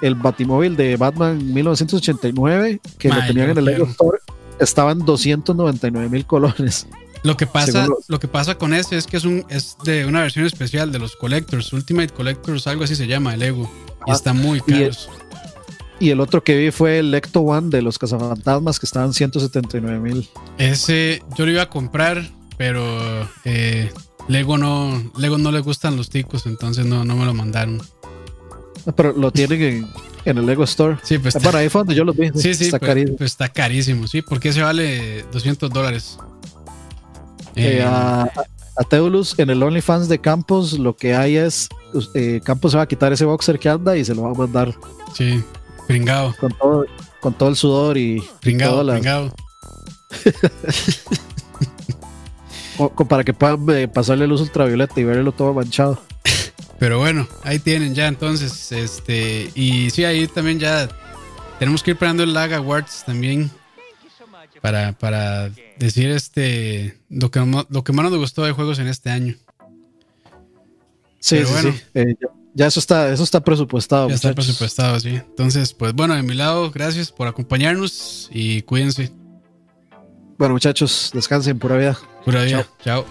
el 0.00 0.14
Batimóvil 0.14 0.76
de 0.76 0.96
Batman 0.96 1.36
1989 1.52 2.80
que 2.96 3.10
lo 3.10 3.26
tenían 3.26 3.50
en 3.50 3.58
el 3.58 3.64
Lego 3.66 3.84
Store. 3.84 4.18
Estaban 4.58 5.00
299 5.00 6.08
mil 6.08 6.26
colones. 6.26 6.86
Lo 7.22 7.36
que 7.36 7.46
pasa, 7.46 7.86
lo 8.08 8.18
que 8.18 8.26
pasa 8.26 8.56
con 8.56 8.74
ese 8.74 8.96
es 8.96 9.06
que 9.06 9.16
es 9.16 9.24
un 9.24 9.44
es 9.48 9.76
de 9.84 10.06
una 10.06 10.22
versión 10.22 10.44
especial 10.44 10.90
de 10.90 10.98
los 10.98 11.14
Collectors, 11.14 11.72
Ultimate 11.72 12.08
Collectors, 12.08 12.66
algo 12.66 12.82
así 12.82 12.96
se 12.96 13.06
llama, 13.06 13.34
el 13.34 13.40
Lego. 13.40 13.70
Y 14.06 14.10
ah, 14.10 14.14
está 14.14 14.32
muy 14.32 14.60
caros. 14.60 15.08
Y 16.00 16.10
el 16.10 16.18
otro 16.18 16.42
que 16.42 16.56
vi 16.56 16.72
fue 16.72 16.98
el 16.98 17.12
Lecto 17.12 17.42
One 17.42 17.70
de 17.70 17.80
los 17.80 17.96
cazafantasmas 17.96 18.80
que 18.80 18.86
estaban 18.86 19.12
179 19.12 20.00
mil. 20.00 20.28
Ese 20.58 21.22
yo 21.36 21.46
lo 21.46 21.52
iba 21.52 21.62
a 21.62 21.70
comprar, 21.70 22.28
pero 22.56 22.82
eh, 23.44 23.92
Lego 24.26 24.58
no, 24.58 25.12
Lego 25.16 25.38
no 25.38 25.52
le 25.52 25.60
gustan 25.60 25.96
los 25.96 26.10
ticos, 26.10 26.46
entonces 26.46 26.86
no, 26.86 27.04
no 27.04 27.14
me 27.14 27.24
lo 27.24 27.34
mandaron. 27.34 27.80
Pero 28.96 29.12
lo 29.12 29.30
tienen 29.30 29.62
en, 29.62 29.88
el 30.24 30.46
Lego 30.46 30.64
Store. 30.64 30.98
Sí, 31.02 31.18
pues 31.18 31.34
para 31.34 31.58
ahí 31.58 31.68
fue 31.68 31.80
donde 31.80 31.94
yo 31.94 32.04
lo 32.04 32.12
vi. 32.12 32.30
Sí, 32.34 32.54
sí, 32.54 32.64
está 32.64 32.78
pues, 32.78 32.88
carísimo. 32.88 33.16
Pues 33.16 33.30
está 33.32 33.48
carísimo, 33.48 34.06
sí, 34.06 34.22
porque 34.22 34.52
se 34.52 34.62
vale 34.62 35.24
200 35.32 35.70
dólares. 35.70 36.18
Eh, 37.56 37.78
eh, 37.78 37.84
a, 37.84 38.30
Teulus 38.88 39.38
en 39.38 39.50
el 39.50 39.62
OnlyFans 39.62 40.08
de 40.08 40.18
Campos 40.18 40.78
lo 40.78 40.96
que 40.96 41.14
hay 41.14 41.36
es 41.36 41.68
eh, 42.14 42.40
Campos 42.42 42.72
se 42.72 42.78
va 42.78 42.84
a 42.84 42.88
quitar 42.88 43.12
ese 43.12 43.26
boxer 43.26 43.58
que 43.58 43.68
anda 43.68 43.96
y 43.96 44.04
se 44.04 44.14
lo 44.14 44.22
va 44.22 44.30
a 44.30 44.34
mandar. 44.34 44.74
Sí, 45.14 45.42
pringado. 45.86 46.34
Con 46.40 46.52
todo, 46.52 46.86
con 47.20 47.34
todo 47.34 47.48
el 47.48 47.56
sudor 47.56 47.98
y. 47.98 48.22
Pringado, 48.40 48.86
pringado. 48.86 49.34
para 53.08 53.24
que 53.24 53.34
puedan 53.34 53.90
pasarle 53.92 54.26
luz 54.26 54.40
ultravioleta 54.40 54.98
y 55.00 55.04
verlo 55.04 55.32
todo 55.32 55.52
manchado. 55.52 56.00
Pero 56.82 56.98
bueno, 56.98 57.28
ahí 57.44 57.60
tienen 57.60 57.94
ya 57.94 58.08
entonces. 58.08 58.72
Este, 58.72 59.52
y 59.54 59.90
sí, 59.90 60.04
ahí 60.04 60.26
también 60.26 60.58
ya 60.58 60.88
tenemos 61.60 61.80
que 61.80 61.92
ir 61.92 61.96
pegando 61.96 62.24
el 62.24 62.34
Lag 62.34 62.52
Awards 62.54 63.04
también 63.06 63.52
para, 64.60 64.90
para 64.90 65.48
decir 65.78 66.10
este 66.10 66.98
lo 67.08 67.30
que, 67.30 67.38
lo 67.68 67.84
que 67.84 67.92
más 67.92 68.10
nos 68.10 68.18
gustó 68.18 68.42
de 68.42 68.50
juegos 68.50 68.80
en 68.80 68.88
este 68.88 69.10
año. 69.10 69.36
Sí, 71.20 71.44
sí, 71.44 71.54
sí. 71.62 71.82
Eh, 71.94 72.16
ya, 72.52 72.66
eso 72.66 72.80
está, 72.80 73.12
eso 73.12 73.22
está 73.22 73.44
presupuestado. 73.44 74.08
Ya 74.08 74.16
está 74.16 74.34
presupuestado, 74.34 74.98
sí. 74.98 75.10
Entonces, 75.10 75.74
pues 75.74 75.92
bueno, 75.92 76.16
de 76.16 76.24
mi 76.24 76.34
lado, 76.34 76.72
gracias 76.72 77.12
por 77.12 77.28
acompañarnos 77.28 78.28
y 78.32 78.62
cuídense. 78.62 79.12
Bueno, 80.36 80.54
muchachos, 80.54 81.12
descansen, 81.14 81.60
pura 81.60 81.76
vida. 81.76 81.96
Pura 82.24 82.42
vida. 82.42 82.66
Chao. 82.82 83.06